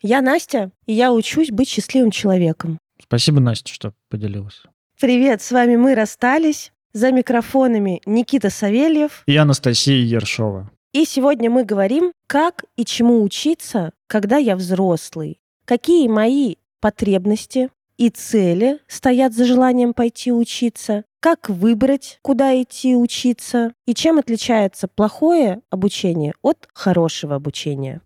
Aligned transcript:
Я 0.00 0.22
Настя, 0.22 0.70
и 0.86 0.92
я 0.92 1.12
учусь 1.12 1.50
быть 1.50 1.68
счастливым 1.68 2.12
человеком. 2.12 2.78
Спасибо, 3.02 3.40
Настя, 3.40 3.72
что 3.72 3.94
поделилась. 4.08 4.62
Привет, 5.00 5.42
с 5.42 5.50
вами 5.50 5.76
мы 5.76 5.94
расстались. 5.94 6.72
За 6.94 7.12
микрофонами 7.12 8.00
Никита 8.06 8.48
Савельев. 8.48 9.22
И 9.26 9.36
Анастасия 9.36 10.02
Ершова. 10.02 10.70
И 10.92 11.04
сегодня 11.04 11.50
мы 11.50 11.64
говорим, 11.64 12.12
как 12.26 12.64
и 12.76 12.84
чему 12.84 13.22
учиться, 13.22 13.92
когда 14.06 14.38
я 14.38 14.56
взрослый. 14.56 15.38
Какие 15.66 16.08
мои 16.08 16.56
потребности 16.80 17.70
и 17.98 18.08
цели 18.08 18.78
стоят 18.86 19.34
за 19.34 19.44
желанием 19.44 19.92
пойти 19.92 20.32
учиться, 20.32 21.04
как 21.20 21.50
выбрать, 21.50 22.18
куда 22.22 22.60
идти 22.60 22.96
учиться, 22.96 23.74
и 23.86 23.94
чем 23.94 24.18
отличается 24.18 24.88
плохое 24.88 25.60
обучение 25.70 26.32
от 26.42 26.68
хорошего 26.72 27.34
обучения. 27.34 28.00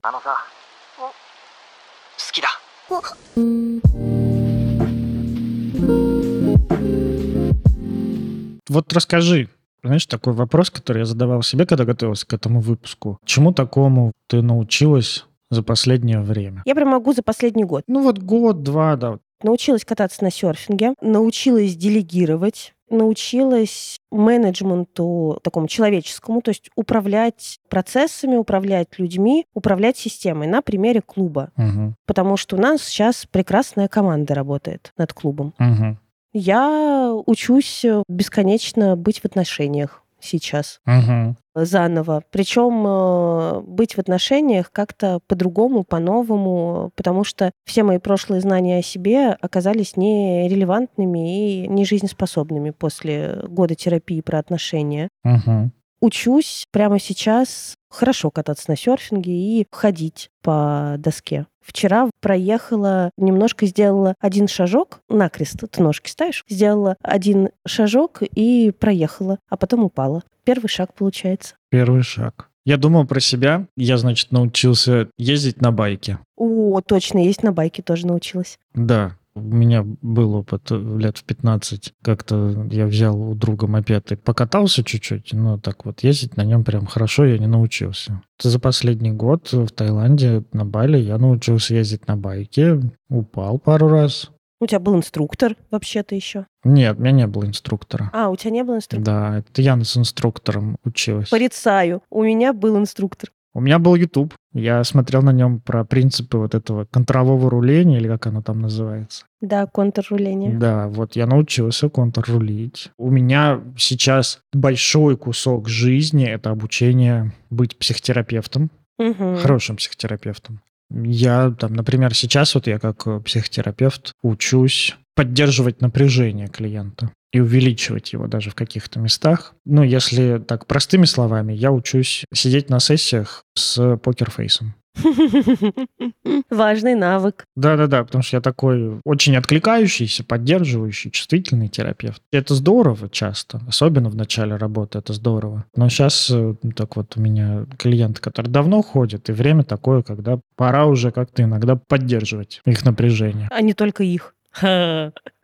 Вот 8.68 8.92
расскажи, 8.92 9.48
знаешь, 9.82 10.06
такой 10.06 10.32
вопрос, 10.32 10.70
который 10.70 10.98
я 11.00 11.04
задавал 11.04 11.42
себе, 11.42 11.66
когда 11.66 11.84
готовился 11.84 12.26
к 12.26 12.32
этому 12.32 12.60
выпуску. 12.60 13.18
Чему 13.24 13.52
такому 13.52 14.12
ты 14.28 14.42
научилась 14.42 15.26
за 15.50 15.62
последнее 15.62 16.20
время? 16.20 16.62
Я 16.64 16.74
прям 16.74 16.88
могу 16.88 17.12
за 17.12 17.22
последний 17.22 17.64
год. 17.64 17.84
Ну 17.86 18.02
вот 18.02 18.18
год-два, 18.18 18.96
да. 18.96 19.18
Научилась 19.42 19.84
кататься 19.84 20.22
на 20.24 20.30
серфинге, 20.30 20.94
научилась 21.00 21.76
делегировать, 21.76 22.74
научилась 22.92 23.98
менеджменту 24.10 25.40
такому 25.42 25.66
человеческому, 25.66 26.42
то 26.42 26.50
есть 26.50 26.70
управлять 26.76 27.58
процессами, 27.68 28.36
управлять 28.36 28.98
людьми, 28.98 29.46
управлять 29.54 29.96
системой 29.96 30.46
на 30.46 30.62
примере 30.62 31.00
клуба. 31.00 31.50
Угу. 31.56 31.94
Потому 32.06 32.36
что 32.36 32.56
у 32.56 32.60
нас 32.60 32.82
сейчас 32.82 33.26
прекрасная 33.30 33.88
команда 33.88 34.34
работает 34.34 34.92
над 34.96 35.12
клубом. 35.12 35.54
Угу. 35.58 35.96
Я 36.34 37.12
учусь 37.26 37.84
бесконечно 38.08 38.96
быть 38.96 39.20
в 39.20 39.24
отношениях 39.24 40.02
сейчас 40.20 40.80
Угу. 40.86 41.36
Заново. 41.54 42.22
Причем 42.30 42.84
э, 42.86 43.60
быть 43.60 43.94
в 43.94 43.98
отношениях 43.98 44.70
как-то 44.72 45.20
по-другому, 45.26 45.84
по-новому, 45.84 46.92
потому 46.94 47.24
что 47.24 47.52
все 47.64 47.82
мои 47.82 47.98
прошлые 47.98 48.40
знания 48.40 48.78
о 48.78 48.82
себе 48.82 49.30
оказались 49.40 49.96
нерелевантными 49.96 51.64
и 51.64 51.68
не 51.68 51.84
жизнеспособными 51.84 52.70
после 52.70 53.42
года 53.48 53.74
терапии 53.74 54.20
про 54.20 54.38
отношения. 54.38 55.08
Угу. 55.24 55.70
Учусь 56.02 56.66
прямо 56.72 56.98
сейчас 56.98 57.76
хорошо 57.88 58.32
кататься 58.32 58.64
на 58.66 58.76
серфинге 58.76 59.32
и 59.32 59.66
ходить 59.70 60.30
по 60.42 60.96
доске. 60.98 61.46
Вчера 61.60 62.10
проехала, 62.20 63.12
немножко 63.16 63.66
сделала 63.66 64.16
один 64.18 64.48
шажок, 64.48 64.98
накрест 65.08 65.60
ты 65.70 65.80
ножки 65.80 66.10
ставишь, 66.10 66.44
сделала 66.48 66.96
один 67.02 67.50
шажок 67.64 68.22
и 68.22 68.72
проехала, 68.72 69.38
а 69.48 69.56
потом 69.56 69.84
упала. 69.84 70.24
Первый 70.42 70.66
шаг 70.66 70.92
получается. 70.92 71.54
Первый 71.70 72.02
шаг. 72.02 72.50
Я 72.64 72.78
думал 72.78 73.06
про 73.06 73.20
себя. 73.20 73.68
Я, 73.76 73.96
значит, 73.96 74.32
научился 74.32 75.08
ездить 75.18 75.60
на 75.60 75.70
байке. 75.70 76.18
О, 76.36 76.80
точно, 76.80 77.18
есть 77.18 77.44
на 77.44 77.52
байке 77.52 77.80
тоже 77.80 78.08
научилась. 78.08 78.58
Да, 78.74 79.16
у 79.34 79.40
меня 79.40 79.82
был 79.84 80.34
опыт 80.34 80.70
лет 80.70 81.18
в 81.18 81.24
15. 81.24 81.94
Как-то 82.02 82.66
я 82.70 82.86
взял 82.86 83.20
у 83.20 83.34
друга 83.34 83.66
мопед 83.66 84.12
и 84.12 84.16
покатался 84.16 84.84
чуть-чуть, 84.84 85.32
но 85.32 85.58
так 85.58 85.84
вот 85.84 86.02
ездить 86.02 86.36
на 86.36 86.44
нем 86.44 86.64
прям 86.64 86.86
хорошо 86.86 87.24
я 87.24 87.38
не 87.38 87.46
научился. 87.46 88.22
За 88.40 88.58
последний 88.58 89.12
год 89.12 89.52
в 89.52 89.68
Таиланде 89.68 90.44
на 90.52 90.64
Бали 90.64 90.98
я 90.98 91.18
научился 91.18 91.74
ездить 91.74 92.06
на 92.08 92.16
байке, 92.16 92.80
упал 93.08 93.58
пару 93.58 93.88
раз. 93.88 94.30
У 94.60 94.66
тебя 94.66 94.78
был 94.78 94.96
инструктор 94.96 95.56
вообще-то 95.72 96.14
еще. 96.14 96.46
Нет, 96.62 96.96
у 96.96 97.02
меня 97.02 97.10
не 97.10 97.26
было 97.26 97.46
инструктора. 97.46 98.10
А, 98.12 98.28
у 98.28 98.36
тебя 98.36 98.52
не 98.52 98.62
было 98.62 98.76
инструктора? 98.76 99.04
Да, 99.04 99.38
это 99.38 99.60
я 99.60 99.82
с 99.82 99.96
инструктором 99.96 100.76
училась. 100.84 101.30
Порицаю. 101.30 102.02
У 102.10 102.22
меня 102.22 102.52
был 102.52 102.78
инструктор. 102.78 103.32
У 103.54 103.60
меня 103.60 103.78
был 103.78 103.94
YouTube. 103.94 104.34
Я 104.54 104.82
смотрел 104.84 105.22
на 105.22 105.32
нем 105.32 105.60
про 105.60 105.84
принципы 105.84 106.38
вот 106.38 106.54
этого 106.54 106.86
контрового 106.86 107.50
руления, 107.50 107.98
или 107.98 108.08
как 108.08 108.26
оно 108.26 108.42
там 108.42 108.60
называется. 108.60 109.24
Да, 109.40 109.66
контрруление. 109.66 110.56
Да, 110.58 110.88
вот 110.88 111.16
я 111.16 111.26
научился 111.26 111.88
контррулить. 111.88 112.90
У 112.98 113.10
меня 113.10 113.60
сейчас 113.76 114.40
большой 114.52 115.16
кусок 115.16 115.68
жизни— 115.68 116.26
это 116.28 116.50
обучение 116.50 117.32
быть 117.50 117.78
психотерапевтом, 117.78 118.70
Мгм. 118.98 119.36
хорошим 119.36 119.76
психотерапевтом. 119.76 120.60
Я 120.90 121.50
там, 121.58 121.72
например, 121.74 122.14
сейчас 122.14 122.54
вот 122.54 122.66
я 122.66 122.78
как 122.78 123.06
э, 123.06 123.20
психотерапевт 123.20 124.12
учусь 124.22 124.96
поддерживать 125.14 125.80
напряжение 125.80 126.48
клиента 126.48 127.10
и 127.32 127.40
увеличивать 127.40 128.12
его 128.12 128.26
даже 128.26 128.50
в 128.50 128.54
каких-то 128.54 129.00
местах. 129.00 129.54
Ну, 129.64 129.82
если 129.82 130.38
так 130.38 130.66
простыми 130.66 131.06
словами, 131.06 131.52
я 131.52 131.72
учусь 131.72 132.24
сидеть 132.32 132.68
на 132.70 132.78
сессиях 132.78 133.44
с 133.54 133.96
покерфейсом. 133.96 134.74
Важный 136.50 136.94
навык. 136.94 137.46
Да-да-да, 137.56 138.04
потому 138.04 138.22
что 138.22 138.36
я 138.36 138.40
такой 138.40 139.00
очень 139.04 139.36
откликающийся, 139.36 140.22
поддерживающий, 140.22 141.10
чувствительный 141.10 141.68
терапевт. 141.68 142.22
Это 142.30 142.54
здорово 142.54 143.08
часто, 143.08 143.62
особенно 143.66 144.10
в 144.10 144.16
начале 144.16 144.56
работы, 144.56 144.98
это 144.98 145.14
здорово. 145.14 145.64
Но 145.74 145.88
сейчас 145.88 146.30
так 146.76 146.96
вот 146.96 147.16
у 147.16 147.20
меня 147.20 147.66
клиенты, 147.78 148.20
которые 148.20 148.52
давно 148.52 148.82
ходят, 148.82 149.30
и 149.30 149.32
время 149.32 149.64
такое, 149.64 150.02
когда 150.02 150.38
пора 150.56 150.86
уже 150.86 151.10
как-то 151.10 151.42
иногда 151.42 151.76
поддерживать 151.76 152.60
их 152.66 152.84
напряжение. 152.84 153.48
А 153.50 153.62
не 153.62 153.72
только 153.74 154.04
их. 154.04 154.34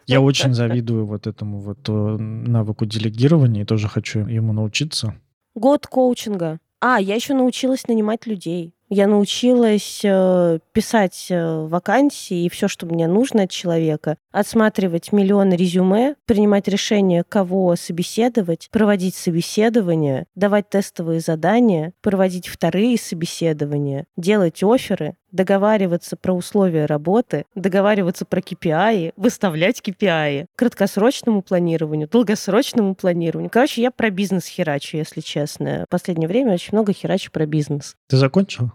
Я 0.08 0.22
очень 0.22 0.54
завидую 0.54 1.06
вот 1.06 1.26
этому 1.26 1.60
вот 1.60 1.88
э, 1.88 1.92
навыку 1.92 2.86
делегирования 2.86 3.62
и 3.62 3.66
тоже 3.66 3.88
хочу 3.88 4.20
ему 4.20 4.54
научиться. 4.54 5.14
Год 5.54 5.86
коучинга. 5.86 6.60
А, 6.80 6.98
я 6.98 7.14
еще 7.14 7.34
научилась 7.34 7.86
нанимать 7.88 8.26
людей. 8.26 8.72
Я 8.90 9.06
научилась 9.06 10.00
э, 10.02 10.60
писать 10.72 11.26
э, 11.28 11.66
вакансии 11.66 12.44
и 12.44 12.48
все, 12.48 12.68
что 12.68 12.86
мне 12.86 13.06
нужно 13.06 13.42
от 13.42 13.50
человека, 13.50 14.16
отсматривать 14.32 15.12
миллионы 15.12 15.54
резюме, 15.54 16.14
принимать 16.24 16.68
решение, 16.68 17.22
кого 17.28 17.76
собеседовать, 17.76 18.70
проводить 18.72 19.14
собеседования, 19.14 20.24
давать 20.34 20.70
тестовые 20.70 21.20
задания, 21.20 21.92
проводить 22.00 22.48
вторые 22.48 22.96
собеседования, 22.98 24.06
делать 24.16 24.62
оферы, 24.62 25.16
договариваться 25.32 26.16
про 26.16 26.32
условия 26.32 26.86
работы, 26.86 27.44
договариваться 27.54 28.24
про 28.24 28.40
KPI, 28.40 29.12
выставлять 29.16 29.80
KPI, 29.80 30.46
краткосрочному 30.56 31.42
планированию, 31.42 32.08
долгосрочному 32.08 32.94
планированию. 32.94 33.50
Короче, 33.50 33.82
я 33.82 33.90
про 33.90 34.10
бизнес 34.10 34.46
херачу, 34.46 34.96
если 34.96 35.20
честно. 35.20 35.84
В 35.86 35.90
последнее 35.90 36.28
время 36.28 36.54
очень 36.54 36.70
много 36.72 36.92
херачу 36.92 37.30
про 37.30 37.46
бизнес. 37.46 37.96
Ты 38.08 38.16
закончила? 38.16 38.72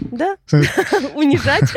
Да? 0.00 0.36
Унижать? 1.14 1.72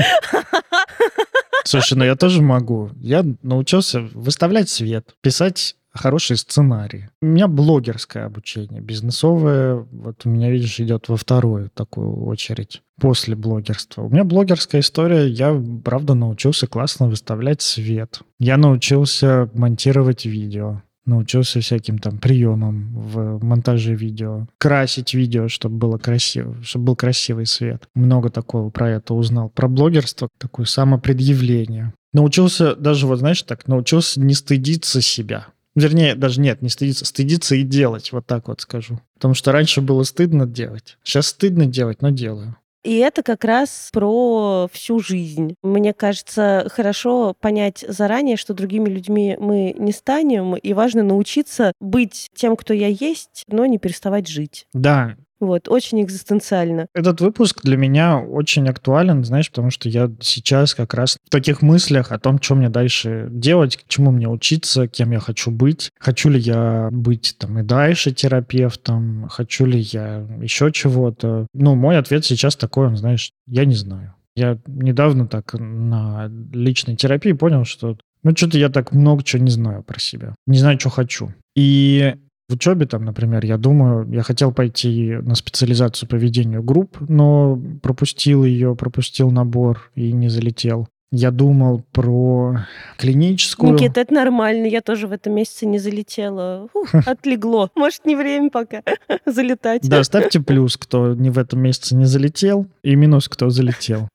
Слушай, 1.64 1.98
ну 1.98 2.06
я 2.06 2.16
тоже 2.16 2.42
могу. 2.42 2.90
Я 3.02 3.26
научился 3.42 4.02
выставлять 4.14 4.70
свет, 4.70 5.16
писать 5.22 5.76
хорошие 5.98 6.38
сценарии. 6.38 7.10
У 7.22 7.26
меня 7.26 7.48
блогерское 7.48 8.26
обучение, 8.26 8.82
бизнесовое, 8.82 9.86
вот 9.92 10.26
у 10.26 10.30
меня, 10.30 10.50
видишь, 10.50 10.80
идет 10.80 11.10
во 11.10 11.18
вторую 11.18 11.70
такую 11.74 12.26
очередь 12.26 12.82
после 13.00 13.36
блогерства. 13.36 14.04
У 14.04 14.10
меня 14.10 14.24
блогерская 14.24 14.82
история, 14.82 15.28
я, 15.28 15.60
правда, 15.84 16.14
научился 16.14 16.68
классно 16.68 17.08
выставлять 17.08 17.62
свет. 17.62 18.22
Я 18.40 18.58
научился 18.58 19.50
монтировать 19.54 20.26
видео 20.26 20.82
научился 21.08 21.62
всяким 21.62 21.98
там 21.98 22.20
приемам 22.20 22.92
в 22.94 23.44
монтаже 23.44 23.96
видео, 23.96 24.48
красить 24.60 25.14
видео, 25.14 25.48
чтобы 25.48 25.78
было 25.78 25.98
красиво, 25.98 26.56
чтобы 26.62 26.86
был 26.86 26.96
красивый 26.96 27.46
свет. 27.46 27.88
Много 27.96 28.30
такого 28.30 28.70
про 28.70 28.92
это 28.92 29.14
узнал. 29.14 29.50
Про 29.50 29.68
блогерство 29.68 30.28
такое 30.38 30.66
самопредъявление. 30.66 31.94
Научился 32.14 32.76
даже, 32.76 33.08
вот 33.08 33.20
знаешь, 33.20 33.42
так, 33.44 33.68
научился 33.68 34.20
не 34.20 34.34
стыдиться 34.34 35.02
себя. 35.02 35.48
Вернее, 35.78 36.16
даже 36.16 36.42
нет, 36.42 36.64
не 36.64 36.70
стыдиться, 36.70 37.06
стыдиться 37.06 37.54
и 37.54 37.62
делать, 37.62 38.12
вот 38.12 38.26
так 38.26 38.48
вот 38.48 38.62
скажу. 38.62 39.00
Потому 39.14 39.36
что 39.36 39.52
раньше 39.52 39.80
было 39.80 40.02
стыдно 40.02 40.48
делать. 40.48 40.98
Сейчас 41.04 41.28
стыдно 41.28 41.68
делать, 41.68 42.02
но 42.02 42.10
делаю. 42.10 42.56
И 42.84 42.96
это 42.96 43.22
как 43.22 43.44
раз 43.44 43.90
про 43.94 44.68
всю 44.72 45.00
жизнь. 45.00 45.54
Мне 45.62 45.94
кажется, 45.94 46.68
хорошо 46.72 47.36
понять 47.40 47.86
заранее, 47.88 48.38
что 48.38 48.56
другими 48.56 48.90
людьми 48.90 49.38
мы 49.40 49.76
не 49.78 49.92
станем, 49.92 50.56
и 50.56 50.74
важно 50.74 51.04
научиться 51.04 51.74
быть 51.80 52.30
тем, 52.34 52.56
кто 52.56 52.74
я 52.74 52.88
есть, 52.88 53.44
но 53.48 53.68
не 53.68 53.78
переставать 53.78 54.28
жить. 54.28 54.66
Да, 54.74 55.16
Вот, 55.40 55.68
очень 55.68 56.02
экзистенциально. 56.02 56.88
Этот 56.94 57.22
выпуск 57.22 57.62
для 57.64 57.78
меня 57.78 58.18
очень 58.18 58.68
актуален, 58.68 59.24
знаешь, 59.24 59.50
потому 59.50 59.70
что 59.70 59.88
я 59.90 60.12
сейчас 60.20 60.74
как 60.74 60.94
раз 60.94 61.18
в 61.26 61.30
таких 61.30 61.62
мыслях 61.62 62.12
о 62.12 62.20
том, 62.20 62.42
что 62.42 62.56
мне 62.56 62.70
дальше 62.70 63.28
делать, 63.30 63.78
к 63.78 63.88
чему 63.88 64.12
мне 64.12 64.28
учиться, 64.28 64.88
кем 64.88 65.12
я 65.12 65.20
хочу 65.20 65.52
быть. 65.52 65.92
Хочу 66.00 66.30
ли 66.30 66.40
я 66.40 66.90
быть 66.92 67.36
там 67.38 67.60
и 67.60 67.64
дальше 67.64 68.12
терапевтом, 68.12 69.28
хочу 69.30 69.66
ли 69.66 69.80
я 69.80 70.26
еще 70.42 70.72
чего-то. 70.72 71.48
Ну, 71.54 71.76
мой 71.76 71.98
ответ 71.98 72.26
сейчас 72.26 72.56
такой, 72.56 72.88
он, 72.88 72.98
знаешь, 72.98 73.32
я 73.48 73.66
не 73.66 73.76
знаю. 73.76 74.16
Я 74.36 74.58
недавно 74.68 75.28
так 75.28 75.54
на 75.54 76.30
личной 76.52 76.96
терапии 76.96 77.32
понял, 77.32 77.66
что 77.66 77.98
ну, 78.24 78.36
что-то 78.36 78.58
я 78.58 78.70
так 78.70 78.92
много 78.92 79.24
чего 79.24 79.44
не 79.44 79.52
знаю 79.52 79.84
про 79.84 80.00
себя. 80.00 80.36
Не 80.48 80.58
знаю, 80.58 80.80
что 80.80 80.90
хочу. 80.90 81.34
И 81.56 82.16
в 82.50 82.54
учебе 82.54 82.86
там, 82.86 83.04
например, 83.04 83.46
я 83.46 83.58
думаю, 83.58 84.10
я 84.12 84.24
хотел 84.24 84.54
пойти 84.54 85.18
на 85.22 85.36
специализацию 85.36 86.08
по 86.08 86.16
ведению 86.16 86.64
групп, 86.64 86.98
но 87.10 87.60
пропустил 87.82 88.46
ее, 88.46 88.76
пропустил 88.76 89.32
набор 89.32 89.92
и 89.96 90.14
не 90.14 90.30
залетел. 90.30 90.88
Я 91.12 91.32
думал 91.32 91.84
про 91.94 92.66
клиническую... 92.98 93.74
Никита, 93.74 94.02
это 94.02 94.14
нормально. 94.14 94.66
Я 94.66 94.82
тоже 94.82 95.08
в 95.08 95.14
этом 95.14 95.36
месяце 95.36 95.66
не 95.66 95.80
залетела. 95.80 96.68
Ух, 96.74 96.94
отлегло. 97.06 97.70
Может, 97.76 98.06
не 98.06 98.18
время 98.18 98.50
пока 98.50 98.82
залетать. 99.26 99.88
Да, 99.88 100.04
ставьте 100.04 100.42
плюс, 100.42 100.76
кто 100.76 101.14
не 101.14 101.30
в 101.30 101.38
этом 101.38 101.62
месяце 101.62 101.96
не 101.96 102.06
залетел, 102.06 102.68
и 102.84 102.96
минус, 102.96 103.30
кто 103.30 103.50
залетел. 103.50 104.10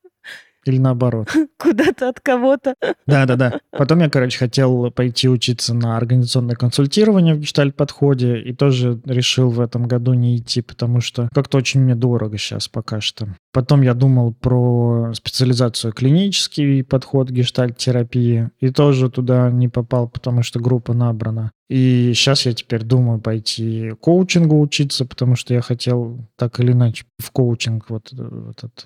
Или 0.64 0.78
наоборот. 0.78 1.28
Куда-то 1.58 2.08
от 2.08 2.20
кого-то. 2.20 2.74
Да-да-да. 3.06 3.60
Потом 3.70 4.00
я, 4.00 4.08
короче, 4.08 4.38
хотел 4.38 4.90
пойти 4.90 5.28
учиться 5.28 5.74
на 5.74 5.96
организационное 5.96 6.54
консультирование 6.54 7.34
в 7.34 7.40
гештальт-подходе 7.40 8.40
и 8.40 8.52
тоже 8.54 9.00
решил 9.04 9.50
в 9.50 9.60
этом 9.60 9.88
году 9.88 10.14
не 10.14 10.36
идти, 10.36 10.62
потому 10.62 11.00
что 11.00 11.28
как-то 11.34 11.58
очень 11.58 11.80
мне 11.80 11.94
дорого 11.94 12.38
сейчас 12.38 12.68
пока 12.68 13.00
что. 13.00 13.28
Потом 13.52 13.82
я 13.82 13.94
думал 13.94 14.32
про 14.34 15.12
специализацию 15.14 15.92
клинический 15.92 16.84
подход 16.84 17.30
гештальт-терапии 17.30 18.50
и 18.60 18.70
тоже 18.70 19.10
туда 19.10 19.50
не 19.50 19.68
попал, 19.68 20.08
потому 20.08 20.42
что 20.42 20.60
группа 20.60 20.94
набрана. 20.94 21.52
И 21.72 22.12
сейчас 22.14 22.44
я 22.44 22.52
теперь 22.52 22.82
думаю 22.82 23.18
пойти 23.18 23.92
коучингу 23.98 24.60
учиться, 24.60 25.06
потому 25.06 25.36
что 25.36 25.54
я 25.54 25.62
хотел 25.62 26.18
так 26.36 26.60
или 26.60 26.72
иначе 26.72 27.06
в 27.16 27.30
коучинг 27.30 27.88
вот, 27.88 28.12
вот 28.12 28.58
этот 28.58 28.84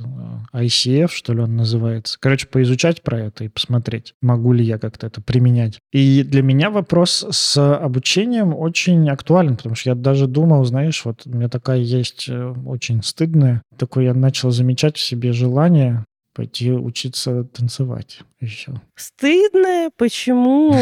э, 0.53 0.67
ICF, 0.67 1.09
что 1.11 1.33
ли 1.33 1.41
он 1.41 1.57
называется. 1.57 2.17
Короче, 2.21 2.47
поизучать 2.47 3.03
про 3.03 3.19
это 3.19 3.43
и 3.43 3.49
посмотреть, 3.49 4.15
могу 4.23 4.53
ли 4.53 4.65
я 4.65 4.79
как-то 4.79 5.09
это 5.09 5.21
применять. 5.21 5.81
И 5.91 6.23
для 6.23 6.43
меня 6.43 6.71
вопрос 6.71 7.27
с 7.29 7.77
обучением 7.77 8.55
очень 8.55 9.11
актуален, 9.11 9.57
потому 9.57 9.75
что 9.75 9.91
я 9.91 9.97
даже 9.97 10.29
думал, 10.29 10.65
знаешь, 10.65 11.05
вот 11.05 11.23
у 11.27 11.31
меня 11.31 11.49
такая 11.49 11.81
есть 11.81 12.27
э, 12.29 12.55
очень 12.67 13.03
стыдная, 13.03 13.63
такой 13.77 14.05
я 14.05 14.15
начал 14.15 14.53
замечать 14.53 14.97
в 14.97 15.01
себе 15.01 15.33
желание 15.33 16.05
пойти 16.37 16.71
учиться 16.71 17.45
танцевать 17.45 18.21
еще. 18.41 18.75
Стыдно? 18.95 19.89
Почему? 19.97 20.75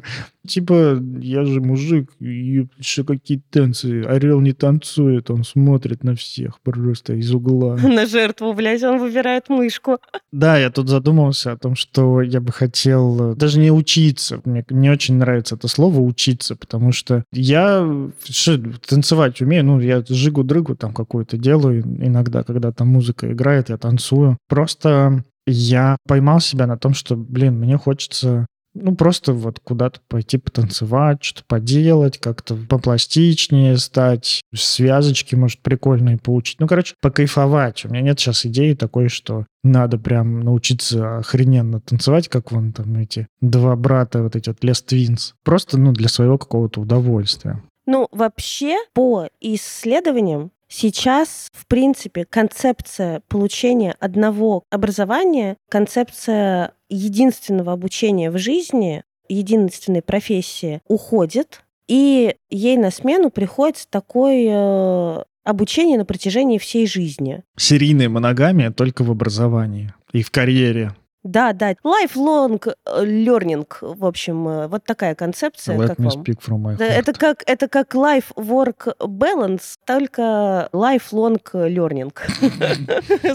Типа, 0.48 0.98
я 1.20 1.44
же 1.44 1.60
мужик, 1.60 2.10
и 2.20 2.66
еще 2.78 3.04
какие 3.04 3.42
танцы. 3.50 4.02
Орел 4.02 4.40
не 4.40 4.52
танцует, 4.52 5.30
он 5.30 5.44
смотрит 5.44 6.02
на 6.02 6.14
всех 6.14 6.60
просто 6.60 7.14
из 7.14 7.32
угла. 7.32 7.76
На 7.82 8.06
жертву, 8.06 8.52
блядь, 8.54 8.82
он 8.82 8.98
выбирает 8.98 9.48
мышку. 9.48 9.98
Да, 10.32 10.58
я 10.58 10.70
тут 10.70 10.88
задумался 10.88 11.52
о 11.52 11.56
том, 11.56 11.74
что 11.74 12.22
я 12.22 12.40
бы 12.40 12.52
хотел 12.52 13.34
даже 13.34 13.58
не 13.60 13.70
учиться. 13.70 14.40
Мне 14.44 14.64
не 14.70 14.90
очень 14.90 15.16
нравится 15.16 15.54
это 15.54 15.68
слово 15.68 16.00
«учиться», 16.00 16.56
потому 16.56 16.92
что 16.92 17.24
я 17.32 17.86
что, 18.24 18.58
танцевать 18.86 19.40
умею. 19.40 19.64
Ну, 19.64 19.80
я 19.80 20.02
жигу-дрыгу 20.06 20.76
там 20.76 20.94
какую-то 20.94 21.36
делаю 21.36 21.82
иногда, 21.82 22.42
когда 22.42 22.72
там 22.72 22.88
музыка 22.88 23.30
играет, 23.32 23.68
я 23.68 23.76
танцую. 23.76 24.38
Просто 24.48 25.24
я 25.46 25.96
поймал 26.06 26.40
себя 26.40 26.66
на 26.66 26.76
том, 26.76 26.94
что, 26.94 27.16
блин, 27.16 27.58
мне 27.58 27.76
хочется 27.76 28.46
ну, 28.74 28.94
просто 28.94 29.32
вот 29.32 29.60
куда-то 29.60 30.00
пойти 30.08 30.38
потанцевать, 30.38 31.22
что-то 31.22 31.44
поделать, 31.46 32.18
как-то 32.18 32.56
попластичнее 32.68 33.76
стать, 33.78 34.42
связочки, 34.54 35.34
может, 35.34 35.60
прикольные 35.60 36.18
получить. 36.18 36.60
Ну, 36.60 36.66
короче, 36.66 36.94
покайфовать. 37.00 37.84
У 37.84 37.88
меня 37.88 38.02
нет 38.02 38.20
сейчас 38.20 38.46
идеи 38.46 38.74
такой, 38.74 39.08
что 39.08 39.46
надо 39.62 39.98
прям 39.98 40.40
научиться 40.40 41.18
охрененно 41.18 41.80
танцевать, 41.80 42.28
как 42.28 42.52
вон 42.52 42.72
там 42.72 42.96
эти 42.96 43.26
два 43.40 43.76
брата, 43.76 44.22
вот 44.22 44.36
эти 44.36 44.48
вот 44.48 44.62
Les 44.62 44.84
Twins. 44.86 45.32
Просто, 45.44 45.78
ну, 45.78 45.92
для 45.92 46.08
своего 46.08 46.38
какого-то 46.38 46.80
удовольствия. 46.80 47.62
Ну, 47.86 48.06
вообще, 48.12 48.76
по 48.92 49.28
исследованиям, 49.40 50.50
Сейчас, 50.68 51.48
в 51.52 51.66
принципе, 51.66 52.24
концепция 52.24 53.22
получения 53.28 53.96
одного 54.00 54.64
образования, 54.70 55.56
концепция 55.68 56.72
единственного 56.88 57.72
обучения 57.72 58.30
в 58.30 58.38
жизни, 58.38 59.02
единственной 59.28 60.02
профессии 60.02 60.80
уходит, 60.86 61.62
и 61.86 62.34
ей 62.50 62.76
на 62.76 62.90
смену 62.90 63.30
приходит 63.30 63.86
такое 63.90 64.46
э, 64.50 65.24
обучение 65.44 65.96
на 65.96 66.04
протяжении 66.04 66.58
всей 66.58 66.86
жизни. 66.86 67.42
Серийная 67.56 68.10
моногамия 68.10 68.70
только 68.70 69.02
в 69.02 69.10
образовании 69.10 69.94
и 70.12 70.22
в 70.22 70.30
карьере. 70.30 70.94
Да, 71.24 71.52
да. 71.52 71.72
Lifelong 71.84 72.60
э, 72.86 73.04
learning, 73.04 73.66
в 73.80 74.04
общем, 74.04 74.48
э, 74.48 74.66
вот 74.68 74.84
такая 74.84 75.14
концепция. 75.14 75.76
Let 75.76 75.88
как 75.88 75.98
me 75.98 76.04
вам? 76.08 76.22
speak 76.22 76.40
from 76.40 76.62
my 76.62 76.76
heart. 76.76 76.84
это 76.84 77.12
как 77.12 77.42
это 77.46 77.68
как 77.68 77.94
life-work 77.94 78.96
balance, 79.00 79.76
только 79.84 80.68
lifelong 80.72 81.40
learning. 81.52 82.12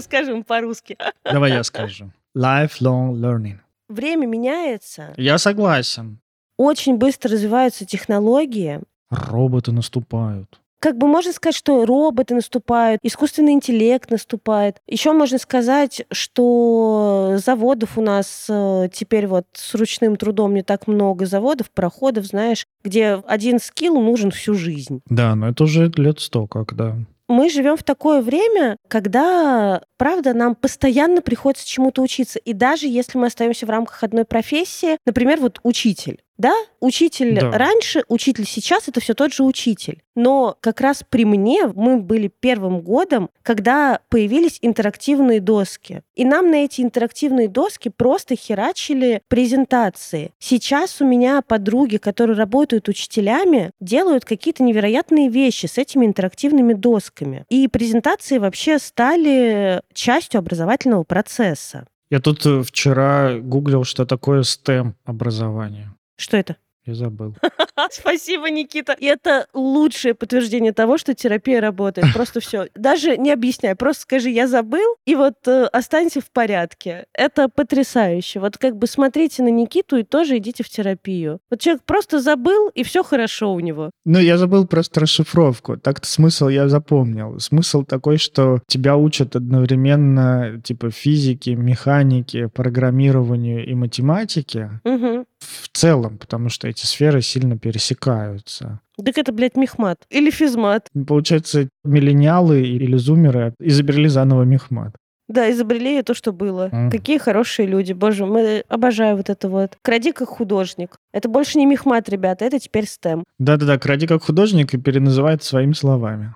Скажем 0.00 0.44
по-русски. 0.44 0.96
Давай 1.24 1.52
я 1.52 1.62
скажу. 1.62 2.10
Lifelong 2.36 3.12
learning. 3.12 3.58
Время 3.88 4.26
меняется, 4.26 5.12
Я 5.16 5.36
согласен. 5.38 6.18
очень 6.56 6.96
быстро 6.96 7.30
развиваются 7.32 7.84
технологии. 7.84 8.80
Роботы 9.10 9.72
наступают. 9.72 10.60
Как 10.80 10.98
бы 10.98 11.06
можно 11.06 11.32
сказать, 11.32 11.56
что 11.56 11.86
роботы 11.86 12.34
наступают, 12.34 13.00
искусственный 13.02 13.52
интеллект 13.52 14.10
наступает. 14.10 14.76
Еще 14.86 15.12
можно 15.12 15.38
сказать, 15.38 16.04
что 16.10 17.36
заводов 17.36 17.96
у 17.96 18.02
нас 18.02 18.46
э, 18.48 18.88
теперь 18.92 19.26
вот 19.26 19.46
с 19.54 19.74
ручным 19.74 20.16
трудом 20.16 20.54
не 20.54 20.62
так 20.62 20.86
много 20.86 21.26
заводов, 21.26 21.70
проходов, 21.70 22.26
знаешь, 22.26 22.66
где 22.82 23.22
один 23.26 23.60
скилл 23.60 24.00
нужен 24.00 24.30
всю 24.30 24.54
жизнь. 24.54 25.00
Да, 25.06 25.34
но 25.34 25.48
это 25.48 25.64
уже 25.64 25.90
лет 25.96 26.20
сто 26.20 26.46
как, 26.46 26.74
да. 26.74 26.96
Мы 27.28 27.48
живем 27.48 27.76
в 27.76 27.82
такое 27.82 28.20
время, 28.20 28.76
когда, 28.88 29.80
правда, 29.96 30.34
нам 30.34 30.54
постоянно 30.54 31.22
приходится 31.22 31.66
чему-то 31.66 32.02
учиться. 32.02 32.38
И 32.38 32.52
даже 32.52 32.86
если 32.86 33.16
мы 33.16 33.28
остаемся 33.28 33.64
в 33.64 33.70
рамках 33.70 34.02
одной 34.02 34.26
профессии, 34.26 34.98
например, 35.06 35.40
вот 35.40 35.58
учитель. 35.62 36.20
Да, 36.36 36.54
учитель 36.80 37.38
Да. 37.38 37.50
раньше, 37.52 38.04
учитель 38.08 38.44
сейчас 38.46 38.88
это 38.88 39.00
все 39.00 39.14
тот 39.14 39.32
же 39.32 39.44
учитель. 39.44 40.02
Но 40.16 40.56
как 40.60 40.80
раз 40.80 41.04
при 41.08 41.24
мне 41.24 41.66
мы 41.66 41.98
были 41.98 42.28
первым 42.28 42.80
годом, 42.80 43.30
когда 43.42 44.00
появились 44.08 44.58
интерактивные 44.62 45.40
доски. 45.40 46.02
И 46.14 46.24
нам 46.24 46.50
на 46.50 46.64
эти 46.64 46.80
интерактивные 46.80 47.48
доски 47.48 47.88
просто 47.88 48.36
херачили 48.36 49.22
презентации. 49.28 50.32
Сейчас 50.38 51.00
у 51.00 51.06
меня 51.06 51.42
подруги, 51.42 51.96
которые 51.96 52.36
работают 52.36 52.88
учителями, 52.88 53.70
делают 53.80 54.24
какие-то 54.24 54.62
невероятные 54.62 55.28
вещи 55.28 55.66
с 55.66 55.78
этими 55.78 56.06
интерактивными 56.06 56.74
досками. 56.74 57.44
И 57.48 57.68
презентации 57.68 58.38
вообще 58.38 58.78
стали 58.78 59.82
частью 59.92 60.38
образовательного 60.38 61.04
процесса. 61.04 61.86
Я 62.10 62.20
тут 62.20 62.44
э, 62.46 62.62
вчера 62.62 63.34
гуглил, 63.38 63.84
что 63.84 64.04
такое 64.06 64.42
STEM 64.42 64.92
образование. 65.04 65.90
Что 66.16 66.36
это? 66.36 66.56
Я 66.86 66.94
забыл. 66.94 67.34
Спасибо, 67.90 68.50
Никита. 68.50 68.92
И 68.92 69.06
это 69.06 69.46
лучшее 69.54 70.14
подтверждение 70.14 70.72
того, 70.72 70.98
что 70.98 71.14
терапия 71.14 71.60
работает. 71.60 72.12
Просто 72.12 72.40
все. 72.40 72.66
Даже 72.74 73.16
не 73.16 73.32
объясняй, 73.32 73.74
просто 73.74 74.02
скажи, 74.02 74.30
я 74.30 74.46
забыл, 74.46 74.96
и 75.06 75.14
вот 75.14 75.34
э, 75.46 75.64
останься 75.72 76.20
в 76.20 76.30
порядке. 76.30 77.06
Это 77.14 77.48
потрясающе. 77.48 78.40
Вот 78.40 78.58
как 78.58 78.76
бы 78.76 78.86
смотрите 78.86 79.42
на 79.42 79.48
Никиту 79.48 79.96
и 79.96 80.02
тоже 80.02 80.36
идите 80.38 80.62
в 80.62 80.68
терапию. 80.68 81.38
Вот 81.50 81.60
человек 81.60 81.82
просто 81.84 82.20
забыл, 82.20 82.68
и 82.74 82.82
все 82.84 83.02
хорошо 83.02 83.54
у 83.54 83.60
него. 83.60 83.90
Ну, 84.04 84.18
я 84.18 84.36
забыл 84.36 84.66
просто 84.66 85.00
расшифровку. 85.00 85.76
Так-то 85.78 86.06
смысл 86.06 86.48
я 86.48 86.68
запомнил. 86.68 87.38
Смысл 87.40 87.82
такой, 87.82 88.18
что 88.18 88.60
тебя 88.66 88.96
учат 88.96 89.36
одновременно 89.36 90.60
типа 90.62 90.90
физике, 90.90 91.54
механике, 91.54 92.48
программированию 92.48 93.66
и 93.66 93.74
математике 93.74 94.80
Мгм. 94.84 95.24
в 95.38 95.68
целом, 95.72 96.18
потому 96.18 96.48
что 96.48 96.68
эти 96.74 96.86
сферы 96.86 97.22
сильно 97.22 97.56
пересекаются. 97.56 98.80
Так 99.02 99.18
это, 99.18 99.32
блядь, 99.32 99.56
мехмат. 99.56 99.98
Или 100.10 100.30
физмат. 100.30 100.88
Получается, 101.06 101.68
миллениалы 101.84 102.62
или 102.62 102.96
зумеры 102.96 103.54
изобрели 103.60 104.08
заново 104.08 104.42
мехмат. 104.42 104.94
Да, 105.26 105.50
изобрели 105.50 106.02
то, 106.02 106.12
что 106.12 106.32
было. 106.32 106.68
Мгм. 106.70 106.90
Какие 106.90 107.18
хорошие 107.18 107.66
люди. 107.66 107.92
Боже, 107.92 108.26
мы 108.26 108.62
обожаю 108.68 109.16
вот 109.16 109.30
это 109.30 109.48
вот. 109.48 109.78
Кради 109.82 110.12
как 110.12 110.28
художник. 110.28 110.96
Это 111.12 111.28
больше 111.28 111.58
не 111.58 111.66
мехмат, 111.66 112.08
ребята, 112.08 112.44
это 112.44 112.58
теперь 112.58 112.86
стем. 112.86 113.24
Да-да-да, 113.38 113.78
кради 113.78 114.06
как 114.06 114.22
художник 114.22 114.74
и 114.74 114.78
переназывает 114.78 115.42
своими 115.42 115.72
словами. 115.72 116.34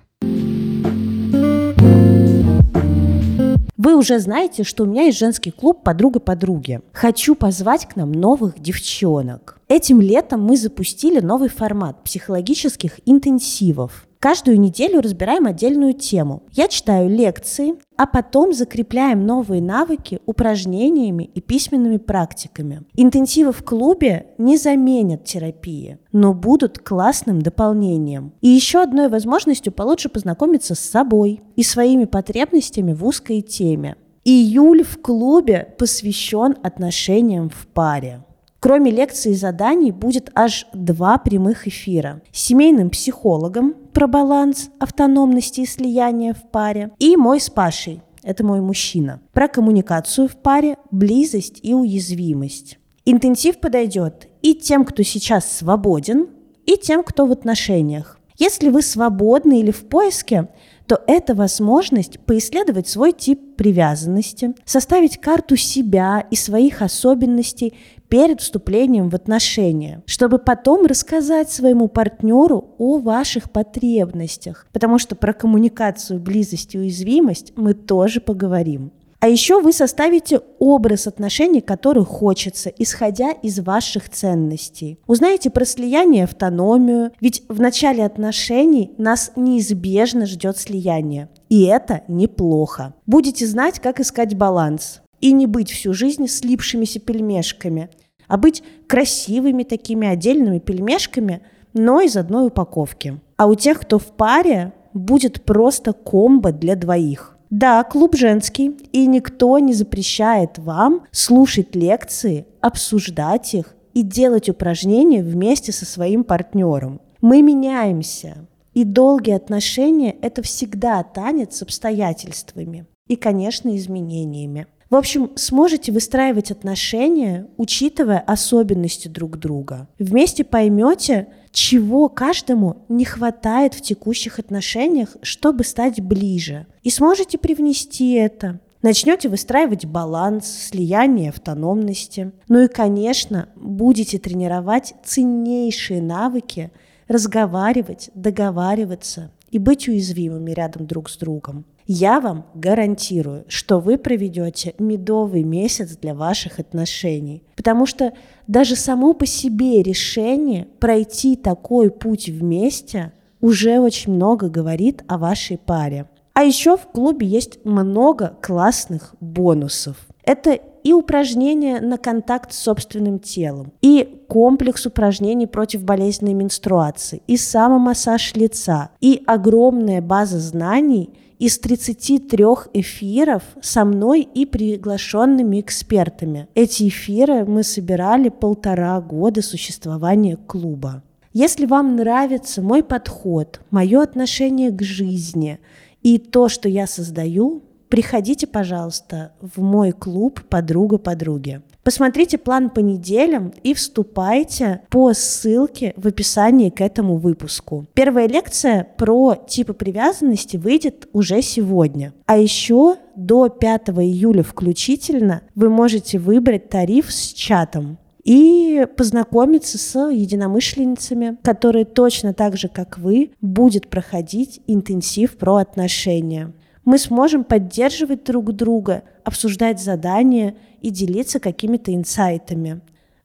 Вы 3.76 3.96
уже 3.96 4.18
знаете, 4.18 4.64
что 4.64 4.84
у 4.84 4.86
меня 4.86 5.04
есть 5.04 5.18
женский 5.18 5.50
клуб 5.50 5.84
«Подруга 5.84 6.18
подруги». 6.18 6.80
Хочу 6.92 7.34
позвать 7.34 7.86
к 7.86 7.94
нам 7.94 8.10
новых 8.10 8.58
девчонок. 8.58 9.57
Этим 9.68 10.00
летом 10.00 10.42
мы 10.42 10.56
запустили 10.56 11.20
новый 11.20 11.50
формат 11.50 12.02
психологических 12.02 13.00
интенсивов. 13.04 14.06
Каждую 14.18 14.58
неделю 14.58 15.00
разбираем 15.00 15.46
отдельную 15.46 15.92
тему. 15.92 16.42
Я 16.52 16.68
читаю 16.68 17.10
лекции, 17.10 17.74
а 17.96 18.06
потом 18.06 18.54
закрепляем 18.54 19.26
новые 19.26 19.60
навыки 19.60 20.20
упражнениями 20.24 21.24
и 21.34 21.40
письменными 21.42 21.98
практиками. 21.98 22.82
Интенсивы 22.94 23.52
в 23.52 23.62
клубе 23.62 24.28
не 24.38 24.56
заменят 24.56 25.24
терапии, 25.24 25.98
но 26.12 26.32
будут 26.32 26.78
классным 26.78 27.42
дополнением. 27.42 28.32
И 28.40 28.48
еще 28.48 28.82
одной 28.82 29.08
возможностью 29.08 29.72
получше 29.72 30.08
познакомиться 30.08 30.74
с 30.74 30.80
собой 30.80 31.42
и 31.56 31.62
своими 31.62 32.06
потребностями 32.06 32.94
в 32.94 33.04
узкой 33.04 33.42
теме. 33.42 33.96
Июль 34.24 34.82
в 34.82 35.00
клубе 35.00 35.74
посвящен 35.78 36.56
отношениям 36.62 37.50
в 37.50 37.68
паре. 37.68 38.24
Кроме 38.60 38.90
лекций 38.90 39.32
и 39.32 39.36
заданий 39.36 39.92
будет 39.92 40.30
аж 40.34 40.66
два 40.72 41.18
прямых 41.18 41.68
эфира. 41.68 42.22
С 42.32 42.42
семейным 42.42 42.90
психологом 42.90 43.74
про 43.92 44.08
баланс, 44.08 44.70
автономности 44.80 45.60
и 45.60 45.66
слияния 45.66 46.34
в 46.34 46.50
паре. 46.50 46.90
И 46.98 47.16
мой 47.16 47.40
с 47.40 47.50
Пашей, 47.50 48.02
это 48.24 48.44
мой 48.44 48.60
мужчина, 48.60 49.20
про 49.32 49.46
коммуникацию 49.46 50.28
в 50.28 50.36
паре, 50.36 50.76
близость 50.90 51.60
и 51.62 51.72
уязвимость. 51.72 52.78
Интенсив 53.04 53.60
подойдет 53.60 54.28
и 54.42 54.54
тем, 54.54 54.84
кто 54.84 55.04
сейчас 55.04 55.50
свободен, 55.50 56.26
и 56.66 56.76
тем, 56.76 57.04
кто 57.04 57.26
в 57.26 57.32
отношениях. 57.32 58.18
Если 58.38 58.70
вы 58.70 58.82
свободны 58.82 59.60
или 59.60 59.70
в 59.70 59.88
поиске, 59.88 60.48
то 60.88 61.02
это 61.06 61.34
возможность 61.34 62.18
поисследовать 62.20 62.88
свой 62.88 63.12
тип 63.12 63.56
привязанности, 63.56 64.54
составить 64.64 65.18
карту 65.20 65.54
себя 65.54 66.26
и 66.30 66.34
своих 66.34 66.80
особенностей 66.80 67.74
перед 68.08 68.40
вступлением 68.40 69.10
в 69.10 69.14
отношения, 69.14 70.02
чтобы 70.06 70.38
потом 70.38 70.86
рассказать 70.86 71.50
своему 71.50 71.88
партнеру 71.88 72.74
о 72.78 72.98
ваших 72.98 73.50
потребностях, 73.50 74.66
потому 74.72 74.98
что 74.98 75.14
про 75.14 75.34
коммуникацию, 75.34 76.18
близость 76.18 76.74
и 76.74 76.78
уязвимость 76.78 77.52
мы 77.54 77.74
тоже 77.74 78.22
поговорим. 78.22 78.92
А 79.20 79.28
еще 79.28 79.60
вы 79.60 79.72
составите 79.72 80.40
образ 80.60 81.08
отношений, 81.08 81.60
который 81.60 82.04
хочется, 82.04 82.70
исходя 82.70 83.32
из 83.32 83.58
ваших 83.58 84.08
ценностей. 84.08 85.00
Узнаете 85.08 85.50
про 85.50 85.64
слияние 85.64 86.24
автономию, 86.24 87.10
ведь 87.20 87.42
в 87.48 87.60
начале 87.60 88.04
отношений 88.04 88.92
нас 88.96 89.32
неизбежно 89.34 90.24
ждет 90.26 90.56
слияние. 90.56 91.28
И 91.48 91.64
это 91.64 92.02
неплохо. 92.06 92.94
Будете 93.06 93.44
знать, 93.46 93.80
как 93.80 93.98
искать 93.98 94.36
баланс. 94.36 95.00
И 95.20 95.32
не 95.32 95.46
быть 95.46 95.72
всю 95.72 95.94
жизнь 95.94 96.28
слипшимися 96.28 97.00
пельмешками, 97.00 97.90
а 98.28 98.36
быть 98.36 98.62
красивыми 98.86 99.64
такими 99.64 100.06
отдельными 100.06 100.60
пельмешками, 100.60 101.42
но 101.72 102.00
из 102.00 102.16
одной 102.16 102.46
упаковки. 102.46 103.20
А 103.36 103.48
у 103.48 103.56
тех, 103.56 103.80
кто 103.80 103.98
в 103.98 104.06
паре, 104.06 104.72
будет 104.94 105.44
просто 105.44 105.92
комбо 105.92 106.52
для 106.52 106.76
двоих. 106.76 107.37
Да, 107.50 107.82
клуб 107.84 108.14
женский, 108.16 108.68
и 108.92 109.06
никто 109.06 109.58
не 109.58 109.72
запрещает 109.72 110.58
вам 110.58 111.04
слушать 111.10 111.74
лекции, 111.74 112.46
обсуждать 112.60 113.54
их 113.54 113.74
и 113.94 114.02
делать 114.02 114.48
упражнения 114.48 115.22
вместе 115.22 115.72
со 115.72 115.86
своим 115.86 116.24
партнером. 116.24 117.00
Мы 117.20 117.42
меняемся, 117.42 118.46
и 118.74 118.84
долгие 118.84 119.34
отношения– 119.34 120.14
это 120.22 120.42
всегда 120.42 121.02
танец 121.02 121.56
с 121.56 121.62
обстоятельствами 121.62 122.86
и, 123.08 123.16
конечно, 123.16 123.74
изменениями. 123.76 124.66
В 124.90 124.94
общем, 124.94 125.32
сможете 125.36 125.92
выстраивать 125.92 126.50
отношения, 126.50 127.48
учитывая 127.56 128.20
особенности 128.20 129.08
друг 129.08 129.38
друга. 129.38 129.88
Вместе 129.98 130.44
поймете, 130.44 131.28
чего 131.52 132.08
каждому 132.08 132.84
не 132.88 133.04
хватает 133.04 133.74
в 133.74 133.80
текущих 133.80 134.38
отношениях, 134.38 135.16
чтобы 135.22 135.64
стать 135.64 136.00
ближе. 136.00 136.66
И 136.82 136.90
сможете 136.90 137.38
привнести 137.38 138.12
это. 138.12 138.60
Начнете 138.82 139.28
выстраивать 139.28 139.86
баланс, 139.86 140.46
слияние 140.46 141.30
автономности. 141.30 142.32
Ну 142.48 142.60
и, 142.60 142.68
конечно, 142.68 143.48
будете 143.56 144.18
тренировать 144.18 144.94
ценнейшие 145.04 146.00
навыки 146.00 146.70
разговаривать, 147.08 148.10
договариваться 148.14 149.32
и 149.50 149.58
быть 149.58 149.88
уязвимыми 149.88 150.52
рядом 150.52 150.86
друг 150.86 151.10
с 151.10 151.16
другом. 151.16 151.64
Я 151.90 152.20
вам 152.20 152.44
гарантирую, 152.52 153.46
что 153.48 153.80
вы 153.80 153.96
проведете 153.96 154.74
медовый 154.78 155.42
месяц 155.42 155.96
для 155.96 156.14
ваших 156.14 156.58
отношений. 156.58 157.42
Потому 157.56 157.86
что 157.86 158.12
даже 158.46 158.76
само 158.76 159.14
по 159.14 159.24
себе 159.24 159.82
решение 159.82 160.68
пройти 160.80 161.34
такой 161.34 161.90
путь 161.90 162.28
вместе 162.28 163.12
уже 163.40 163.80
очень 163.80 164.12
много 164.12 164.50
говорит 164.50 165.02
о 165.08 165.16
вашей 165.16 165.56
паре. 165.56 166.10
А 166.34 166.42
еще 166.42 166.76
в 166.76 166.82
клубе 166.82 167.26
есть 167.26 167.64
много 167.64 168.36
классных 168.42 169.14
бонусов. 169.20 169.96
Это 170.24 170.58
и 170.84 170.92
упражнения 170.92 171.80
на 171.80 171.96
контакт 171.96 172.52
с 172.52 172.58
собственным 172.58 173.18
телом, 173.18 173.72
и 173.80 174.22
комплекс 174.28 174.84
упражнений 174.84 175.46
против 175.46 175.84
болезненной 175.84 176.34
менструации, 176.34 177.22
и 177.26 177.38
самомассаж 177.38 178.34
лица, 178.34 178.90
и 179.00 179.22
огромная 179.26 180.02
база 180.02 180.38
знаний– 180.38 181.14
из 181.38 181.58
33 181.58 182.44
эфиров 182.74 183.42
со 183.62 183.84
мной 183.84 184.22
и 184.22 184.44
приглашенными 184.44 185.60
экспертами. 185.60 186.48
Эти 186.54 186.88
эфиры 186.88 187.44
мы 187.44 187.62
собирали 187.62 188.28
полтора 188.28 189.00
года 189.00 189.42
существования 189.42 190.36
клуба. 190.36 191.02
Если 191.32 191.66
вам 191.66 191.96
нравится 191.96 192.62
мой 192.62 192.82
подход, 192.82 193.60
мое 193.70 194.02
отношение 194.02 194.70
к 194.70 194.82
жизни 194.82 195.60
и 196.02 196.18
то, 196.18 196.48
что 196.48 196.68
я 196.68 196.86
создаю, 196.86 197.62
приходите, 197.88 198.46
пожалуйста, 198.46 199.32
в 199.40 199.60
мой 199.60 199.92
клуб 199.92 200.40
«Подруга 200.48 200.98
подруги». 200.98 201.62
Посмотрите 201.88 202.36
план 202.36 202.68
по 202.68 202.80
неделям 202.80 203.50
и 203.62 203.72
вступайте 203.72 204.82
по 204.90 205.14
ссылке 205.14 205.94
в 205.96 206.06
описании 206.06 206.68
к 206.68 206.82
этому 206.82 207.16
выпуску. 207.16 207.86
Первая 207.94 208.28
лекция 208.28 208.86
про 208.98 209.34
типы 209.34 209.72
привязанности 209.72 210.58
выйдет 210.58 211.08
уже 211.14 211.40
сегодня. 211.40 212.12
А 212.26 212.36
еще 212.36 212.96
до 213.16 213.48
5 213.48 213.88
июля 213.88 214.42
включительно 214.42 215.40
вы 215.54 215.70
можете 215.70 216.18
выбрать 216.18 216.68
тариф 216.68 217.10
с 217.10 217.32
чатом 217.32 217.96
и 218.22 218.86
познакомиться 218.98 219.78
с 219.78 220.10
единомышленницами, 220.10 221.38
которые 221.42 221.86
точно 221.86 222.34
так 222.34 222.58
же, 222.58 222.68
как 222.68 222.98
вы, 222.98 223.30
будет 223.40 223.88
проходить 223.88 224.60
интенсив 224.66 225.38
про 225.38 225.56
отношения 225.56 226.52
мы 226.88 226.96
сможем 226.96 227.44
поддерживать 227.44 228.24
друг 228.24 228.54
друга, 228.54 229.02
обсуждать 229.22 229.78
задания 229.78 230.56
и 230.80 230.88
делиться 230.88 231.38
какими-то 231.38 231.94
инсайтами. 231.94 232.80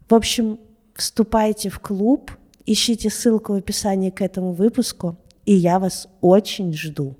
В 0.09 0.13
общем, 0.15 0.59
вступайте 0.95 1.69
в 1.69 1.79
клуб, 1.79 2.29
ищите 2.65 3.09
ссылку 3.09 3.53
в 3.53 3.55
описании 3.55 4.09
к 4.09 4.21
этому 4.21 4.51
выпуску, 4.51 5.15
и 5.45 5.53
я 5.53 5.79
вас 5.79 6.09
очень 6.19 6.73
жду. 6.73 7.15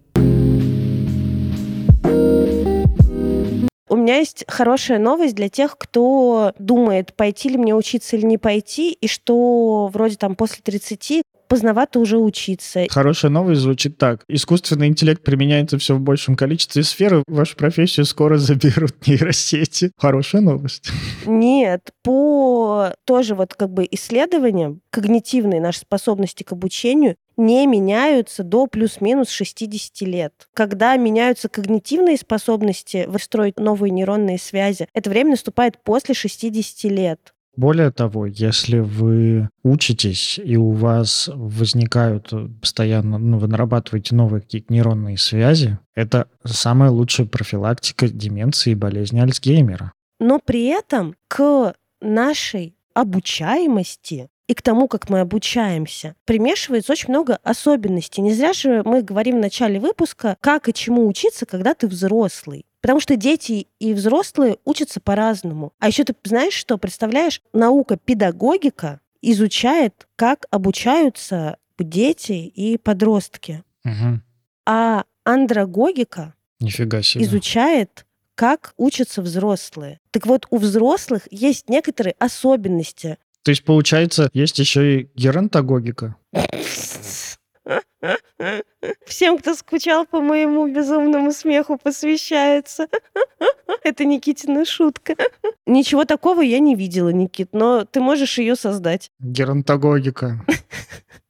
У 3.87 3.95
меня 3.95 4.17
есть 4.17 4.43
хорошая 4.49 4.99
новость 4.99 5.35
для 5.35 5.47
тех, 5.47 5.77
кто 5.77 6.51
думает, 6.59 7.13
пойти 7.13 7.47
ли 7.47 7.57
мне 7.57 7.73
учиться 7.73 8.17
или 8.17 8.25
не 8.25 8.37
пойти, 8.37 8.91
и 8.91 9.07
что 9.07 9.89
вроде 9.93 10.17
там 10.17 10.35
после 10.35 10.61
30 10.61 11.23
поздновато 11.53 11.99
уже 11.99 12.17
учиться. 12.17 12.87
Хорошая 12.89 13.29
новость 13.29 13.61
звучит 13.61 13.99
так. 13.99 14.23
Искусственный 14.27 14.87
интеллект 14.87 15.23
применяется 15.23 15.77
все 15.77 15.93
в 15.93 15.99
большем 15.99 16.35
количестве 16.35 16.81
сфер, 16.81 17.21
вашу 17.27 17.55
профессию 17.55 18.07
скоро 18.07 18.37
заберут 18.39 19.05
нейросети. 19.05 19.91
Хорошая 19.95 20.41
новость. 20.41 20.89
Нет, 21.27 21.91
по 22.01 22.95
тоже 23.05 23.35
вот 23.35 23.53
как 23.53 23.69
бы 23.69 23.87
исследованиям 23.91 24.81
когнитивные 24.89 25.61
наши 25.61 25.81
способности 25.81 26.41
к 26.41 26.53
обучению 26.53 27.17
не 27.37 27.65
меняются 27.67 28.43
до 28.43 28.67
плюс-минус 28.67 29.29
60 29.29 30.01
лет. 30.01 30.33
Когда 30.53 30.95
меняются 30.97 31.49
когнитивные 31.49 32.17
способности 32.17 33.05
выстроить 33.07 33.59
новые 33.59 33.91
нейронные 33.91 34.37
связи, 34.37 34.87
это 34.93 35.09
время 35.09 35.31
наступает 35.31 35.81
после 35.83 36.15
60 36.15 36.91
лет. 36.91 37.32
Более 37.55 37.91
того, 37.91 38.25
если 38.25 38.79
вы 38.79 39.49
учитесь 39.63 40.39
и 40.43 40.57
у 40.57 40.71
вас 40.71 41.29
возникают 41.33 42.33
постоянно, 42.59 43.19
ну, 43.19 43.37
вы 43.37 43.47
нарабатываете 43.47 44.15
новые 44.15 44.41
какие-то 44.41 44.73
нейронные 44.73 45.17
связи, 45.17 45.77
это 45.93 46.27
самая 46.43 46.89
лучшая 46.89 47.27
профилактика 47.27 48.07
деменции 48.07 48.71
и 48.71 48.75
болезни 48.75 49.19
Альцгеймера. 49.19 49.93
Но 50.19 50.39
при 50.39 50.65
этом 50.65 51.15
к 51.27 51.75
нашей 52.01 52.75
обучаемости 52.93 54.29
и 54.47 54.53
к 54.53 54.61
тому, 54.61 54.87
как 54.87 55.09
мы 55.09 55.19
обучаемся, 55.19 56.15
примешивается 56.25 56.91
очень 56.91 57.09
много 57.09 57.37
особенностей. 57.43 58.21
Не 58.21 58.33
зря 58.33 58.53
же 58.53 58.83
мы 58.83 59.01
говорим 59.01 59.37
в 59.37 59.41
начале 59.41 59.79
выпуска, 59.79 60.37
как 60.41 60.67
и 60.67 60.73
чему 60.73 61.07
учиться, 61.07 61.45
когда 61.45 61.73
ты 61.73 61.87
взрослый. 61.87 62.65
Потому 62.81 62.99
что 62.99 63.15
дети 63.15 63.67
и 63.79 63.93
взрослые 63.93 64.57
учатся 64.65 64.99
по-разному. 64.99 65.71
А 65.79 65.87
еще 65.87 66.03
ты 66.03 66.13
знаешь 66.25 66.53
что? 66.53 66.77
Представляешь, 66.77 67.41
наука 67.53 67.95
педагогика 67.95 68.99
изучает, 69.21 70.07
как 70.17 70.45
обучаются 70.51 71.57
дети 71.79 72.33
и 72.33 72.77
подростки. 72.77 73.63
Мгм. 73.83 74.21
А 74.65 75.05
андрогогика 75.23 76.33
Нифига 76.59 77.01
себе. 77.01 77.23
изучает, 77.23 78.05
как 78.35 78.73
учатся 78.77 79.21
взрослые. 79.21 79.99
Так 80.11 80.25
вот, 80.25 80.47
у 80.49 80.57
взрослых 80.57 81.27
есть 81.31 81.69
некоторые 81.69 82.15
особенности. 82.19 83.17
То 83.43 83.51
есть, 83.51 83.63
получается, 83.63 84.29
есть 84.33 84.59
еще 84.59 85.01
и 85.01 85.09
геронтогогика. 85.15 86.15
Всем, 89.05 89.37
кто 89.37 89.53
скучал 89.53 90.05
по 90.05 90.21
моему 90.21 90.67
безумному 90.67 91.31
смеху, 91.31 91.77
посвящается. 91.77 92.87
Это 93.83 94.05
Никитина 94.05 94.65
шутка. 94.65 95.15
Ничего 95.65 96.03
такого 96.05 96.41
я 96.41 96.59
не 96.59 96.75
видела, 96.75 97.09
Никит, 97.09 97.49
но 97.53 97.85
ты 97.85 98.01
можешь 98.01 98.37
ее 98.37 98.55
создать. 98.55 99.11
Геронтогогика. 99.19 100.45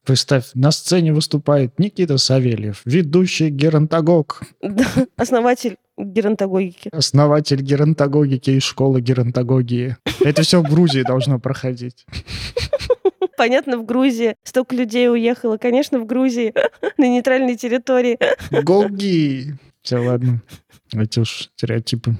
Представь, 0.05 0.51
на 0.53 0.71
сцене 0.71 1.13
выступает 1.13 1.79
Никита 1.79 2.17
Савельев, 2.17 2.81
ведущий 2.85 3.49
геронтогог, 3.49 4.41
Да, 4.61 4.85
Основатель 5.15 5.77
геронтогогики. 5.97 6.89
основатель 6.91 7.61
геронтогогики 7.61 8.49
и 8.51 8.59
школы 8.59 8.99
геронтогогии. 8.99 9.95
Это 10.19 10.41
все 10.41 10.61
в 10.61 10.63
Грузии 10.69 11.03
должно 11.03 11.39
проходить. 11.39 12.05
Понятно, 13.37 13.77
в 13.77 13.85
Грузии 13.85 14.35
столько 14.43 14.75
людей 14.75 15.09
уехало. 15.09 15.57
Конечно, 15.57 15.99
в 15.99 16.05
Грузии, 16.05 16.53
на 16.97 17.07
нейтральной 17.07 17.55
территории. 17.55 18.19
Голги! 18.63 19.55
Все, 19.81 19.97
ладно. 19.97 20.41
Эти 20.93 21.19
уж 21.19 21.49
стереотипы. 21.55 22.15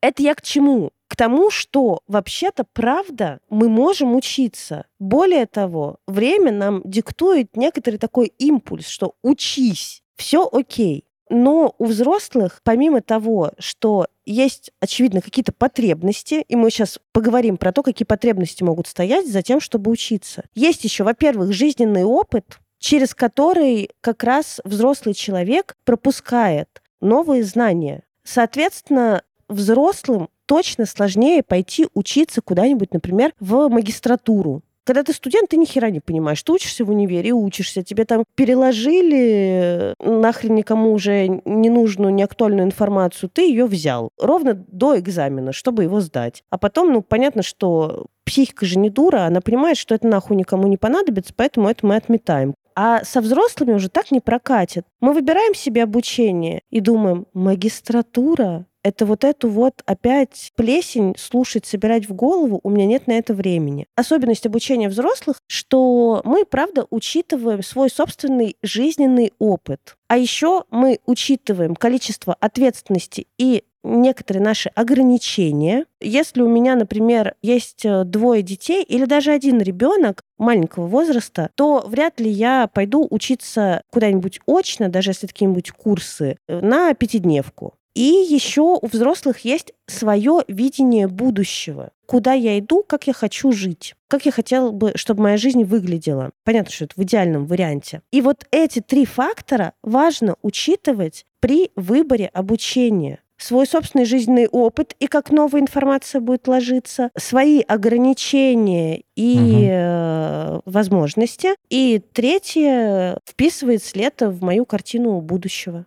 Это 0.00 0.22
я 0.22 0.34
к 0.34 0.42
чему? 0.42 0.90
К 1.08 1.16
тому, 1.16 1.50
что 1.50 2.00
вообще-то 2.08 2.64
правда 2.72 3.40
мы 3.48 3.68
можем 3.68 4.14
учиться. 4.16 4.86
Более 4.98 5.46
того, 5.46 5.98
время 6.06 6.50
нам 6.52 6.82
диктует 6.84 7.56
некоторый 7.56 7.96
такой 7.96 8.32
импульс, 8.38 8.88
что 8.88 9.14
учись, 9.22 10.02
все 10.16 10.48
окей. 10.50 11.04
Но 11.28 11.74
у 11.78 11.86
взрослых, 11.86 12.60
помимо 12.62 13.00
того, 13.00 13.52
что 13.58 14.06
есть, 14.24 14.70
очевидно, 14.80 15.20
какие-то 15.20 15.52
потребности, 15.52 16.44
и 16.46 16.56
мы 16.56 16.70
сейчас 16.70 16.98
поговорим 17.12 17.56
про 17.56 17.72
то, 17.72 17.82
какие 17.82 18.06
потребности 18.06 18.62
могут 18.62 18.86
стоять 18.86 19.26
за 19.28 19.42
тем, 19.42 19.60
чтобы 19.60 19.90
учиться. 19.90 20.44
Есть 20.54 20.84
еще, 20.84 21.04
во-первых, 21.04 21.52
жизненный 21.52 22.04
опыт, 22.04 22.58
через 22.78 23.14
который 23.14 23.90
как 24.00 24.22
раз 24.22 24.60
взрослый 24.64 25.14
человек 25.14 25.76
пропускает 25.84 26.82
новые 27.00 27.42
знания. 27.42 28.02
Соответственно, 28.22 29.22
взрослым 29.48 30.28
точно 30.46 30.86
сложнее 30.86 31.42
пойти 31.42 31.86
учиться 31.94 32.40
куда-нибудь, 32.40 32.92
например, 32.92 33.32
в 33.40 33.68
магистратуру. 33.68 34.62
Когда 34.86 35.02
ты 35.02 35.12
студент, 35.12 35.50
ты 35.50 35.56
ни 35.56 35.64
хера 35.64 35.90
не 35.90 35.98
понимаешь. 35.98 36.40
Ты 36.44 36.52
учишься 36.52 36.84
в 36.84 36.90
универе, 36.90 37.32
учишься. 37.32 37.82
Тебе 37.82 38.04
там 38.04 38.22
переложили 38.36 39.94
нахрен 39.98 40.54
никому 40.54 40.92
уже 40.92 41.26
ненужную, 41.44 42.14
неактуальную 42.14 42.66
информацию. 42.66 43.28
Ты 43.28 43.48
ее 43.50 43.66
взял 43.66 44.10
ровно 44.16 44.54
до 44.54 44.96
экзамена, 44.96 45.52
чтобы 45.52 45.82
его 45.82 46.00
сдать. 46.00 46.44
А 46.50 46.58
потом, 46.58 46.92
ну, 46.92 47.02
понятно, 47.02 47.42
что 47.42 48.06
психика 48.24 48.64
же 48.64 48.78
не 48.78 48.88
дура, 48.88 49.24
она 49.24 49.40
понимает, 49.40 49.76
что 49.76 49.92
это 49.92 50.06
нахуй 50.06 50.36
никому 50.36 50.68
не 50.68 50.76
понадобится, 50.76 51.32
поэтому 51.34 51.68
это 51.68 51.84
мы 51.84 51.96
отметаем. 51.96 52.54
А 52.76 53.02
со 53.04 53.20
взрослыми 53.20 53.72
уже 53.72 53.88
так 53.88 54.12
не 54.12 54.20
прокатит. 54.20 54.84
Мы 55.00 55.14
выбираем 55.14 55.54
себе 55.54 55.82
обучение 55.82 56.62
и 56.70 56.80
думаем, 56.80 57.26
магистратура, 57.32 58.66
это 58.86 59.04
вот 59.04 59.24
эту 59.24 59.48
вот 59.48 59.82
опять 59.84 60.52
плесень 60.54 61.16
слушать, 61.18 61.66
собирать 61.66 62.08
в 62.08 62.14
голову, 62.14 62.60
у 62.62 62.70
меня 62.70 62.86
нет 62.86 63.08
на 63.08 63.14
это 63.14 63.34
времени. 63.34 63.88
Особенность 63.96 64.46
обучения 64.46 64.88
взрослых, 64.88 65.38
что 65.48 66.22
мы, 66.24 66.44
правда, 66.44 66.86
учитываем 66.90 67.64
свой 67.64 67.90
собственный 67.90 68.56
жизненный 68.62 69.32
опыт. 69.40 69.96
А 70.06 70.16
еще 70.16 70.64
мы 70.70 71.00
учитываем 71.04 71.74
количество 71.74 72.34
ответственности 72.34 73.26
и 73.38 73.64
некоторые 73.82 74.42
наши 74.42 74.68
ограничения. 74.68 75.86
Если 76.00 76.40
у 76.42 76.48
меня, 76.48 76.76
например, 76.76 77.34
есть 77.42 77.84
э, 77.84 78.04
двое 78.04 78.42
детей 78.42 78.84
или 78.84 79.04
даже 79.04 79.32
один 79.32 79.60
ребенок 79.60 80.22
маленького 80.38 80.86
возраста, 80.86 81.50
то 81.56 81.84
вряд 81.86 82.20
ли 82.20 82.30
я 82.30 82.68
пойду 82.72 83.06
учиться 83.10 83.82
куда-нибудь 83.90 84.40
очно, 84.46 84.88
даже 84.88 85.10
если 85.10 85.26
какие-нибудь 85.26 85.70
курсы, 85.72 86.36
э, 86.48 86.60
на 86.60 86.94
пятидневку. 86.94 87.74
И 87.96 88.26
еще 88.28 88.78
у 88.80 88.86
взрослых 88.86 89.38
есть 89.46 89.72
свое 89.86 90.42
видение 90.48 91.08
будущего. 91.08 91.92
Куда 92.04 92.34
я 92.34 92.58
иду, 92.58 92.84
как 92.86 93.06
я 93.06 93.14
хочу 93.14 93.52
жить. 93.52 93.94
Как 94.08 94.26
я 94.26 94.32
хотела 94.32 94.70
бы, 94.70 94.92
чтобы 94.96 95.22
моя 95.22 95.38
жизнь 95.38 95.64
выглядела. 95.64 96.30
Понятно, 96.44 96.70
что 96.70 96.84
это 96.84 96.94
в 96.96 97.02
идеальном 97.02 97.46
варианте. 97.46 98.02
И 98.12 98.20
вот 98.20 98.44
эти 98.50 98.80
три 98.80 99.06
фактора 99.06 99.72
важно 99.82 100.36
учитывать 100.42 101.24
при 101.40 101.70
выборе 101.74 102.26
обучения 102.26 103.20
свой 103.38 103.66
собственный 103.66 104.04
жизненный 104.04 104.46
опыт 104.46 104.94
и 105.00 105.06
как 105.06 105.30
новая 105.30 105.60
информация 105.62 106.20
будет 106.20 106.48
ложиться, 106.48 107.10
свои 107.16 107.60
ограничения 107.62 109.02
и 109.14 109.36
Мгм. 109.38 109.64
э, 109.70 110.60
возможности. 110.66 111.48
И 111.70 112.02
третье 112.12 113.18
вписывается 113.24 113.98
ли 113.98 114.04
это 114.04 114.28
в 114.30 114.42
мою 114.42 114.66
картину 114.66 115.20
будущего. 115.22 115.86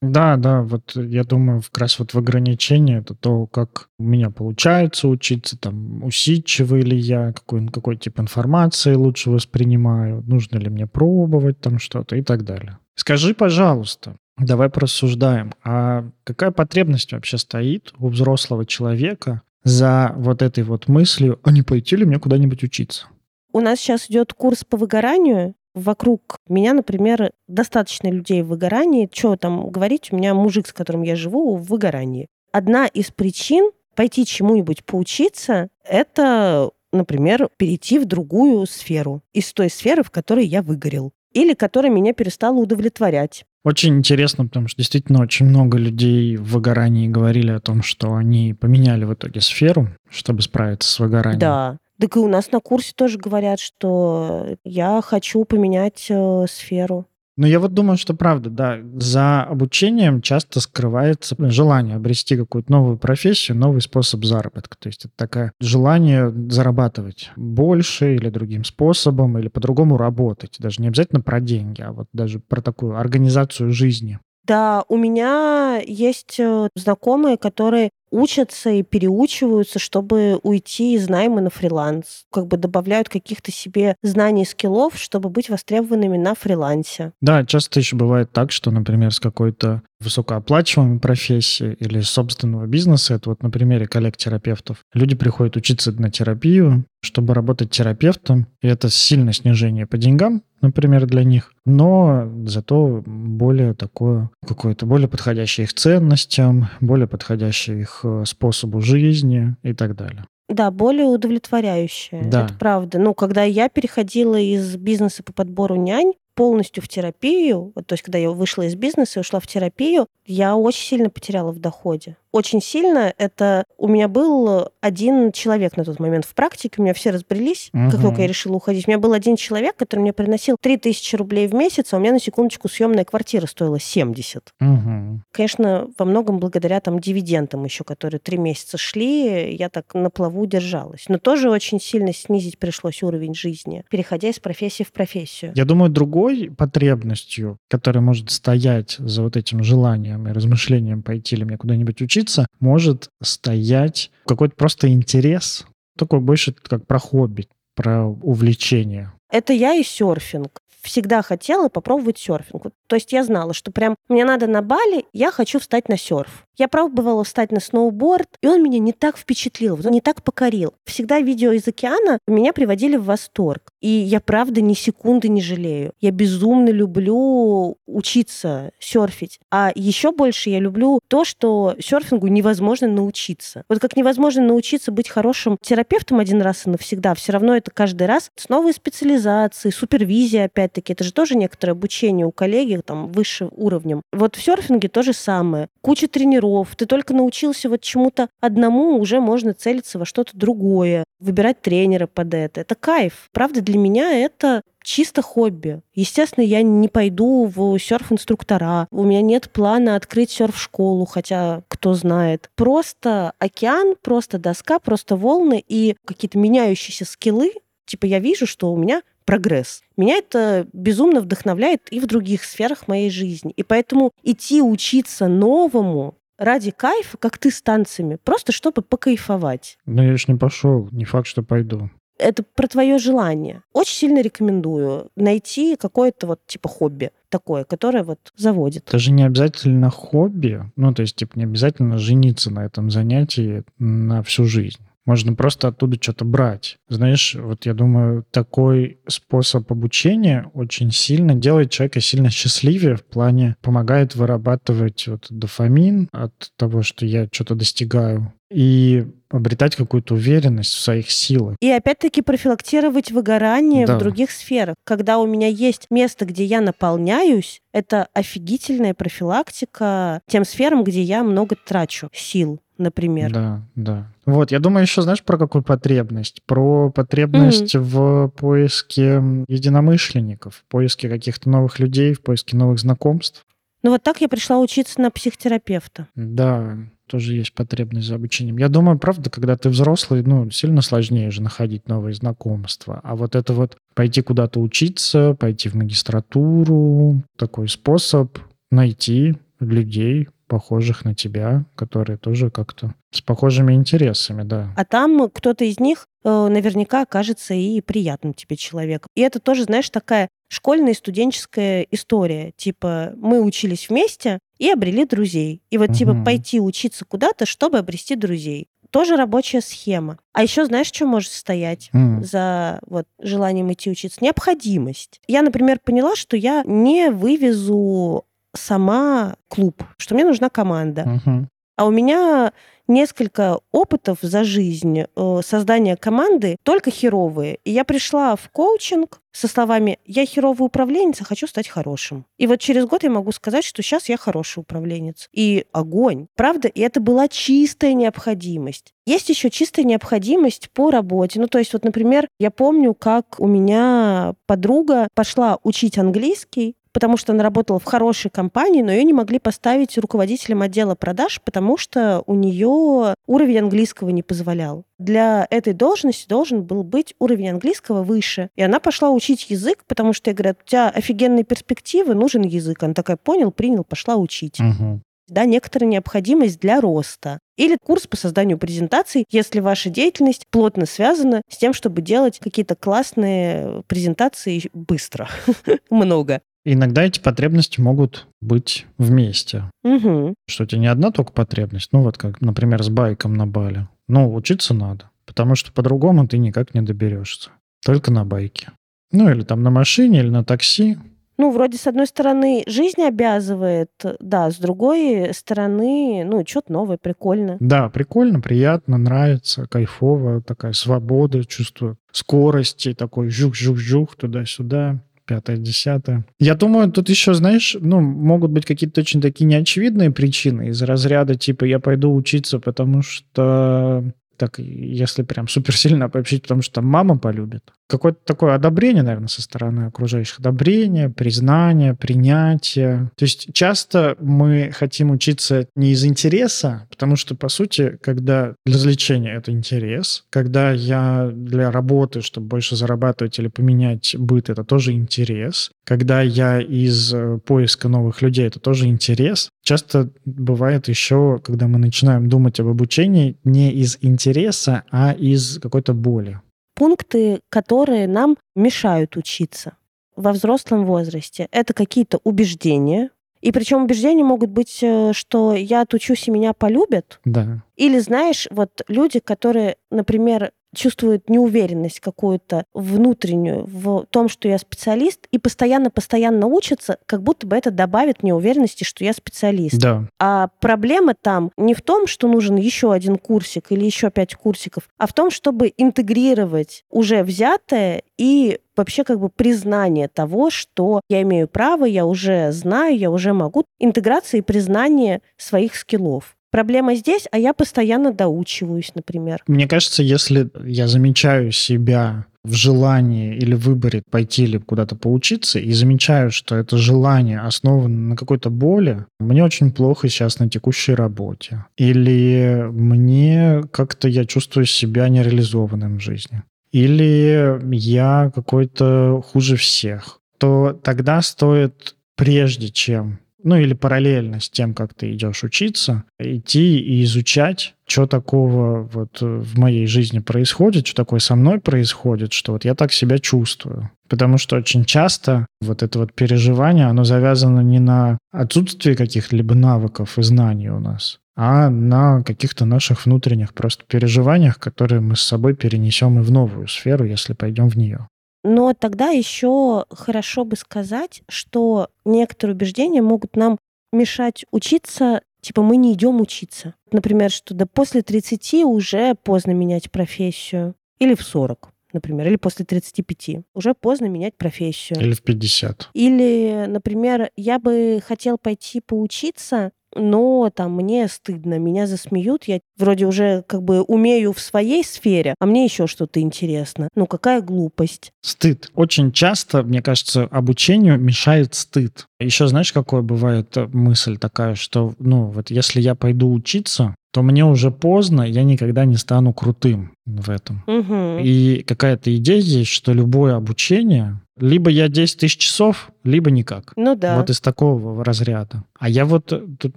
Да, 0.00 0.36
да, 0.36 0.62
вот 0.62 0.94
я 0.94 1.24
думаю, 1.24 1.60
как 1.60 1.78
раз 1.78 1.98
вот 1.98 2.14
в 2.14 2.18
ограничении 2.18 2.98
это 2.98 3.14
то, 3.14 3.46
как 3.46 3.88
у 3.98 4.04
меня 4.04 4.30
получается 4.30 5.08
учиться, 5.08 5.58
там, 5.58 6.04
усидчивый 6.04 6.82
ли 6.82 6.96
я, 6.96 7.32
какой, 7.32 7.66
какой 7.66 7.96
тип 7.96 8.20
информации 8.20 8.94
лучше 8.94 9.30
воспринимаю, 9.30 10.22
нужно 10.26 10.58
ли 10.58 10.68
мне 10.68 10.86
пробовать 10.86 11.60
там 11.60 11.80
что-то 11.80 12.14
и 12.14 12.22
так 12.22 12.44
далее. 12.44 12.78
Скажи, 12.94 13.34
пожалуйста, 13.34 14.16
давай 14.38 14.68
порассуждаем, 14.68 15.52
а 15.64 16.08
какая 16.22 16.52
потребность 16.52 17.12
вообще 17.12 17.36
стоит 17.36 17.92
у 17.98 18.08
взрослого 18.08 18.64
человека 18.64 19.42
за 19.64 20.12
вот 20.16 20.42
этой 20.42 20.62
вот 20.62 20.86
мыслью, 20.86 21.40
а 21.42 21.50
не 21.50 21.62
пойти 21.62 21.96
ли 21.96 22.04
мне 22.04 22.20
куда-нибудь 22.20 22.62
учиться? 22.62 23.08
У 23.52 23.60
нас 23.60 23.80
сейчас 23.80 24.08
идет 24.08 24.32
курс 24.32 24.62
по 24.62 24.76
выгоранию. 24.76 25.54
Вокруг 25.78 26.38
меня, 26.48 26.74
например, 26.74 27.30
достаточно 27.46 28.08
людей 28.08 28.42
в 28.42 28.48
выгорании. 28.48 29.08
Что 29.12 29.36
там 29.36 29.70
говорить, 29.70 30.08
у 30.12 30.16
меня 30.16 30.34
мужик, 30.34 30.66
с 30.66 30.72
которым 30.72 31.02
я 31.02 31.14
живу, 31.14 31.56
в 31.56 31.62
выгорании. 31.68 32.26
Одна 32.50 32.86
из 32.86 33.12
причин 33.12 33.70
пойти 33.94 34.26
чему-нибудь 34.26 34.84
поучиться, 34.84 35.68
это, 35.84 36.70
например, 36.92 37.48
перейти 37.56 38.00
в 38.00 38.06
другую 38.06 38.66
сферу 38.66 39.22
из 39.32 39.52
той 39.52 39.70
сферы, 39.70 40.02
в 40.02 40.10
которой 40.10 40.46
я 40.46 40.62
выгорел 40.62 41.12
или 41.32 41.54
которая 41.54 41.92
меня 41.92 42.12
перестала 42.12 42.56
удовлетворять. 42.56 43.44
Очень 43.64 43.98
интересно, 43.98 44.46
потому 44.46 44.66
что 44.66 44.78
действительно 44.78 45.20
очень 45.20 45.46
много 45.46 45.78
людей 45.78 46.36
в 46.36 46.54
выгорании 46.54 47.06
говорили 47.06 47.50
о 47.50 47.60
том, 47.60 47.82
что 47.82 48.14
они 48.14 48.54
поменяли 48.54 49.04
в 49.04 49.14
итоге 49.14 49.40
сферу, 49.40 49.88
чтобы 50.10 50.42
справиться 50.42 50.90
с 50.90 50.98
выгоранием. 50.98 51.38
Да. 51.38 51.78
Так 52.00 52.16
и 52.16 52.18
у 52.20 52.28
нас 52.28 52.52
на 52.52 52.60
курсе 52.60 52.92
тоже 52.94 53.18
говорят, 53.18 53.58
что 53.58 54.56
я 54.64 55.00
хочу 55.02 55.44
поменять 55.44 56.06
э, 56.08 56.46
сферу. 56.48 57.06
Но 57.38 57.46
я 57.46 57.60
вот 57.60 57.72
думаю, 57.72 57.96
что 57.96 58.14
правда, 58.14 58.50
да, 58.50 58.78
за 58.96 59.44
обучением 59.44 60.22
часто 60.22 60.58
скрывается 60.58 61.36
желание 61.38 61.94
обрести 61.94 62.36
какую-то 62.36 62.72
новую 62.72 62.98
профессию, 62.98 63.56
новый 63.56 63.80
способ 63.80 64.24
заработка. 64.24 64.76
То 64.76 64.88
есть 64.88 65.04
это 65.04 65.14
такое 65.14 65.52
желание 65.60 66.32
зарабатывать 66.50 67.30
больше 67.36 68.16
или 68.16 68.28
другим 68.28 68.64
способом, 68.64 69.38
или 69.38 69.46
по-другому 69.46 69.96
работать. 69.96 70.56
Даже 70.58 70.82
не 70.82 70.88
обязательно 70.88 71.20
про 71.20 71.40
деньги, 71.40 71.80
а 71.80 71.92
вот 71.92 72.08
даже 72.12 72.40
про 72.40 72.60
такую 72.60 72.98
организацию 72.98 73.70
жизни. 73.70 74.18
Да, 74.42 74.84
у 74.88 74.96
меня 74.96 75.80
есть 75.86 76.40
э, 76.40 76.68
знакомые, 76.74 77.36
которые 77.36 77.90
учатся 78.10 78.70
и 78.70 78.82
переучиваются, 78.82 79.78
чтобы 79.78 80.38
уйти 80.42 80.94
из 80.94 81.08
найма 81.08 81.40
на 81.40 81.50
фриланс. 81.50 82.24
Как 82.32 82.46
бы 82.46 82.56
добавляют 82.56 83.08
каких-то 83.08 83.52
себе 83.52 83.96
знаний, 84.02 84.44
скиллов, 84.44 84.96
чтобы 84.96 85.28
быть 85.28 85.48
востребованными 85.48 86.16
на 86.16 86.34
фрилансе. 86.34 87.12
Да, 87.20 87.44
часто 87.44 87.80
еще 87.80 87.96
бывает 87.96 88.32
так, 88.32 88.52
что, 88.52 88.70
например, 88.70 89.12
с 89.12 89.20
какой-то 89.20 89.82
высокооплачиваемой 90.00 91.00
профессии 91.00 91.76
или 91.80 92.00
собственного 92.00 92.66
бизнеса, 92.66 93.14
это 93.14 93.30
вот 93.30 93.42
на 93.42 93.50
примере 93.50 93.86
коллег-терапевтов, 93.86 94.78
люди 94.94 95.16
приходят 95.16 95.56
учиться 95.56 95.90
на 95.92 96.10
терапию, 96.10 96.84
чтобы 97.02 97.34
работать 97.34 97.70
терапевтом, 97.70 98.46
и 98.62 98.68
это 98.68 98.90
сильное 98.90 99.32
снижение 99.32 99.86
по 99.86 99.98
деньгам, 99.98 100.42
например, 100.60 101.06
для 101.06 101.24
них, 101.24 101.52
но 101.64 102.28
зато 102.46 103.02
более 103.06 103.74
такое, 103.74 104.30
какое-то 104.46 104.86
более 104.86 105.08
подходящее 105.08 105.64
их 105.64 105.74
ценностям, 105.74 106.68
более 106.80 107.06
подходящее 107.06 107.80
их 107.80 107.97
э, 108.04 108.24
способу 108.26 108.80
жизни 108.80 109.56
и 109.62 109.72
так 109.72 109.96
далее. 109.96 110.24
Да, 110.48 110.70
более 110.70 111.06
удовлетворяющее. 111.06 112.22
Да. 112.24 112.46
Это 112.46 112.54
правда. 112.54 112.98
Ну, 112.98 113.12
когда 113.14 113.42
я 113.42 113.68
переходила 113.68 114.36
из 114.40 114.76
бизнеса 114.76 115.22
по 115.22 115.32
подбору 115.32 115.76
нянь 115.76 116.12
полностью 116.34 116.82
в 116.82 116.88
терапию, 116.88 117.72
то 117.86 117.94
есть 117.94 118.02
когда 118.02 118.16
я 118.16 118.30
вышла 118.30 118.62
из 118.62 118.74
бизнеса 118.74 119.18
и 119.18 119.20
ушла 119.20 119.40
в 119.40 119.46
терапию, 119.46 120.06
я 120.24 120.56
очень 120.56 120.86
сильно 120.86 121.10
потеряла 121.10 121.52
в 121.52 121.58
доходе. 121.58 122.16
Очень 122.32 122.60
сильно, 122.60 123.12
это 123.18 123.64
у 123.76 123.88
меня 123.88 124.08
был 124.08 124.68
один 124.80 125.32
человек 125.32 125.76
на 125.76 125.84
тот 125.84 125.98
момент 125.98 126.24
в 126.24 126.34
практике, 126.34 126.76
у 126.78 126.82
меня 126.82 126.94
все 126.94 127.10
разбрелись, 127.10 127.70
угу. 127.72 127.90
как 127.90 128.02
только 128.02 128.22
я 128.22 128.26
решила 128.26 128.54
уходить. 128.54 128.86
У 128.86 128.90
меня 128.90 128.98
был 128.98 129.12
один 129.12 129.36
человек, 129.36 129.76
который 129.76 130.00
мне 130.00 130.12
приносил 130.12 130.56
3000 130.60 131.16
рублей 131.16 131.48
в 131.48 131.54
месяц, 131.54 131.92
а 131.92 131.96
у 131.96 132.00
меня 132.00 132.12
на 132.12 132.20
секундочку 132.20 132.68
съемная 132.68 133.04
квартира 133.04 133.46
стоила 133.46 133.80
70. 133.80 134.54
Угу. 134.60 135.22
Конечно, 135.32 135.88
во 135.98 136.04
многом 136.04 136.38
благодаря 136.38 136.80
там 136.80 137.00
дивидендам 137.00 137.64
еще, 137.64 137.84
которые 137.84 138.20
три 138.20 138.38
месяца 138.38 138.78
шли, 138.78 139.54
я 139.54 139.68
так 139.68 139.94
на 139.94 140.10
плаву 140.10 140.46
держалась. 140.46 141.06
Но 141.08 141.18
тоже 141.18 141.50
очень 141.50 141.80
сильно 141.80 142.12
снизить 142.12 142.58
пришлось 142.58 143.02
уровень 143.02 143.34
жизни, 143.34 143.84
переходя 143.90 144.28
из 144.28 144.38
профессии 144.38 144.84
в 144.84 144.92
профессию. 144.92 145.52
Я 145.54 145.64
думаю, 145.64 145.90
другой 145.90 146.50
потребностью, 146.56 147.58
которая 147.68 148.02
может 148.02 148.30
стоять 148.30 148.96
за 148.98 149.22
вот 149.22 149.36
этим 149.36 149.62
желанием 149.62 150.28
и 150.28 150.32
размышлением, 150.32 151.02
пойти 151.02 151.36
ли 151.36 151.44
мне 151.44 151.56
куда-нибудь 151.56 152.00
учиться, 152.02 152.17
может 152.60 153.08
стоять 153.22 154.10
какой-то 154.26 154.54
просто 154.54 154.90
интерес, 154.90 155.66
такой 155.96 156.20
больше 156.20 156.52
как 156.52 156.86
про 156.86 156.98
хобби, 156.98 157.48
про 157.74 158.06
увлечение. 158.06 159.12
Это 159.30 159.52
я 159.52 159.74
и 159.74 159.82
серфинг 159.82 160.60
всегда 160.88 161.22
хотела 161.22 161.68
попробовать 161.68 162.18
серфинг. 162.18 162.68
То 162.86 162.96
есть 162.96 163.12
я 163.12 163.24
знала, 163.24 163.52
что 163.52 163.70
прям 163.70 163.94
мне 164.08 164.24
надо 164.24 164.46
на 164.46 164.62
Бали, 164.62 165.04
я 165.12 165.30
хочу 165.30 165.58
встать 165.58 165.88
на 165.88 165.98
серф. 165.98 166.46
Я 166.56 166.68
пробовала 166.68 167.24
встать 167.24 167.52
на 167.52 167.60
сноуборд, 167.60 168.28
и 168.42 168.48
он 168.48 168.62
меня 168.62 168.78
не 168.78 168.92
так 168.92 169.16
впечатлил, 169.16 169.78
не 169.90 170.00
так 170.00 170.22
покорил. 170.22 170.74
Всегда 170.84 171.20
видео 171.20 171.52
из 171.52 171.68
океана 171.68 172.18
меня 172.26 172.52
приводили 172.52 172.96
в 172.96 173.04
восторг. 173.04 173.70
И 173.80 173.88
я, 173.88 174.20
правда, 174.20 174.60
ни 174.60 174.74
секунды 174.74 175.28
не 175.28 175.40
жалею. 175.40 175.92
Я 176.00 176.10
безумно 176.10 176.70
люблю 176.70 177.78
учиться 177.86 178.72
серфить. 178.78 179.40
А 179.50 179.70
еще 179.74 180.12
больше 180.12 180.50
я 180.50 180.58
люблю 180.58 181.00
то, 181.08 181.24
что 181.24 181.76
серфингу 181.80 182.26
невозможно 182.28 182.88
научиться. 182.88 183.64
Вот 183.68 183.78
как 183.78 183.96
невозможно 183.96 184.42
научиться 184.42 184.92
быть 184.92 185.08
хорошим 185.08 185.56
терапевтом 185.60 186.18
один 186.18 186.42
раз 186.42 186.66
и 186.66 186.70
навсегда, 186.70 187.14
все 187.14 187.32
равно 187.32 187.56
это 187.56 187.70
каждый 187.70 188.06
раз 188.06 188.30
с 188.36 188.48
новой 188.48 188.72
специализацией, 188.72 189.72
супервизия, 189.72 190.46
опять-таки, 190.46 190.92
это 190.92 191.04
же 191.04 191.12
тоже 191.12 191.36
некоторое 191.36 191.72
обучение 191.72 192.26
у 192.26 192.32
коллеги 192.32 192.80
там 192.84 193.08
высшим 193.08 193.50
уровнем. 193.56 194.02
Вот 194.12 194.36
в 194.36 194.42
серфинге 194.42 194.88
то 194.88 195.02
же 195.02 195.12
самое. 195.12 195.68
Куча 195.80 196.08
миров, 196.18 196.74
ты 196.76 196.86
только 196.86 197.14
научился 197.14 197.68
вот 197.68 197.80
чему-то 197.80 198.28
одному, 198.40 198.98
уже 198.98 199.20
можно 199.20 199.54
целиться 199.54 199.98
во 199.98 200.04
что-то 200.04 200.36
другое, 200.36 201.04
выбирать 201.20 201.60
тренера 201.60 202.06
под 202.06 202.34
это. 202.34 202.60
Это 202.60 202.74
кайф. 202.74 203.28
Правда, 203.32 203.60
для 203.60 203.78
меня 203.78 204.12
это 204.12 204.62
чисто 204.82 205.20
хобби. 205.20 205.80
Естественно, 205.94 206.44
я 206.44 206.62
не 206.62 206.88
пойду 206.88 207.44
в 207.54 207.78
серф-инструктора. 207.78 208.88
У 208.90 209.04
меня 209.04 209.20
нет 209.20 209.50
плана 209.50 209.96
открыть 209.96 210.30
серф-школу, 210.30 211.04
хотя 211.04 211.62
кто 211.68 211.94
знает. 211.94 212.50
Просто 212.54 213.32
океан, 213.38 213.96
просто 214.00 214.38
доска, 214.38 214.78
просто 214.78 215.16
волны 215.16 215.62
и 215.66 215.96
какие-то 216.04 216.38
меняющиеся 216.38 217.04
скиллы. 217.04 217.52
Типа 217.84 218.06
я 218.06 218.18
вижу, 218.18 218.46
что 218.46 218.72
у 218.72 218.76
меня 218.76 219.02
прогресс. 219.28 219.82
Меня 219.98 220.16
это 220.16 220.66
безумно 220.72 221.20
вдохновляет 221.20 221.82
и 221.90 222.00
в 222.00 222.06
других 222.06 222.44
сферах 222.44 222.88
моей 222.88 223.10
жизни. 223.10 223.52
И 223.56 223.62
поэтому 223.62 224.12
идти 224.22 224.62
учиться 224.62 225.28
новому 225.28 226.14
ради 226.38 226.70
кайфа, 226.70 227.16
как 227.18 227.38
ты 227.38 227.50
с 227.50 227.60
танцами, 227.60 228.18
просто 228.22 228.52
чтобы 228.52 228.82
покайфовать. 228.82 229.78
Но 229.86 230.02
я 230.02 230.16
ж 230.16 230.28
не 230.28 230.36
пошел, 230.36 230.88
не 230.92 231.04
факт, 231.04 231.26
что 231.26 231.42
пойду. 231.42 231.90
Это 232.18 232.42
про 232.42 232.66
твое 232.66 232.98
желание. 232.98 233.62
Очень 233.72 233.94
сильно 233.94 234.22
рекомендую 234.22 235.10
найти 235.14 235.76
какое-то 235.76 236.26
вот 236.26 236.40
типа 236.46 236.68
хобби 236.68 237.10
такое, 237.28 237.64
которое 237.64 238.02
вот 238.02 238.18
заводит. 238.36 238.88
Это 238.88 238.98
же 238.98 239.12
не 239.12 239.22
обязательно 239.22 239.90
хобби, 239.90 240.62
ну, 240.76 240.92
то 240.94 241.02
есть, 241.02 241.16
типа, 241.16 241.38
не 241.38 241.44
обязательно 241.44 241.98
жениться 241.98 242.50
на 242.50 242.64
этом 242.64 242.90
занятии 242.90 243.64
на 243.78 244.22
всю 244.22 244.44
жизнь. 244.44 244.80
Можно 245.08 245.34
просто 245.34 245.68
оттуда 245.68 245.96
что-то 245.98 246.26
брать. 246.26 246.76
Знаешь, 246.90 247.34
вот 247.34 247.64
я 247.64 247.72
думаю, 247.72 248.26
такой 248.30 249.00
способ 249.08 249.72
обучения 249.72 250.50
очень 250.52 250.92
сильно 250.92 251.34
делает 251.34 251.70
человека 251.70 252.02
сильно 252.02 252.28
счастливее 252.28 252.96
в 252.96 253.06
плане 253.06 253.56
помогает 253.62 254.14
вырабатывать 254.16 255.08
вот 255.08 255.26
дофамин 255.30 256.10
от 256.12 256.52
того, 256.58 256.82
что 256.82 257.06
я 257.06 257.26
что-то 257.32 257.54
достигаю, 257.54 258.34
и 258.50 259.06
обретать 259.30 259.76
какую-то 259.76 260.14
уверенность 260.14 260.72
в 260.72 260.80
своих 260.80 261.10
силах. 261.10 261.56
И 261.60 261.70
опять-таки 261.70 262.22
профилактировать 262.22 263.10
выгорание 263.10 263.86
да. 263.86 263.96
в 263.96 263.98
других 263.98 264.30
сферах. 264.30 264.74
Когда 264.84 265.18
у 265.18 265.26
меня 265.26 265.48
есть 265.48 265.86
место, 265.90 266.24
где 266.24 266.44
я 266.44 266.60
наполняюсь, 266.60 267.60
это 267.72 268.08
офигительная 268.14 268.94
профилактика 268.94 270.22
тем 270.28 270.44
сферам, 270.44 270.82
где 270.82 271.02
я 271.02 271.24
много 271.24 271.56
трачу 271.56 272.08
сил 272.12 272.60
например. 272.78 273.32
Да, 273.32 273.62
да. 273.74 274.12
Вот, 274.26 274.50
я 274.50 274.58
думаю, 274.58 274.82
еще 274.82 275.02
знаешь, 275.02 275.22
про 275.22 275.38
какую 275.38 275.62
потребность? 275.62 276.42
Про 276.46 276.90
потребность 276.90 277.74
mm-hmm. 277.74 277.80
в 277.80 278.28
поиске 278.36 279.22
единомышленников, 279.48 280.56
в 280.56 280.64
поиске 280.70 281.08
каких-то 281.08 281.50
новых 281.50 281.78
людей, 281.78 282.14
в 282.14 282.22
поиске 282.22 282.56
новых 282.56 282.78
знакомств. 282.78 283.44
Ну 283.82 283.90
вот 283.90 284.02
так 284.02 284.20
я 284.20 284.28
пришла 284.28 284.58
учиться 284.58 285.00
на 285.00 285.10
психотерапевта. 285.10 286.08
Да, 286.16 286.76
тоже 287.06 287.34
есть 287.34 287.54
потребность 287.54 288.08
за 288.08 288.16
обучением. 288.16 288.58
Я 288.58 288.68
думаю, 288.68 288.98
правда, 288.98 289.30
когда 289.30 289.56
ты 289.56 289.68
взрослый, 289.68 290.22
ну, 290.22 290.50
сильно 290.50 290.82
сложнее 290.82 291.30
же 291.30 291.42
находить 291.42 291.88
новые 291.88 292.14
знакомства. 292.14 293.00
А 293.02 293.16
вот 293.16 293.36
это 293.36 293.52
вот 293.52 293.76
пойти 293.94 294.20
куда-то 294.20 294.60
учиться, 294.60 295.34
пойти 295.38 295.68
в 295.68 295.74
магистратуру, 295.74 297.22
такой 297.36 297.68
способ 297.68 298.38
найти 298.70 299.36
людей, 299.60 300.28
похожих 300.48 301.04
на 301.04 301.14
тебя, 301.14 301.64
которые 301.76 302.16
тоже 302.16 302.50
как-то 302.50 302.94
с 303.10 303.20
похожими 303.20 303.74
интересами, 303.74 304.42
да. 304.42 304.72
А 304.76 304.84
там 304.84 305.30
кто-то 305.30 305.64
из 305.64 305.78
них 305.78 306.06
э, 306.24 306.48
наверняка 306.48 307.02
окажется 307.02 307.54
и 307.54 307.80
приятным 307.80 308.34
тебе 308.34 308.56
человеком. 308.56 309.08
И 309.14 309.20
это 309.20 309.38
тоже, 309.38 309.64
знаешь, 309.64 309.88
такая 309.90 310.28
школьная 310.48 310.92
и 310.92 310.96
студенческая 310.96 311.86
история. 311.90 312.52
Типа, 312.56 313.12
мы 313.16 313.40
учились 313.42 313.88
вместе 313.88 314.38
и 314.58 314.70
обрели 314.70 315.04
друзей. 315.04 315.62
И 315.70 315.78
вот, 315.78 315.90
угу. 315.90 315.96
типа, 315.96 316.16
пойти 316.24 316.60
учиться 316.60 317.04
куда-то, 317.04 317.46
чтобы 317.46 317.78
обрести 317.78 318.16
друзей. 318.16 318.68
Тоже 318.90 319.16
рабочая 319.16 319.60
схема. 319.60 320.18
А 320.32 320.42
еще 320.42 320.64
знаешь, 320.64 320.86
что 320.86 321.04
может 321.04 321.30
стоять 321.30 321.90
mm. 321.92 322.24
за 322.24 322.80
вот, 322.86 323.06
желанием 323.20 323.70
идти 323.70 323.90
учиться? 323.90 324.24
Необходимость. 324.24 325.20
Я, 325.28 325.42
например, 325.42 325.78
поняла, 325.78 326.16
что 326.16 326.38
я 326.38 326.62
не 326.64 327.10
вывезу 327.10 328.24
сама 328.58 329.36
клуб, 329.48 329.82
что 329.96 330.14
мне 330.14 330.24
нужна 330.24 330.48
команда. 330.50 331.20
Uh-huh. 331.26 331.46
А 331.76 331.86
у 331.86 331.90
меня 331.90 332.52
несколько 332.88 333.60
опытов 333.70 334.18
за 334.22 334.42
жизнь 334.42 335.02
э, 335.02 335.40
создания 335.44 335.94
команды 335.94 336.56
только 336.64 336.90
херовые. 336.90 337.60
И 337.64 337.70
я 337.70 337.84
пришла 337.84 338.34
в 338.34 338.48
коучинг 338.50 339.20
со 339.30 339.46
словами 339.46 340.00
«я 340.04 340.26
херовый 340.26 340.66
управленец, 340.66 341.20
а 341.20 341.24
хочу 341.24 341.46
стать 341.46 341.68
хорошим». 341.68 342.24
И 342.38 342.46
вот 342.48 342.58
через 342.58 342.86
год 342.86 343.04
я 343.04 343.10
могу 343.10 343.30
сказать, 343.30 343.64
что 343.64 343.82
сейчас 343.82 344.08
я 344.08 344.16
хороший 344.16 344.60
управленец. 344.60 345.28
И 345.32 345.66
огонь. 345.70 346.26
Правда? 346.34 346.66
И 346.66 346.80
это 346.80 347.00
была 347.00 347.28
чистая 347.28 347.92
необходимость. 347.92 348.92
Есть 349.06 349.28
еще 349.28 349.48
чистая 349.48 349.84
необходимость 349.84 350.70
по 350.70 350.90
работе. 350.90 351.38
Ну, 351.40 351.46
то 351.46 351.58
есть, 351.58 351.72
вот, 351.72 351.84
например, 351.84 352.26
я 352.40 352.50
помню, 352.50 352.94
как 352.94 353.36
у 353.38 353.46
меня 353.46 354.34
подруга 354.46 355.08
пошла 355.14 355.58
учить 355.62 355.98
английский, 355.98 356.74
потому 356.98 357.16
что 357.16 357.32
она 357.32 357.44
работала 357.44 357.78
в 357.78 357.84
хорошей 357.84 358.28
компании, 358.28 358.82
но 358.82 358.90
ее 358.90 359.04
не 359.04 359.12
могли 359.12 359.38
поставить 359.38 359.96
руководителем 359.98 360.62
отдела 360.62 360.96
продаж, 360.96 361.40
потому 361.44 361.76
что 361.76 362.24
у 362.26 362.34
нее 362.34 363.14
уровень 363.28 363.60
английского 363.60 364.08
не 364.08 364.24
позволял. 364.24 364.82
Для 364.98 365.46
этой 365.48 365.74
должности 365.74 366.28
должен 366.28 366.64
был 366.64 366.82
быть 366.82 367.14
уровень 367.20 367.50
английского 367.50 368.02
выше. 368.02 368.50
И 368.56 368.62
она 368.64 368.80
пошла 368.80 369.10
учить 369.10 369.48
язык, 369.48 369.84
потому 369.86 370.12
что 370.12 370.30
я 370.30 370.34
говорю, 370.34 370.56
у 370.60 370.68
тебя 370.68 370.88
офигенные 370.88 371.44
перспективы, 371.44 372.14
нужен 372.14 372.42
язык. 372.42 372.82
Она 372.82 372.94
такая, 372.94 373.16
понял, 373.16 373.52
принял, 373.52 373.84
пошла 373.84 374.16
учить. 374.16 374.58
Угу 374.58 375.02
да, 375.28 375.44
некоторая 375.44 375.88
необходимость 375.88 376.58
для 376.58 376.80
роста. 376.80 377.38
Или 377.56 377.76
курс 377.82 378.06
по 378.06 378.16
созданию 378.16 378.58
презентаций, 378.58 379.24
если 379.30 379.60
ваша 379.60 379.90
деятельность 379.90 380.46
плотно 380.50 380.86
связана 380.86 381.42
с 381.48 381.58
тем, 381.58 381.72
чтобы 381.74 382.02
делать 382.02 382.38
какие-то 382.38 382.74
классные 382.74 383.82
презентации 383.86 384.70
быстро, 384.72 385.28
много. 385.90 386.40
Иногда 386.70 387.04
эти 387.04 387.18
потребности 387.18 387.80
могут 387.80 388.26
быть 388.42 388.86
вместе. 388.98 389.64
Угу. 389.84 390.34
Что 390.46 390.64
у 390.64 390.66
тебя 390.66 390.80
не 390.82 390.86
одна 390.86 391.10
только 391.10 391.32
потребность, 391.32 391.88
ну 391.92 392.02
вот 392.02 392.18
как, 392.18 392.42
например, 392.42 392.82
с 392.82 392.90
байком 392.90 393.32
на 393.32 393.46
Бали. 393.46 393.88
Ну, 394.06 394.34
учиться 394.34 394.74
надо, 394.74 395.08
потому 395.24 395.54
что 395.54 395.72
по-другому 395.72 396.28
ты 396.28 396.36
никак 396.36 396.74
не 396.74 396.82
доберешься. 396.82 397.50
Только 397.82 398.10
на 398.10 398.26
байке. 398.26 398.72
Ну, 399.12 399.30
или 399.30 399.44
там 399.44 399.62
на 399.62 399.70
машине, 399.70 400.20
или 400.20 400.28
на 400.28 400.44
такси. 400.44 400.98
Ну, 401.38 401.52
вроде, 401.52 401.78
с 401.78 401.86
одной 401.86 402.06
стороны, 402.06 402.64
жизнь 402.66 403.00
обязывает, 403.00 403.90
да, 404.20 404.50
с 404.50 404.56
другой 404.56 405.32
стороны, 405.32 406.22
ну, 406.26 406.44
что-то 406.46 406.72
новое, 406.72 406.98
прикольно. 406.98 407.56
Да, 407.60 407.88
прикольно, 407.88 408.40
приятно, 408.40 408.98
нравится, 408.98 409.66
кайфово, 409.70 410.42
такая 410.42 410.72
свобода, 410.72 411.44
чувство 411.46 411.96
скорости, 412.12 412.92
такой 412.92 413.30
жух-жух-жух 413.30 414.16
туда-сюда 414.16 415.00
пятое, 415.28 415.58
десятое. 415.58 416.24
Я 416.40 416.54
думаю, 416.54 416.90
тут 416.90 417.08
еще, 417.10 417.34
знаешь, 417.34 417.76
ну, 417.78 418.00
могут 418.00 418.50
быть 418.50 418.64
какие-то 418.64 419.02
очень 419.02 419.20
такие 419.20 419.44
неочевидные 419.44 420.10
причины 420.10 420.68
из 420.68 420.82
разряда 420.82 421.34
типа 421.36 421.64
я 421.64 421.78
пойду 421.78 422.12
учиться, 422.14 422.58
потому 422.58 423.02
что 423.02 424.04
так, 424.38 424.58
если 424.58 425.22
прям 425.22 425.48
суперсильно 425.48 426.08
пообщить, 426.08 426.42
потому 426.42 426.62
что 426.62 426.76
там 426.76 426.86
мама 426.86 427.18
полюбит. 427.18 427.62
Какое-то 427.88 428.18
такое 428.24 428.54
одобрение, 428.54 429.02
наверное, 429.02 429.28
со 429.28 429.42
стороны 429.42 429.86
окружающих. 429.86 430.40
Одобрение, 430.40 431.08
признание, 431.08 431.94
принятие. 431.94 433.10
То 433.16 433.24
есть 433.24 433.48
часто 433.52 434.16
мы 434.20 434.70
хотим 434.72 435.10
учиться 435.10 435.68
не 435.74 435.92
из 435.92 436.04
интереса, 436.04 436.86
потому 436.90 437.16
что, 437.16 437.34
по 437.34 437.48
сути, 437.48 437.98
когда 438.02 438.54
для 438.64 438.74
развлечения 438.74 439.34
это 439.34 439.52
интерес, 439.52 440.24
когда 440.30 440.70
я 440.72 441.30
для 441.32 441.70
работы, 441.70 442.20
чтобы 442.20 442.46
больше 442.46 442.76
зарабатывать 442.76 443.38
или 443.38 443.48
поменять 443.48 444.14
быт, 444.18 444.50
это 444.50 444.64
тоже 444.64 444.92
интерес, 444.92 445.70
когда 445.84 446.20
я 446.20 446.60
из 446.60 447.14
э, 447.14 447.38
поиска 447.44 447.88
новых 447.88 448.20
людей, 448.20 448.46
это 448.46 448.60
тоже 448.60 448.86
интерес. 448.86 449.48
Часто 449.68 450.08
бывает 450.24 450.88
еще, 450.88 451.40
когда 451.44 451.68
мы 451.68 451.78
начинаем 451.78 452.30
думать 452.30 452.58
об 452.58 452.68
обучении 452.68 453.36
не 453.44 453.70
из 453.70 453.98
интереса, 454.00 454.84
а 454.90 455.12
из 455.12 455.58
какой-то 455.58 455.92
боли 455.92 456.40
пункты, 456.74 457.40
которые 457.50 458.08
нам 458.08 458.38
мешают 458.56 459.18
учиться 459.18 459.76
во 460.16 460.32
взрослом 460.32 460.86
возрасте. 460.86 461.48
Это 461.50 461.74
какие-то 461.74 462.18
убеждения, 462.24 463.10
и 463.42 463.52
причем 463.52 463.82
убеждения 463.82 464.24
могут 464.24 464.48
быть, 464.48 464.78
э, 464.80 465.12
что 465.12 465.54
я 465.54 465.82
отучусь 465.82 466.28
и 466.28 466.30
меня 466.30 466.54
полюбят. 466.54 467.20
Да. 467.26 467.62
Или, 467.78 468.00
знаешь, 468.00 468.48
вот 468.50 468.82
люди, 468.88 469.20
которые, 469.20 469.76
например, 469.90 470.50
чувствуют 470.74 471.30
неуверенность 471.30 472.00
какую-то 472.00 472.64
внутреннюю 472.74 473.64
в 473.66 474.04
том, 474.10 474.28
что 474.28 474.48
я 474.48 474.58
специалист, 474.58 475.26
и 475.30 475.38
постоянно-постоянно 475.38 476.46
учатся, 476.46 476.98
как 477.06 477.22
будто 477.22 477.46
бы 477.46 477.56
это 477.56 477.70
добавит 477.70 478.22
мне 478.22 478.34
уверенности, 478.34 478.84
что 478.84 479.04
я 479.04 479.12
специалист. 479.12 479.78
Да. 479.78 480.04
А 480.18 480.48
проблема 480.60 481.14
там 481.14 481.52
не 481.56 481.72
в 481.72 481.80
том, 481.80 482.06
что 482.06 482.28
нужен 482.28 482.56
еще 482.56 482.92
один 482.92 483.16
курсик 483.16 483.72
или 483.72 483.84
еще 483.84 484.10
пять 484.10 484.34
курсиков, 484.34 484.88
а 484.98 485.06
в 485.06 485.12
том, 485.12 485.30
чтобы 485.30 485.72
интегрировать 485.76 486.84
уже 486.90 487.22
взятое 487.22 488.02
и 488.18 488.60
вообще 488.76 489.04
как 489.04 489.20
бы 489.20 489.28
признание 489.28 490.08
того, 490.08 490.50
что 490.50 491.00
я 491.08 491.22
имею 491.22 491.48
право, 491.48 491.84
я 491.84 492.04
уже 492.04 492.52
знаю, 492.52 492.96
я 492.96 493.10
уже 493.10 493.32
могу. 493.32 493.64
Интеграция 493.78 494.38
и 494.38 494.42
признание 494.42 495.22
своих 495.36 495.76
скиллов. 495.76 496.36
Проблема 496.50 496.94
здесь, 496.94 497.26
а 497.30 497.38
я 497.38 497.52
постоянно 497.52 498.12
доучиваюсь, 498.12 498.92
например. 498.94 499.42
Мне 499.46 499.68
кажется, 499.68 500.02
если 500.02 500.50
я 500.64 500.88
замечаю 500.88 501.52
себя 501.52 502.26
в 502.44 502.54
желании 502.54 503.36
или 503.36 503.54
выборе 503.54 504.02
пойти 504.10 504.44
или 504.44 504.58
куда-то 504.58 504.96
поучиться, 504.96 505.58
и 505.58 505.72
замечаю, 505.72 506.30
что 506.30 506.56
это 506.56 506.78
желание 506.78 507.40
основано 507.40 508.10
на 508.10 508.16
какой-то 508.16 508.48
боли, 508.48 509.04
мне 509.20 509.44
очень 509.44 509.70
плохо 509.70 510.08
сейчас 510.08 510.38
на 510.38 510.48
текущей 510.48 510.94
работе. 510.94 511.66
Или 511.76 512.66
мне 512.70 513.62
как-то 513.70 514.08
я 514.08 514.24
чувствую 514.24 514.64
себя 514.64 515.08
нереализованным 515.08 515.98
в 515.98 516.00
жизни. 516.00 516.42
Или 516.72 517.58
я 517.72 518.30
какой-то 518.34 519.22
хуже 519.26 519.56
всех. 519.56 520.20
То 520.38 520.78
тогда 520.82 521.20
стоит, 521.20 521.96
прежде 522.16 522.68
чем 522.68 523.18
ну 523.42 523.56
или 523.56 523.74
параллельно 523.74 524.40
с 524.40 524.50
тем, 524.50 524.74
как 524.74 524.94
ты 524.94 525.12
идешь 525.12 525.44
учиться, 525.44 526.04
идти 526.18 526.78
и 526.78 527.04
изучать, 527.04 527.74
что 527.86 528.06
такого 528.06 528.82
вот 528.82 529.20
в 529.20 529.58
моей 529.58 529.86
жизни 529.86 530.18
происходит, 530.18 530.86
что 530.86 530.96
такое 530.96 531.20
со 531.20 531.36
мной 531.36 531.60
происходит, 531.60 532.32
что 532.32 532.52
вот 532.52 532.64
я 532.64 532.74
так 532.74 532.92
себя 532.92 533.18
чувствую. 533.18 533.90
Потому 534.08 534.38
что 534.38 534.56
очень 534.56 534.84
часто 534.84 535.46
вот 535.60 535.82
это 535.82 535.98
вот 535.98 536.14
переживание, 536.14 536.86
оно 536.86 537.04
завязано 537.04 537.60
не 537.60 537.78
на 537.78 538.18
отсутствии 538.32 538.94
каких-либо 538.94 539.54
навыков 539.54 540.18
и 540.18 540.22
знаний 540.22 540.70
у 540.70 540.80
нас, 540.80 541.20
а 541.36 541.68
на 541.70 542.22
каких-то 542.22 542.64
наших 542.64 543.04
внутренних 543.06 543.54
просто 543.54 543.84
переживаниях, 543.86 544.58
которые 544.58 545.00
мы 545.00 545.14
с 545.14 545.22
собой 545.22 545.54
перенесем 545.54 546.18
и 546.18 546.22
в 546.22 546.30
новую 546.30 546.68
сферу, 546.68 547.04
если 547.04 547.34
пойдем 547.34 547.68
в 547.68 547.76
нее. 547.76 548.08
Но 548.48 548.72
тогда 548.72 549.10
еще 549.10 549.84
хорошо 549.90 550.46
бы 550.46 550.56
сказать, 550.56 551.22
что 551.28 551.90
некоторые 552.06 552.54
убеждения 552.54 553.02
могут 553.02 553.36
нам 553.36 553.58
мешать 553.92 554.46
учиться, 554.50 555.20
типа 555.42 555.60
мы 555.60 555.76
не 555.76 555.92
идем 555.92 556.18
учиться. 556.18 556.74
Например, 556.90 557.30
что 557.30 557.52
да 557.52 557.66
после 557.66 558.00
30 558.00 558.64
уже 558.64 559.14
поздно 559.22 559.50
менять 559.50 559.90
профессию. 559.90 560.74
Или 560.98 561.14
в 561.14 561.22
40 561.22 561.72
например, 561.94 562.26
или 562.26 562.36
после 562.36 562.66
35. 562.66 563.44
Уже 563.54 563.72
поздно 563.72 564.06
менять 564.06 564.36
профессию. 564.36 565.00
Или 565.00 565.14
в 565.14 565.22
50. 565.22 565.88
Или, 565.94 566.66
например, 566.68 567.30
я 567.34 567.58
бы 567.58 568.02
хотел 568.06 568.36
пойти 568.36 568.82
поучиться, 568.82 569.72
но 569.98 570.50
там 570.54 570.72
мне 570.74 571.08
стыдно, 571.08 571.58
меня 571.58 571.86
засмеют, 571.86 572.44
я 572.44 572.60
вроде 572.76 573.06
уже 573.06 573.42
как 573.46 573.62
бы 573.62 573.82
умею 573.82 574.32
в 574.32 574.40
своей 574.40 574.84
сфере, 574.84 575.34
а 575.40 575.46
мне 575.46 575.64
еще 575.64 575.86
что-то 575.86 576.20
интересно. 576.20 576.88
Ну 576.94 577.06
какая 577.06 577.40
глупость. 577.40 578.12
Стыд. 578.22 578.70
Очень 578.74 579.12
часто, 579.12 579.62
мне 579.62 579.82
кажется, 579.82 580.24
обучению 580.24 580.98
мешает 580.98 581.54
стыд. 581.54 582.06
Еще 582.20 582.46
знаешь, 582.48 582.72
какое 582.72 583.02
бывает 583.02 583.56
э, 583.56 583.66
мысль 583.72 584.18
такая, 584.18 584.54
что, 584.54 584.94
ну, 584.98 585.26
вот 585.26 585.50
если 585.50 585.80
я 585.80 585.94
пойду 585.94 586.32
учиться, 586.32 586.94
то 587.12 587.22
мне 587.22 587.44
уже 587.44 587.70
поздно, 587.70 588.22
я 588.22 588.42
никогда 588.42 588.84
не 588.84 588.96
стану 588.96 589.32
крутым 589.32 589.92
в 590.08 590.28
этом. 590.30 590.62
Угу. 590.66 591.20
И 591.22 591.64
какая-то 591.66 592.14
идея 592.16 592.40
есть, 592.40 592.70
что 592.70 592.92
любое 592.92 593.34
обучение, 593.34 594.20
либо 594.40 594.70
я 594.70 594.88
10 594.88 595.18
тысяч 595.18 595.38
часов, 595.38 595.90
либо 596.04 596.30
никак. 596.30 596.72
Ну 596.76 596.94
да. 596.94 597.16
Вот 597.16 597.30
из 597.30 597.40
такого 597.40 598.04
разряда. 598.04 598.64
А 598.78 598.88
я 598.88 599.04
вот 599.04 599.26
тут 599.58 599.76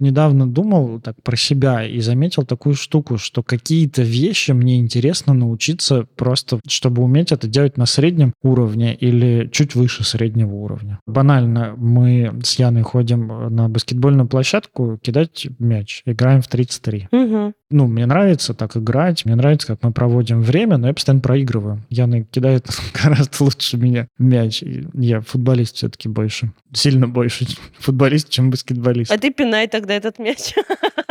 недавно 0.00 0.46
думал 0.46 1.00
так 1.00 1.20
про 1.22 1.36
себя 1.36 1.84
и 1.84 2.00
заметил 2.00 2.44
такую 2.44 2.74
штуку, 2.74 3.18
что 3.18 3.42
какие-то 3.42 4.02
вещи 4.02 4.52
мне 4.52 4.78
интересно 4.78 5.34
научиться 5.34 6.06
просто, 6.16 6.60
чтобы 6.66 7.02
уметь 7.02 7.32
это 7.32 7.48
делать 7.48 7.76
на 7.76 7.86
среднем 7.86 8.32
уровне 8.42 8.94
или 8.94 9.48
чуть 9.52 9.74
выше 9.74 10.04
среднего 10.04 10.54
уровня. 10.54 11.00
Банально, 11.06 11.74
мы 11.76 12.32
с 12.42 12.58
Яной 12.58 12.82
ходим 12.82 13.54
на 13.54 13.68
баскетбольную 13.68 14.28
площадку 14.28 14.98
кидать 15.02 15.48
мяч, 15.58 16.02
играем 16.06 16.40
в 16.40 16.48
33. 16.48 17.08
Угу. 17.10 17.52
Ну, 17.72 17.86
мне 17.86 18.06
нравится 18.06 18.54
так 18.54 18.76
играть, 18.76 19.24
мне 19.24 19.34
нравится, 19.34 19.66
как 19.66 19.82
мы 19.82 19.92
проводим 19.92 20.42
время, 20.42 20.76
но 20.76 20.88
я 20.88 20.94
постоянно 20.94 21.22
проигрываю. 21.22 21.84
Яна 21.88 22.24
кидает 22.24 22.68
гораздо 23.02 23.44
лучше 23.44 23.78
меня 23.78 24.08
мяч. 24.18 24.62
Я 24.92 25.20
футболист 25.20 25.76
все-таки 25.76 26.08
больше. 26.08 26.52
Сильно 26.72 27.08
больше 27.08 27.46
футболист, 27.78 28.28
чем 28.28 28.50
баскетболист. 28.50 29.10
А 29.10 29.18
ты 29.18 29.32
пинай 29.32 29.68
тогда 29.68 29.94
этот 29.94 30.18
мяч. 30.18 30.54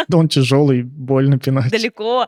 Да 0.08 0.18
он 0.18 0.28
тяжелый, 0.28 0.84
больно 0.84 1.40
пинать. 1.40 1.72
Далеко. 1.72 2.28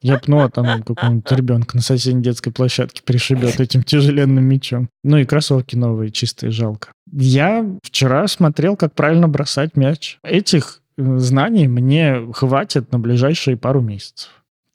Я 0.00 0.18
пну, 0.18 0.40
а 0.40 0.50
там 0.50 0.82
какого-нибудь 0.84 1.32
ребенка 1.32 1.76
на 1.76 1.82
соседней 1.82 2.22
детской 2.22 2.52
площадке 2.52 3.02
пришибет 3.02 3.58
этим 3.58 3.82
тяжеленным 3.82 4.44
мячом. 4.44 4.90
Ну 5.02 5.16
и 5.16 5.24
кроссовки 5.24 5.74
новые, 5.74 6.12
чистые, 6.12 6.52
жалко. 6.52 6.90
Я 7.10 7.66
вчера 7.82 8.28
смотрел, 8.28 8.76
как 8.76 8.94
правильно 8.94 9.26
бросать 9.26 9.76
мяч. 9.76 10.18
Этих 10.22 10.82
знаний 10.96 11.68
мне 11.68 12.32
хватит 12.32 12.92
на 12.92 12.98
ближайшие 12.98 13.56
пару 13.56 13.80
месяцев 13.80 14.30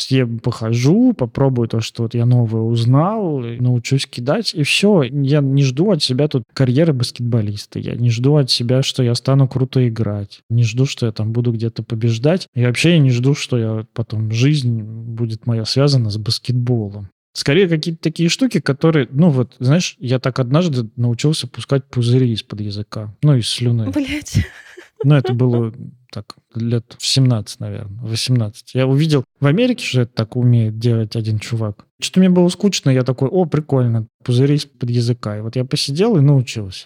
я 0.10 0.26
похожу, 0.26 1.14
попробую 1.14 1.68
то, 1.68 1.82
что 1.82 2.04
вот 2.04 2.14
я 2.16 2.26
новое 2.26 2.62
узнал, 2.62 3.40
научусь 3.40 4.08
кидать, 4.08 4.54
и 4.54 4.64
все. 4.64 5.04
Я 5.04 5.42
не 5.42 5.64
жду 5.64 5.92
от 5.92 6.02
себя 6.02 6.28
тут 6.28 6.44
карьеры 6.54 6.94
баскетболиста. 6.94 7.80
Я 7.80 7.94
не 7.94 8.10
жду 8.10 8.38
от 8.38 8.50
себя, 8.50 8.82
что 8.82 9.04
я 9.04 9.14
стану 9.14 9.48
круто 9.48 9.88
играть. 9.88 10.42
Не 10.50 10.64
жду, 10.64 10.86
что 10.86 11.06
я 11.06 11.12
там 11.12 11.32
буду 11.32 11.52
где-то 11.52 11.84
побеждать. 11.84 12.48
И 12.56 12.66
вообще 12.66 12.92
я 12.92 13.00
не 13.00 13.12
жду, 13.12 13.36
что 13.36 13.58
я 13.58 13.86
потом 13.94 14.32
жизнь 14.32 14.82
будет 14.82 15.46
моя 15.46 15.66
связана 15.66 16.10
с 16.10 16.18
баскетболом. 16.18 17.10
Скорее 17.34 17.70
какие-то 17.70 18.02
такие 18.02 18.28
штуки, 18.28 18.60
которые, 18.60 19.08
ну 19.10 19.30
вот, 19.30 19.56
знаешь, 19.60 19.96
я 20.00 20.20
так 20.20 20.40
однажды 20.40 20.90
научился 20.98 21.48
пускать 21.48 21.86
пузыри 21.86 22.34
из-под 22.34 22.60
языка, 22.60 23.16
ну, 23.24 23.36
из 23.36 23.48
слюны. 23.48 23.90
Блять. 23.90 24.46
Ну, 25.04 25.16
это 25.16 25.34
было 25.34 25.74
так, 26.12 26.36
лет 26.54 26.96
в 27.00 27.08
17, 27.08 27.60
наверное, 27.60 28.02
18. 28.02 28.76
Я 28.76 28.86
увидел 28.86 29.24
в 29.40 29.46
Америке, 29.46 29.86
что 29.86 30.02
это 30.02 30.14
так 30.14 30.36
умеет 30.36 30.78
делать 30.78 31.16
один 31.16 31.40
чувак. 31.40 31.86
Что-то 32.02 32.20
мне 32.20 32.30
было 32.30 32.50
скучно, 32.50 32.90
я 32.90 33.04
такой, 33.04 33.30
о, 33.30 33.46
прикольно, 33.46 34.08
пузыри 34.24 34.56
из-под 34.56 34.90
языка. 34.90 35.38
И 35.38 35.42
вот 35.42 35.56
я 35.56 35.66
посидел 35.66 36.18
и 36.18 36.22
научился. 36.22 36.86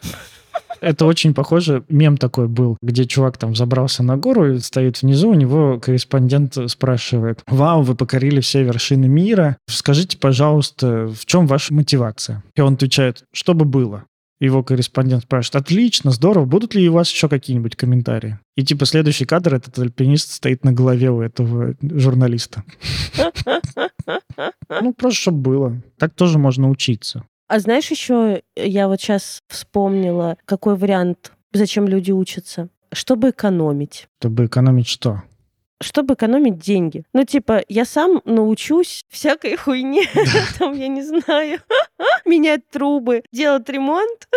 Это 0.82 1.06
очень 1.06 1.34
похоже, 1.34 1.84
мем 1.90 2.18
такой 2.18 2.48
был, 2.48 2.78
где 2.82 3.06
чувак 3.06 3.38
там 3.38 3.56
забрался 3.56 4.04
на 4.04 4.18
гору 4.18 4.54
и 4.54 4.60
стоит 4.60 5.02
внизу, 5.02 5.30
у 5.30 5.34
него 5.34 5.80
корреспондент 5.80 6.58
спрашивает, 6.68 7.42
вау, 7.48 7.82
вы 7.82 7.96
покорили 7.96 8.42
все 8.42 8.64
вершины 8.64 9.08
мира, 9.08 9.58
скажите, 9.68 10.18
пожалуйста, 10.18 11.08
в 11.08 11.26
чем 11.26 11.48
ваша 11.48 11.74
мотивация? 11.74 12.44
И 12.56 12.62
он 12.62 12.74
отвечает, 12.74 13.24
чтобы 13.34 13.66
было. 13.66 14.04
Его 14.46 14.64
корреспондент 14.64 15.24
спрашивает, 15.24 15.64
отлично, 15.64 16.12
здорово, 16.12 16.46
будут 16.46 16.76
ли 16.76 16.88
у 16.88 16.94
вас 16.94 17.10
еще 17.10 17.28
какие-нибудь 17.28 17.76
комментарии? 17.76 18.40
И 18.56 18.64
типа 18.64 18.86
следующий 18.86 19.26
кадр, 19.26 19.56
этот 19.56 19.78
альпинист 19.80 20.32
стоит 20.32 20.64
на 20.64 20.72
голове 20.72 21.10
у 21.10 21.22
этого 21.22 21.76
журналиста. 21.82 22.64
Ну, 24.82 24.94
просто 24.94 25.22
чтобы 25.22 25.42
было. 25.42 25.82
Так 25.98 26.14
тоже 26.14 26.38
можно 26.38 26.70
учиться. 26.70 27.24
А 27.48 27.60
знаешь, 27.60 27.90
еще 27.92 28.42
я 28.56 28.88
вот 28.88 29.00
сейчас 29.00 29.40
вспомнила, 29.48 30.38
какой 30.46 30.76
вариант, 30.76 31.32
зачем 31.54 31.88
люди 31.88 32.12
учатся. 32.12 32.70
Чтобы 32.92 33.30
экономить. 33.30 34.08
Чтобы 34.20 34.46
экономить 34.46 34.88
что? 34.88 35.24
Чтобы 35.82 36.14
экономить 36.14 36.58
деньги. 36.58 37.04
Ну, 37.14 37.24
типа, 37.24 37.64
я 37.68 37.86
сам 37.86 38.22
научусь 38.26 39.04
всякой 39.10 39.56
хуйне, 39.56 40.04
там, 40.60 40.74
я 40.74 40.88
не 40.88 41.04
знаю, 41.04 41.60
менять 42.26 42.68
трубы, 42.70 43.24
делать 43.32 43.70
ремонт, 43.70 44.28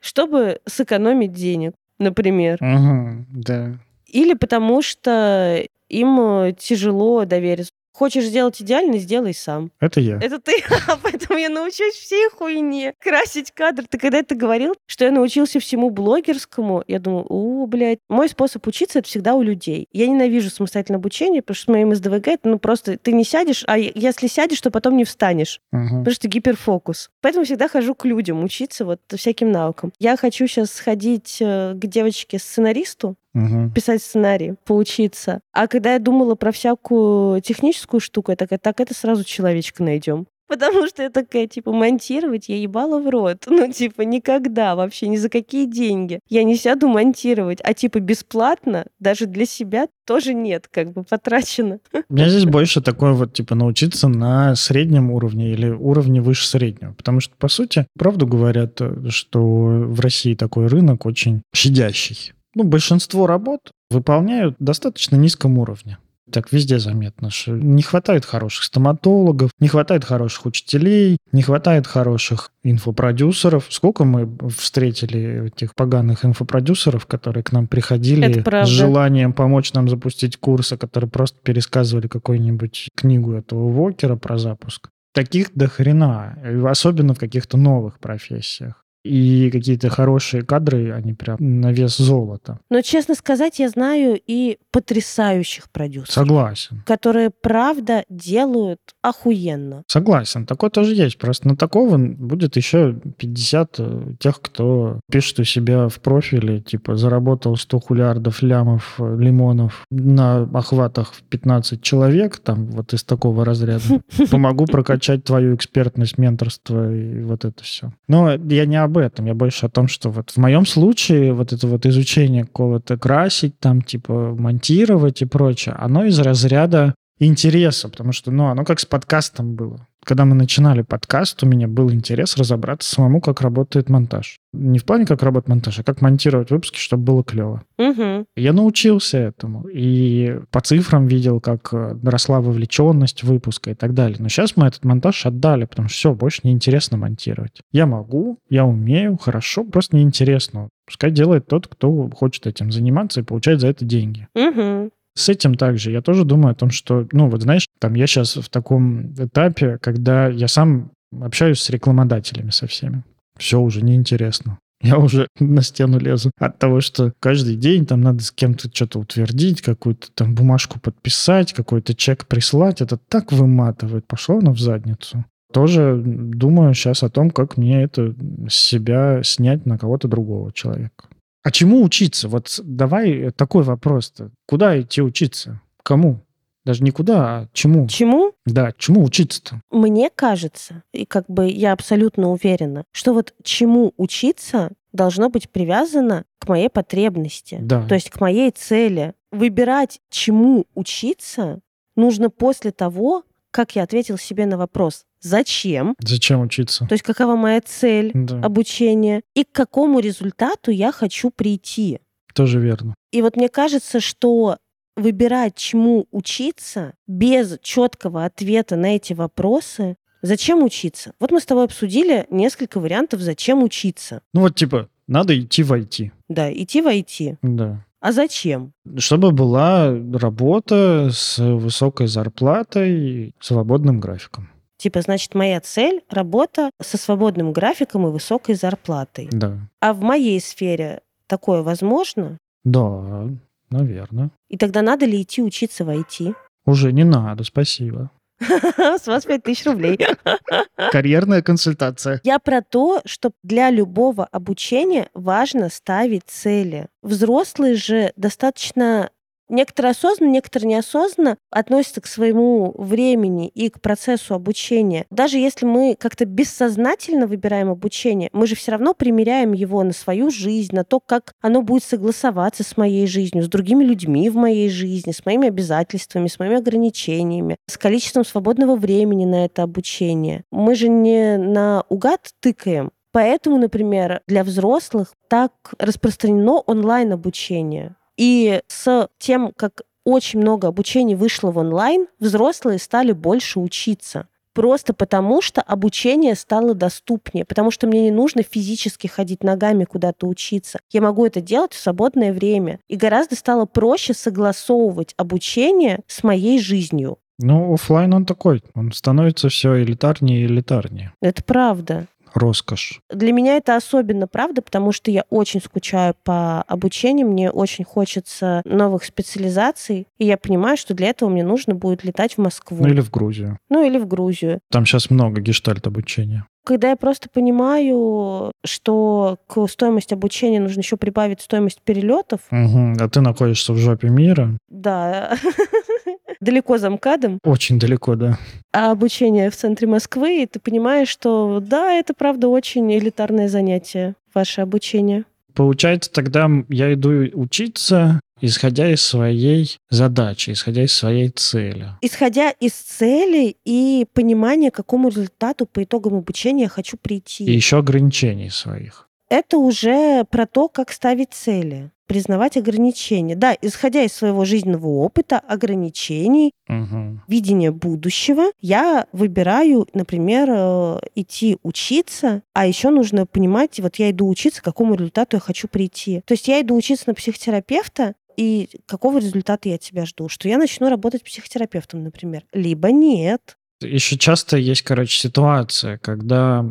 чтобы 0.00 0.60
сэкономить 0.66 1.32
денег, 1.32 1.74
например. 1.98 2.58
да. 2.60 3.78
Или 4.06 4.34
потому 4.34 4.82
что 4.82 5.64
им 5.88 6.20
э, 6.20 6.52
тяжело 6.58 7.24
довериться. 7.24 7.72
Хочешь 7.96 8.24
сделать 8.24 8.60
идеально, 8.60 8.98
сделай 8.98 9.32
сам. 9.32 9.70
Это 9.80 10.00
я. 10.00 10.18
Это 10.18 10.38
ты. 10.38 10.62
А 10.86 10.98
поэтому 11.02 11.38
я 11.38 11.48
научусь 11.48 11.94
всей 11.94 12.28
хуйне. 12.28 12.92
Красить 13.02 13.52
кадр. 13.52 13.84
Ты 13.88 13.96
когда 13.96 14.18
это 14.18 14.34
говорил, 14.34 14.74
что 14.84 15.06
я 15.06 15.10
научился 15.10 15.60
всему 15.60 15.88
блогерскому, 15.88 16.84
я 16.86 16.98
думаю, 16.98 17.24
о, 17.26 17.66
блядь. 17.66 18.00
Мой 18.10 18.28
способ 18.28 18.66
учиться— 18.66 18.98
это 19.00 19.08
всегда 19.08 19.34
у 19.34 19.40
людей. 19.40 19.88
Я 19.92 20.08
ненавижу 20.08 20.50
самостоятельное 20.50 20.98
обучение, 20.98 21.40
потому 21.40 21.56
что 21.56 21.64
с 21.64 21.68
моим 21.68 21.94
СДВГ 21.94 22.28
это, 22.28 22.48
ну, 22.50 22.58
просто 22.58 22.98
ты 22.98 23.12
не 23.12 23.24
сядешь, 23.24 23.64
а 23.66 23.78
если 23.78 24.26
сядешь, 24.26 24.60
то 24.60 24.70
потом 24.70 24.98
не 24.98 25.04
встанешь. 25.04 25.62
Угу. 25.72 25.98
Потому 26.00 26.14
что 26.14 26.28
гиперфокус. 26.28 27.10
Поэтому 27.22 27.46
всегда 27.46 27.66
хожу 27.66 27.94
к 27.94 28.04
людям 28.04 28.44
учиться 28.44 28.84
вот 28.84 29.00
всяким 29.16 29.50
навыкам. 29.50 29.92
Я 29.98 30.18
хочу 30.18 30.46
сейчас 30.46 30.70
сходить 30.70 31.38
э, 31.40 31.72
к 31.74 31.86
девочке-сценаристу, 31.86 33.16
угу. 33.36 33.70
писать 33.70 34.02
сценарий, 34.02 34.54
поучиться. 34.64 35.40
А 35.52 35.66
когда 35.68 35.92
я 35.92 35.98
думала 35.98 36.34
про 36.34 36.52
всякую 36.52 37.40
техническую 37.42 38.00
штуку, 38.00 38.30
я 38.30 38.36
такая, 38.36 38.58
так, 38.58 38.80
это 38.80 38.94
сразу 38.94 39.24
человечка 39.24 39.82
найдем. 39.82 40.26
Потому 40.48 40.86
что 40.86 41.02
я 41.02 41.10
такая, 41.10 41.46
типа, 41.46 41.72
монтировать 41.72 42.48
я 42.48 42.56
ебала 42.56 43.00
в 43.00 43.08
рот. 43.08 43.44
Ну, 43.56 43.72
типа, 43.72 44.02
никогда 44.02 44.76
вообще, 44.76 45.08
ни 45.08 45.16
за 45.16 45.30
какие 45.30 45.66
деньги. 45.66 46.20
Я 46.28 46.44
не 46.44 46.56
сяду 46.56 46.88
монтировать. 46.88 47.58
А, 47.64 47.72
типа, 47.72 48.00
бесплатно, 48.00 48.86
даже 49.00 49.24
для 49.24 49.46
себя 49.46 49.88
тоже 50.06 50.34
нет, 50.34 50.68
как 50.70 50.92
бы 50.92 51.04
потрачено. 51.04 51.78
У 52.08 52.14
меня 52.14 52.28
здесь 52.28 52.44
больше 52.44 52.82
такое 52.82 53.12
вот, 53.12 53.32
типа, 53.32 53.54
научиться 53.54 54.08
на 54.08 54.54
среднем 54.54 55.10
уровне 55.10 55.52
или 55.52 55.70
уровне 55.70 56.20
выше 56.20 56.46
среднего. 56.46 56.92
Потому 56.92 57.20
что, 57.20 57.34
по 57.36 57.48
сути, 57.48 57.86
правду 57.98 58.26
говорят, 58.26 58.78
что 59.08 59.40
в 59.40 60.00
России 60.00 60.34
такой 60.34 60.66
рынок 60.66 61.06
очень 61.06 61.42
щадящий 61.54 62.34
ну, 62.56 62.64
большинство 62.64 63.26
работ 63.26 63.70
выполняют 63.90 64.56
достаточно 64.58 65.16
низком 65.16 65.58
уровне. 65.58 65.98
Так 66.32 66.52
везде 66.52 66.78
заметно, 66.80 67.30
что 67.30 67.52
не 67.52 67.82
хватает 67.82 68.24
хороших 68.24 68.64
стоматологов, 68.64 69.50
не 69.60 69.68
хватает 69.68 70.04
хороших 70.04 70.46
учителей, 70.46 71.18
не 71.30 71.42
хватает 71.42 71.86
хороших 71.86 72.50
инфопродюсеров. 72.64 73.66
Сколько 73.68 74.04
мы 74.04 74.28
встретили 74.48 75.46
этих 75.48 75.74
поганых 75.74 76.24
инфопродюсеров, 76.24 77.06
которые 77.06 77.44
к 77.44 77.52
нам 77.52 77.68
приходили 77.68 78.42
с 78.64 78.68
желанием 78.68 79.34
помочь 79.34 79.72
нам 79.74 79.88
запустить 79.88 80.36
курсы, 80.38 80.76
которые 80.76 81.10
просто 81.10 81.38
пересказывали 81.42 82.08
какую-нибудь 82.08 82.88
книгу 82.96 83.34
этого 83.34 83.70
Вокера 83.70 84.16
про 84.16 84.38
запуск. 84.38 84.88
Таких 85.14 85.54
до 85.54 85.68
хрена, 85.68 86.38
особенно 86.64 87.14
в 87.14 87.18
каких-то 87.18 87.56
новых 87.56 88.00
профессиях 88.00 88.85
и 89.06 89.50
какие-то 89.50 89.88
хорошие 89.88 90.42
кадры, 90.42 90.92
они 90.92 91.14
прям 91.14 91.36
на 91.40 91.72
вес 91.72 91.96
золота. 91.96 92.58
Но, 92.70 92.80
честно 92.82 93.14
сказать, 93.14 93.58
я 93.58 93.68
знаю 93.68 94.20
и 94.26 94.58
потрясающих 94.70 95.70
продюсеров. 95.70 96.12
Согласен. 96.12 96.82
Которые, 96.86 97.30
правда, 97.30 98.04
делают 98.08 98.80
охуенно. 99.02 99.84
Согласен. 99.86 100.46
Такое 100.46 100.70
тоже 100.70 100.94
есть. 100.94 101.18
Просто 101.18 101.48
на 101.48 101.56
такого 101.56 101.98
будет 101.98 102.56
еще 102.56 102.94
50 103.16 103.74
э, 103.78 104.02
тех, 104.18 104.40
кто 104.40 105.00
пишет 105.10 105.40
у 105.40 105.44
себя 105.44 105.88
в 105.88 106.00
профиле, 106.00 106.60
типа, 106.60 106.96
заработал 106.96 107.56
100 107.56 107.80
хулиардов 107.80 108.42
лямов, 108.42 108.96
э, 108.98 109.16
лимонов 109.18 109.84
на 109.90 110.42
охватах 110.42 111.12
в 111.12 111.22
15 111.22 111.80
человек, 111.82 112.38
там, 112.38 112.66
вот 112.66 112.92
из 112.92 113.04
такого 113.04 113.44
разряда. 113.44 113.82
Помогу 114.30 114.66
прокачать 114.66 115.24
твою 115.24 115.54
экспертность, 115.54 116.18
менторство 116.18 116.92
и 116.94 117.22
вот 117.22 117.44
это 117.44 117.62
все. 117.62 117.92
Но 118.08 118.32
я 118.32 118.66
не 118.66 118.76
об 118.76 118.95
этом, 118.98 119.26
я 119.26 119.34
больше 119.34 119.66
о 119.66 119.70
том, 119.70 119.88
что 119.88 120.10
вот 120.10 120.30
в 120.30 120.36
моем 120.36 120.66
случае 120.66 121.32
вот 121.32 121.52
это 121.52 121.66
вот 121.66 121.86
изучение 121.86 122.44
какого-то 122.44 122.96
красить, 122.96 123.58
там 123.58 123.82
типа 123.82 124.34
монтировать 124.38 125.22
и 125.22 125.26
прочее, 125.26 125.74
оно 125.78 126.04
из 126.04 126.18
разряда 126.18 126.94
интереса, 127.18 127.88
потому 127.88 128.12
что, 128.12 128.30
ну, 128.30 128.46
оно 128.46 128.64
как 128.64 128.80
с 128.80 128.86
подкастом 128.86 129.54
было 129.54 129.86
когда 130.06 130.24
мы 130.24 130.36
начинали 130.36 130.82
подкаст, 130.82 131.42
у 131.42 131.48
меня 131.48 131.66
был 131.66 131.90
интерес 131.90 132.36
разобраться 132.36 132.88
самому, 132.88 133.20
как 133.20 133.40
работает 133.40 133.88
монтаж. 133.88 134.38
Не 134.52 134.78
в 134.78 134.84
плане, 134.84 135.04
как 135.04 135.22
работает 135.24 135.48
монтаж, 135.48 135.80
а 135.80 135.82
как 135.82 136.00
монтировать 136.00 136.50
выпуски, 136.50 136.78
чтобы 136.78 137.02
было 137.02 137.24
клево. 137.24 137.64
Угу. 137.76 138.26
Я 138.36 138.52
научился 138.52 139.18
этому. 139.18 139.66
И 139.66 140.38
по 140.52 140.60
цифрам 140.60 141.08
видел, 141.08 141.40
как 141.40 141.74
э, 141.74 141.98
росла 142.04 142.40
вовлеченность 142.40 143.24
выпуска 143.24 143.72
и 143.72 143.74
так 143.74 143.94
далее. 143.94 144.18
Но 144.20 144.28
сейчас 144.28 144.56
мы 144.56 144.68
этот 144.68 144.84
монтаж 144.84 145.26
отдали, 145.26 145.64
потому 145.64 145.88
что 145.88 145.96
все, 145.96 146.14
больше 146.14 146.42
неинтересно 146.44 146.96
монтировать. 146.96 147.60
Я 147.72 147.86
могу, 147.86 148.38
я 148.48 148.64
умею, 148.64 149.18
хорошо, 149.18 149.64
просто 149.64 149.96
неинтересно. 149.96 150.68
Пускай 150.86 151.10
делает 151.10 151.48
тот, 151.48 151.66
кто 151.66 152.08
хочет 152.10 152.46
этим 152.46 152.70
заниматься 152.70 153.20
и 153.20 153.24
получает 153.24 153.60
за 153.60 153.66
это 153.66 153.84
деньги. 153.84 154.28
Угу. 154.36 154.90
С 155.16 155.30
этим 155.30 155.54
также 155.54 155.90
я 155.90 156.02
тоже 156.02 156.24
думаю 156.24 156.52
о 156.52 156.54
том, 156.54 156.70
что, 156.70 157.08
ну, 157.10 157.28
вот 157.28 157.42
знаешь, 157.42 157.66
там 157.80 157.94
я 157.94 158.06
сейчас 158.06 158.36
в 158.36 158.48
таком 158.50 159.14
этапе, 159.14 159.78
когда 159.78 160.28
я 160.28 160.46
сам 160.46 160.90
общаюсь 161.18 161.60
с 161.60 161.70
рекламодателями 161.70 162.50
со 162.50 162.66
всеми. 162.66 163.02
Все 163.38 163.58
уже 163.58 163.82
неинтересно. 163.82 164.58
Я 164.82 164.98
уже 164.98 165.26
на 165.40 165.62
стену 165.62 165.98
лезу 165.98 166.30
от 166.38 166.58
того, 166.58 166.82
что 166.82 167.14
каждый 167.18 167.56
день 167.56 167.86
там 167.86 168.02
надо 168.02 168.22
с 168.22 168.30
кем-то 168.30 168.68
что-то 168.72 168.98
утвердить, 168.98 169.62
какую-то 169.62 170.08
там 170.14 170.34
бумажку 170.34 170.78
подписать, 170.78 171.54
какой-то 171.54 171.94
чек 171.94 172.26
прислать. 172.26 172.82
Это 172.82 172.98
так 172.98 173.32
выматывает. 173.32 174.06
Пошло 174.06 174.38
оно 174.38 174.52
в 174.52 174.60
задницу. 174.60 175.24
Тоже 175.50 175.98
думаю 176.04 176.74
сейчас 176.74 177.02
о 177.02 177.08
том, 177.08 177.30
как 177.30 177.56
мне 177.56 177.82
это 177.82 178.14
с 178.48 178.54
себя 178.54 179.22
снять 179.22 179.64
на 179.64 179.78
кого-то 179.78 180.08
другого 180.08 180.52
человека. 180.52 181.08
А 181.46 181.52
чему 181.52 181.84
учиться? 181.84 182.26
Вот 182.26 182.58
давай 182.64 183.30
такой 183.30 183.62
вопрос-то. 183.62 184.32
Куда 184.46 184.80
идти 184.80 185.00
учиться? 185.00 185.60
Кому? 185.84 186.18
Даже 186.64 186.82
не 186.82 186.90
куда, 186.90 187.20
а 187.22 187.48
чему? 187.52 187.86
Чему? 187.86 188.32
Да, 188.46 188.72
чему 188.76 189.04
учиться-то? 189.04 189.60
Мне 189.70 190.10
кажется, 190.12 190.82
и 190.92 191.06
как 191.06 191.26
бы 191.28 191.48
я 191.48 191.72
абсолютно 191.72 192.32
уверена, 192.32 192.82
что 192.90 193.14
вот 193.14 193.32
чему 193.44 193.94
учиться 193.96 194.72
должно 194.92 195.28
быть 195.28 195.48
привязано 195.48 196.24
к 196.40 196.48
моей 196.48 196.68
потребности. 196.68 197.58
Да. 197.60 197.86
То 197.86 197.94
есть 197.94 198.10
к 198.10 198.20
моей 198.20 198.50
цели. 198.50 199.14
Выбирать, 199.30 200.00
чему 200.10 200.64
учиться, 200.74 201.60
нужно 201.94 202.28
после 202.28 202.72
того, 202.72 203.22
как 203.52 203.76
я 203.76 203.84
ответил 203.84 204.18
себе 204.18 204.46
на 204.46 204.58
вопрос, 204.58 205.04
зачем. 205.26 205.94
Зачем 206.00 206.40
учиться? 206.40 206.86
То 206.86 206.94
есть 206.94 207.04
какова 207.04 207.36
моя 207.36 207.60
цель 207.60 208.12
да. 208.14 208.40
обучения 208.40 209.22
и 209.34 209.44
к 209.44 209.52
какому 209.52 210.00
результату 210.00 210.70
я 210.70 210.92
хочу 210.92 211.30
прийти. 211.30 212.00
Тоже 212.34 212.60
верно. 212.60 212.94
И 213.12 213.22
вот 213.22 213.36
мне 213.36 213.48
кажется, 213.48 214.00
что 214.00 214.58
выбирать, 214.96 215.56
чему 215.56 216.06
учиться, 216.10 216.94
без 217.06 217.58
четкого 217.62 218.24
ответа 218.24 218.76
на 218.76 218.96
эти 218.96 219.12
вопросы, 219.12 219.96
зачем 220.22 220.62
учиться? 220.62 221.12
Вот 221.20 221.30
мы 221.30 221.40
с 221.40 221.46
тобой 221.46 221.64
обсудили 221.64 222.26
несколько 222.30 222.80
вариантов, 222.80 223.20
зачем 223.20 223.62
учиться. 223.62 224.22
Ну 224.32 224.42
вот 224.42 224.54
типа, 224.54 224.88
надо 225.06 225.38
идти 225.38 225.62
в 225.62 225.72
IT. 225.72 226.10
Да, 226.28 226.52
идти 226.52 226.80
в 226.80 226.86
IT. 226.86 227.38
Да. 227.42 227.84
А 228.00 228.12
зачем? 228.12 228.72
Чтобы 228.98 229.32
была 229.32 229.90
работа 230.12 231.08
с 231.12 231.38
высокой 231.38 232.06
зарплатой, 232.06 233.34
свободным 233.40 233.98
графиком. 233.98 234.50
Типа, 234.78 235.00
значит, 235.00 235.34
моя 235.34 235.60
цель— 235.60 236.02
работа 236.10 236.70
со 236.82 236.98
свободным 236.98 237.52
графиком 237.52 238.06
и 238.06 238.10
высокой 238.10 238.54
зарплатой. 238.54 239.28
Да. 239.32 239.58
А 239.80 239.92
в 239.92 240.00
моей 240.00 240.40
сфере 240.40 241.00
такое 241.26 241.62
возможно? 241.62 242.38
Да, 242.64 243.28
наверное. 243.70 244.30
И 244.48 244.58
тогда 244.58 244.82
надо 244.82 245.06
ли 245.06 245.22
идти 245.22 245.42
учиться 245.42 245.84
в 245.84 245.90
IT? 245.90 246.34
Уже 246.66 246.92
не 246.92 247.04
надо, 247.04 247.44
спасибо. 247.44 248.10
С 248.40 249.06
вас 249.06 249.24
5000 249.24 249.66
рублей. 249.66 249.98
Карьерная 250.92 251.40
консультация. 251.40 252.20
Я 252.22 252.38
про 252.38 252.60
то, 252.60 253.00
что 253.06 253.30
для 253.42 253.70
любого 253.70 254.24
обучения 254.24 255.08
важно 255.14 255.70
ставить 255.70 256.24
цели. 256.26 256.88
Взрослые 257.02 257.76
же 257.76 258.12
достаточно 258.16 259.10
Некоторые 259.48 259.92
осознанно, 259.92 260.30
некоторые 260.30 260.68
неосознанно 260.68 261.38
относятся 261.50 262.00
к 262.00 262.06
своему 262.06 262.74
времени 262.76 263.48
и 263.48 263.68
к 263.68 263.80
процессу 263.80 264.34
обучения. 264.34 265.06
Даже 265.10 265.38
если 265.38 265.66
мы 265.66 265.96
как-то 265.98 266.24
бессознательно 266.24 267.26
выбираем 267.26 267.70
обучение, 267.70 268.28
мы 268.32 268.46
же 268.46 268.56
все 268.56 268.72
равно 268.72 268.92
примеряем 268.94 269.52
его 269.52 269.82
на 269.82 269.92
свою 269.92 270.30
жизнь, 270.30 270.74
на 270.74 270.84
то, 270.84 271.00
как 271.00 271.34
оно 271.40 271.62
будет 271.62 271.84
согласоваться 271.84 272.64
с 272.64 272.76
моей 272.76 273.06
жизнью, 273.06 273.44
с 273.44 273.48
другими 273.48 273.84
людьми 273.84 274.28
в 274.30 274.36
моей 274.36 274.68
жизни, 274.68 275.12
с 275.12 275.24
моими 275.24 275.48
обязательствами, 275.48 276.26
с 276.26 276.38
моими 276.38 276.56
ограничениями, 276.56 277.56
с 277.66 277.78
количеством 277.78 278.24
свободного 278.24 278.76
времени 278.76 279.24
на 279.24 279.44
это 279.44 279.62
обучение. 279.62 280.44
Мы 280.50 280.74
же 280.74 280.88
не 280.88 281.36
на 281.36 281.84
угад 281.88 282.32
тыкаем, 282.40 282.90
Поэтому, 283.12 283.56
например, 283.56 284.20
для 284.26 284.44
взрослых 284.44 285.14
так 285.28 285.52
распространено 285.78 286.58
онлайн-обучение. 286.58 287.96
И 288.16 288.60
с 288.68 289.08
тем, 289.18 289.52
как 289.56 289.82
очень 290.04 290.40
много 290.40 290.68
обучений 290.68 291.16
вышло 291.16 291.50
в 291.50 291.58
онлайн, 291.58 292.06
взрослые 292.18 292.78
стали 292.78 293.12
больше 293.12 293.58
учиться. 293.60 294.28
Просто 294.56 294.94
потому, 294.94 295.42
что 295.42 295.60
обучение 295.60 296.34
стало 296.34 296.74
доступнее, 296.74 297.44
потому 297.44 297.70
что 297.70 297.86
мне 297.86 298.04
не 298.04 298.10
нужно 298.10 298.42
физически 298.42 299.06
ходить 299.06 299.44
ногами 299.44 299.84
куда-то 299.84 300.26
учиться. 300.26 300.78
Я 300.90 301.02
могу 301.02 301.26
это 301.26 301.42
делать 301.42 301.74
в 301.74 301.78
свободное 301.78 302.32
время. 302.32 302.78
И 302.88 302.96
гораздо 302.96 303.36
стало 303.36 303.66
проще 303.66 304.14
согласовывать 304.14 305.12
обучение 305.18 306.00
с 306.06 306.22
моей 306.24 306.58
жизнью. 306.58 307.18
Ну, 307.38 307.74
офлайн 307.74 308.14
он 308.14 308.24
такой, 308.24 308.62
он 308.74 308.92
становится 308.92 309.50
все 309.50 309.82
элитарнее 309.82 310.40
и 310.40 310.46
элитарнее. 310.46 311.12
Это 311.20 311.42
правда 311.42 312.06
роскошь. 312.36 313.00
Для 313.10 313.32
меня 313.32 313.56
это 313.56 313.76
особенно 313.76 314.26
правда, 314.26 314.62
потому 314.62 314.92
что 314.92 315.10
я 315.10 315.24
очень 315.30 315.60
скучаю 315.60 316.14
по 316.24 316.62
обучению, 316.62 317.28
мне 317.28 317.50
очень 317.50 317.84
хочется 317.84 318.62
новых 318.64 319.04
специализаций, 319.04 320.06
и 320.18 320.26
я 320.26 320.36
понимаю, 320.36 320.76
что 320.76 320.94
для 320.94 321.08
этого 321.08 321.28
мне 321.28 321.44
нужно 321.44 321.74
будет 321.74 322.04
летать 322.04 322.34
в 322.34 322.38
Москву. 322.38 322.78
Ну 322.80 322.88
или 322.88 323.00
в 323.00 323.10
Грузию. 323.10 323.58
Ну 323.68 323.84
или 323.84 323.98
в 323.98 324.06
Грузию. 324.06 324.60
Там 324.70 324.86
сейчас 324.86 325.10
много 325.10 325.40
гештальт 325.40 325.86
обучения 325.86 326.46
когда 326.66 326.90
я 326.90 326.96
просто 326.96 327.28
понимаю, 327.30 328.50
что 328.64 329.38
к 329.46 329.68
стоимости 329.68 330.14
обучения 330.14 330.58
нужно 330.58 330.80
еще 330.80 330.96
прибавить 330.96 331.40
стоимость 331.40 331.80
перелетов. 331.80 332.40
Угу. 332.50 332.96
А 332.98 333.08
ты 333.08 333.20
находишься 333.20 333.72
в 333.72 333.78
жопе 333.78 334.08
мира. 334.08 334.58
Да. 334.68 335.38
далеко 336.40 336.78
за 336.78 336.90
МКАДом. 336.90 337.38
Очень 337.44 337.78
далеко, 337.78 338.14
да. 338.14 338.38
А 338.72 338.90
обучение 338.90 339.50
в 339.50 339.56
центре 339.56 339.86
Москвы, 339.86 340.42
и 340.42 340.46
ты 340.46 340.60
понимаешь, 340.60 341.08
что 341.08 341.60
да, 341.60 341.92
это 341.92 342.14
правда 342.14 342.48
очень 342.48 342.92
элитарное 342.92 343.48
занятие, 343.48 344.14
ваше 344.34 344.60
обучение. 344.60 345.24
Получается, 345.54 346.12
тогда 346.12 346.50
я 346.68 346.92
иду 346.92 347.10
учиться, 347.32 348.20
исходя 348.40 348.92
из 348.92 349.00
своей 349.00 349.78
задачи, 349.88 350.50
исходя 350.50 350.84
из 350.84 350.92
своей 350.92 351.30
цели. 351.30 351.86
Исходя 352.02 352.50
из 352.50 352.72
цели 352.74 353.56
и 353.64 354.06
понимания, 354.12 354.70
к 354.70 354.74
какому 354.74 355.08
результату 355.08 355.64
по 355.64 355.82
итогам 355.82 356.14
обучения 356.16 356.64
я 356.64 356.68
хочу 356.68 356.98
прийти. 356.98 357.44
И 357.44 357.52
еще 357.52 357.78
ограничений 357.78 358.50
своих. 358.50 359.08
Это 359.28 359.56
уже 359.56 360.24
про 360.30 360.46
то, 360.46 360.68
как 360.68 360.92
ставить 360.92 361.32
цели 361.32 361.90
признавать 362.06 362.56
ограничения. 362.56 363.36
Да, 363.36 363.56
исходя 363.60 364.02
из 364.02 364.12
своего 364.12 364.44
жизненного 364.44 364.86
опыта, 364.86 365.38
ограничений, 365.38 366.52
угу. 366.68 367.20
видения 367.28 367.70
будущего, 367.70 368.50
я 368.60 369.06
выбираю, 369.12 369.86
например, 369.92 370.48
э, 370.50 370.98
идти 371.14 371.58
учиться, 371.62 372.42
а 372.52 372.66
еще 372.66 372.90
нужно 372.90 373.26
понимать, 373.26 373.80
вот 373.80 373.96
я 373.96 374.10
иду 374.10 374.28
учиться, 374.28 374.60
к 374.60 374.64
какому 374.64 374.94
результату 374.94 375.36
я 375.36 375.40
хочу 375.40 375.68
прийти. 375.68 376.22
То 376.26 376.34
есть 376.34 376.48
я 376.48 376.60
иду 376.60 376.76
учиться 376.76 377.04
на 377.08 377.14
психотерапевта, 377.14 378.14
и 378.36 378.68
какого 378.86 379.18
результата 379.18 379.68
я 379.68 379.78
тебя 379.78 380.04
жду? 380.04 380.28
Что 380.28 380.48
я 380.48 380.58
начну 380.58 380.90
работать 380.90 381.24
психотерапевтом, 381.24 382.04
например. 382.04 382.44
Либо 382.52 382.90
нет. 382.90 383.56
Еще 383.80 384.16
часто 384.18 384.56
есть, 384.56 384.82
короче, 384.82 385.18
ситуация, 385.18 385.98
когда 385.98 386.64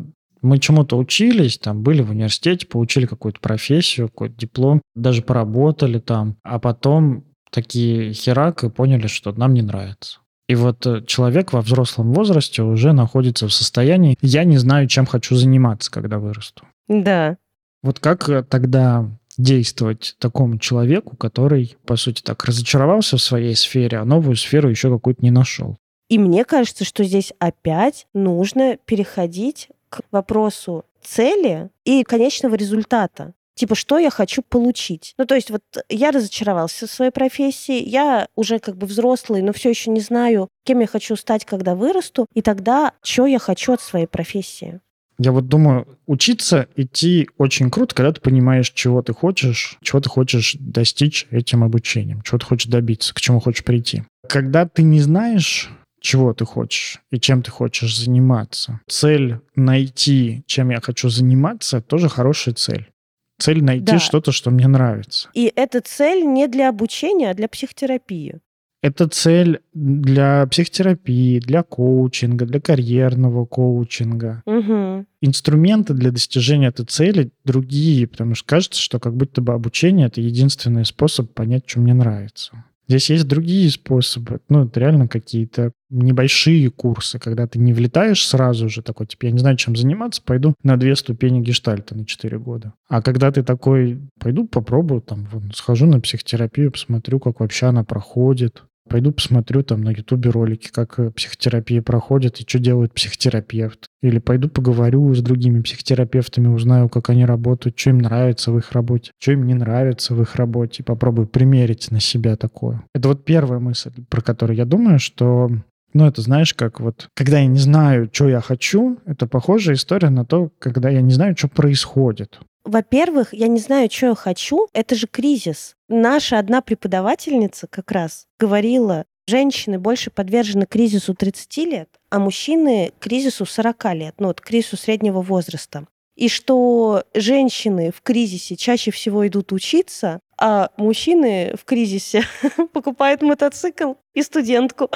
мы 0.46 0.60
чему-то 0.60 0.98
учились, 0.98 1.58
там 1.58 1.82
были 1.82 2.02
в 2.02 2.12
университете, 2.12 2.68
получили 2.68 3.06
какую-то 3.06 3.40
профессию, 3.40 4.10
какой-то 4.10 4.36
диплом, 4.38 4.82
даже 4.96 5.22
поработали 5.22 6.00
там, 6.00 6.38
а 6.44 6.60
потом 6.60 7.26
такие 7.52 8.14
херак 8.14 8.64
и 8.64 8.70
поняли, 8.70 9.08
что 9.08 9.32
нам 9.34 9.54
не 9.54 9.62
нравится. 9.62 10.20
И 10.48 10.56
вот 10.56 10.86
э, 10.86 11.04
человек 11.06 11.54
во 11.54 11.62
взрослом 11.62 12.14
возрасте 12.14 12.62
уже 12.62 12.94
находится 12.94 13.48
в 13.48 13.54
состоянии 13.54 14.18
«я 14.22 14.44
не 14.44 14.58
знаю, 14.58 14.88
чем 14.88 15.06
хочу 15.06 15.36
заниматься, 15.36 15.90
когда 15.90 16.20
вырасту». 16.20 16.64
Да. 16.88 17.38
Вот 17.82 18.00
как 18.00 18.30
э, 18.30 18.44
тогда 18.44 19.10
действовать 19.38 20.16
такому 20.20 20.60
человеку, 20.60 21.18
который, 21.18 21.76
по 21.86 21.96
сути, 21.96 22.22
так 22.22 22.46
разочаровался 22.46 23.18
в 23.18 23.22
своей 23.22 23.56
сфере, 23.56 23.98
а 23.98 24.06
новую 24.06 24.36
сферу 24.36 24.70
еще 24.70 24.92
какую-то 24.92 25.24
не 25.24 25.32
нашел? 25.32 25.78
И 26.08 26.20
мне 26.20 26.46
кажется, 26.46 26.86
что 26.86 27.04
здесь 27.04 27.34
опять 27.40 28.06
нужно 28.14 28.78
переходить 28.86 29.70
к 29.90 30.02
вопросу 30.12 30.86
цели 31.02 31.70
и 31.84 32.04
конечного 32.04 32.56
результата. 32.56 33.34
Типа, 33.56 33.74
что 33.76 33.98
я 33.98 34.10
хочу 34.10 34.42
получить? 34.42 35.14
Ну, 35.18 35.26
то 35.26 35.36
есть 35.36 35.50
вот 35.50 35.62
я 35.88 36.12
разочаровался 36.12 36.88
в 36.88 36.92
своей 36.92 37.12
профессии, 37.12 37.82
я 37.82 38.28
уже 38.36 38.60
как 38.60 38.76
бы 38.76 38.86
взрослый, 38.86 39.42
но 39.42 39.54
все 39.54 39.70
еще 39.70 39.92
не 39.92 40.02
знаю, 40.02 40.50
кем 40.66 40.82
я 40.82 40.88
хочу 40.88 41.16
стать, 41.16 41.46
когда 41.46 41.74
вырасту, 41.74 42.26
и 42.34 42.42
тогда, 42.42 42.92
что 43.02 43.26
я 43.26 43.40
хочу 43.40 43.72
от 43.72 43.82
своей 43.82 44.08
профессии. 44.08 44.82
Я 45.18 45.32
вот 45.32 45.48
думаю, 45.48 45.88
учиться 46.08 46.68
идти 46.76 47.30
очень 47.38 47.72
круто, 47.72 47.96
когда 47.96 48.12
ты 48.12 48.20
понимаешь, 48.20 48.72
чего 48.72 49.02
ты 49.02 49.14
хочешь, 49.14 49.78
чего 49.82 50.02
ты 50.02 50.10
хочешь 50.10 50.58
достичь 50.60 51.26
этим 51.32 51.64
обучением, 51.64 52.22
чего 52.24 52.38
ты 52.38 52.46
хочешь 52.46 52.68
добиться, 52.68 53.14
к 53.14 53.22
чему 53.22 53.40
хочешь 53.40 53.64
прийти. 53.64 54.04
Когда 54.28 54.68
ты 54.68 54.84
не 54.84 55.00
знаешь, 55.00 55.70
чего 56.06 56.34
ты 56.34 56.46
хочешь 56.46 57.02
и 57.12 57.20
чем 57.20 57.42
ты 57.42 57.52
хочешь 57.52 57.98
заниматься. 57.98 58.80
Цель 58.88 59.40
найти, 59.56 60.44
чем 60.46 60.70
я 60.70 60.80
хочу 60.80 61.10
заниматься, 61.10 61.82
тоже 61.82 62.10
хорошая 62.10 62.54
цель. 62.54 62.92
Цель 63.40 63.64
найти 63.64 63.86
да. 63.86 64.00
что-то, 64.00 64.32
что 64.32 64.52
мне 64.52 64.68
нравится. 64.68 65.30
И 65.34 65.52
эта 65.56 65.82
цель 65.82 66.24
не 66.26 66.48
для 66.48 66.70
обучения, 66.70 67.32
а 67.32 67.34
для 67.34 67.50
психотерапии. 67.50 68.40
Это 68.82 69.08
цель 69.08 69.62
для 69.74 70.46
психотерапии, 70.46 71.40
для 71.40 71.64
коучинга, 71.64 72.46
для 72.46 72.62
карьерного 72.62 73.46
коучинга. 73.46 74.44
Угу. 74.46 75.08
Инструменты 75.22 75.96
для 75.96 76.12
достижения 76.12 76.68
этой 76.68 76.86
цели 76.86 77.32
другие, 77.44 78.06
потому 78.08 78.36
что 78.36 78.48
кажется, 78.48 78.80
что 78.80 79.00
как 79.00 79.16
будто 79.16 79.42
бы 79.42 79.54
обучение— 79.54 80.06
это 80.08 80.22
единственный 80.22 80.86
способ 80.86 81.34
понять, 81.34 81.64
что 81.66 81.80
мне 81.80 81.96
нравится. 81.96 82.64
Здесь 82.88 83.10
есть 83.10 83.28
другие 83.28 83.70
способы. 83.70 84.42
Ну, 84.50 84.66
это 84.66 84.80
реально 84.80 85.08
какие-то 85.08 85.72
небольшие 85.90 86.70
курсы, 86.70 87.20
когда 87.20 87.48
ты 87.48 87.58
не 87.58 87.74
влетаешь 87.74 88.26
сразу 88.26 88.70
же 88.70 88.82
такой, 88.82 89.08
типа, 89.08 89.26
я 89.26 89.32
не 89.32 89.40
знаю, 89.40 89.58
чем 89.58 89.76
заниматься, 89.76 90.22
пойду 90.24 90.54
на 90.64 90.78
две 90.78 90.96
ступени 90.96 91.42
гештальта 91.42 91.96
на 91.96 92.06
4 92.06 92.38
года. 92.38 92.74
А 92.88 93.02
когда 93.02 93.32
ты 93.32 93.44
такой, 93.44 94.02
пойду 94.20 94.48
попробую, 94.48 95.02
там, 95.02 95.28
вон, 95.32 95.52
схожу 95.54 95.86
на 95.88 96.00
психотерапию, 96.00 96.72
посмотрю, 96.72 97.20
как 97.20 97.40
вообще 97.40 97.68
она 97.68 97.84
проходит, 97.84 98.64
Пойду 98.88 99.12
посмотрю 99.12 99.64
там 99.64 99.82
на 99.82 99.90
ютубе 99.90 100.30
ролики, 100.30 100.70
как 100.72 101.00
э, 101.00 101.10
психотерапия 101.12 101.82
проходит 101.82 102.40
и 102.40 102.48
что 102.48 102.60
делает 102.60 102.94
психотерапевт. 102.94 103.88
Или 104.02 104.20
пойду 104.20 104.48
поговорю 104.48 105.14
с 105.14 105.22
другими 105.22 105.62
психотерапевтами, 105.62 106.48
узнаю, 106.48 106.88
как 106.90 107.10
они 107.10 107.26
работают, 107.26 107.80
что 107.80 107.90
им 107.90 107.98
нравится 107.98 108.52
в 108.52 108.58
их 108.60 108.72
работе, 108.74 109.12
что 109.20 109.32
им 109.32 109.48
не 109.48 109.56
нравится 109.56 110.14
в 110.14 110.22
их 110.22 110.36
работе, 110.36 110.84
и 110.84 110.86
попробую 110.86 111.28
примерить 111.28 111.90
на 111.90 112.00
себя 112.00 112.36
такое. 112.36 112.84
Это 112.94 113.08
вот 113.08 113.26
первая 113.26 113.60
мысль, 113.60 113.92
про 114.10 114.22
которую 114.22 114.56
я 114.56 114.66
думаю, 114.66 115.00
что 115.00 115.50
ну, 115.96 116.06
это 116.06 116.22
знаешь, 116.22 116.54
как 116.54 116.82
вот, 116.82 117.08
когда 117.16 117.40
я 117.40 117.48
не 117.48 117.58
знаю, 117.58 118.10
что 118.12 118.28
я 118.28 118.42
хочу, 118.42 119.00
это 119.06 119.28
похожая 119.28 119.76
история 119.76 120.10
на 120.10 120.26
то, 120.26 120.52
когда 120.60 120.90
я 120.90 121.02
не 121.02 121.12
знаю, 121.14 121.38
что 121.38 121.48
происходит. 121.48 122.40
Во-первых, 122.66 123.34
я 123.34 123.48
не 123.48 123.60
знаю, 123.60 123.90
что 123.92 124.08
я 124.08 124.16
хочу. 124.16 124.68
Это 124.74 124.96
же 124.96 125.08
кризис. 125.08 125.76
Наша 125.88 126.40
одна 126.40 126.62
преподавательница 126.62 127.68
как 127.68 127.92
раз 127.92 128.26
говорила, 128.40 129.06
женщины 129.28 129.78
больше 129.78 130.10
подвержены 130.10 130.66
кризису 130.66 131.14
30 131.14 131.58
лет, 131.58 131.90
а 132.10 132.18
мужчины 132.18 132.92
кризису 133.00 133.46
40 133.46 133.94
лет, 133.94 134.16
ну 134.18 134.28
вот 134.28 134.42
кризису 134.42 134.78
среднего 134.78 135.22
возраста. 135.22 135.86
И 136.16 136.30
что 136.30 137.04
женщины 137.14 137.92
в 137.92 138.02
кризисе 138.02 138.56
чаще 138.56 138.90
всего 138.90 139.28
идут 139.28 139.52
учиться, 139.52 140.22
а 140.40 140.70
мужчины 140.78 141.54
в 141.60 141.66
кризисе 141.66 142.24
покупают 142.74 143.22
мотоцикл 143.22 143.94
и 144.14 144.24
студентку. 144.24 144.90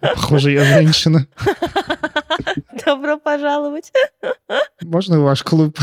Похоже, 0.00 0.52
я 0.52 0.64
женщина. 0.64 1.26
Добро 2.86 3.18
пожаловать. 3.18 3.92
Можно 4.80 5.20
ваш 5.20 5.42
клуб? 5.42 5.78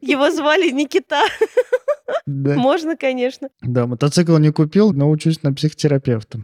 Его 0.00 0.30
звали 0.30 0.70
Никита. 0.70 1.22
Да. 2.26 2.54
Можно, 2.54 2.96
конечно. 2.96 3.48
Да, 3.62 3.86
мотоцикл 3.86 4.36
не 4.38 4.50
купил, 4.52 4.92
но 4.92 5.10
учусь 5.10 5.42
на 5.42 5.52
психотерапевта. 5.52 6.40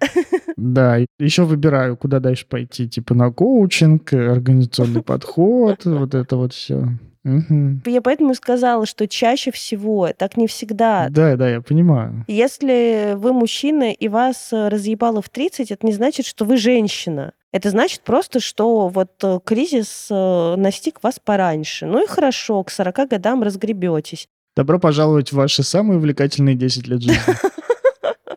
Да, 0.56 0.98
еще 1.18 1.44
выбираю, 1.44 1.96
куда 1.96 2.20
дальше 2.20 2.46
пойти. 2.46 2.88
Типа 2.88 3.14
на 3.14 3.32
коучинг, 3.32 4.12
организационный 4.12 5.02
подход, 5.02 5.84
вот 5.84 6.14
это 6.14 6.36
вот 6.36 6.52
все. 6.52 6.98
Мгм. 7.24 7.82
Я 7.84 8.00
поэтому 8.00 8.32
и 8.32 8.34
сказала, 8.34 8.86
что 8.86 9.06
чаще 9.06 9.50
всего, 9.50 10.10
так 10.16 10.36
не 10.36 10.46
всегда. 10.46 11.08
Да, 11.10 11.36
да, 11.36 11.50
я 11.50 11.60
понимаю. 11.60 12.24
Если 12.28 13.14
вы 13.16 13.32
мужчина 13.32 13.92
и 13.92 14.08
вас 14.08 14.52
э, 14.52 14.68
разъебало 14.68 15.20
в 15.20 15.28
30, 15.28 15.70
это 15.70 15.86
не 15.86 15.92
значит, 15.92 16.26
что 16.26 16.44
вы 16.44 16.56
женщина. 16.56 17.32
Это 17.52 17.70
значит 17.70 18.02
просто, 18.02 18.40
что 18.40 18.88
вот 18.88 19.12
э, 19.22 19.38
кризис 19.44 20.08
э, 20.10 20.54
настиг 20.56 21.02
вас 21.02 21.18
пораньше. 21.22 21.86
Ну 21.86 22.02
и 22.02 22.06
хорошо, 22.06 22.62
к 22.64 22.70
40 22.70 23.08
годам 23.08 23.42
разгребетесь. 23.42 24.28
Добро 24.56 24.78
пожаловать 24.78 25.30
в 25.30 25.36
ваши 25.36 25.62
самые 25.62 25.98
увлекательные 25.98 26.54
10 26.54 26.86
лет 26.88 27.02
жизни. 27.02 27.20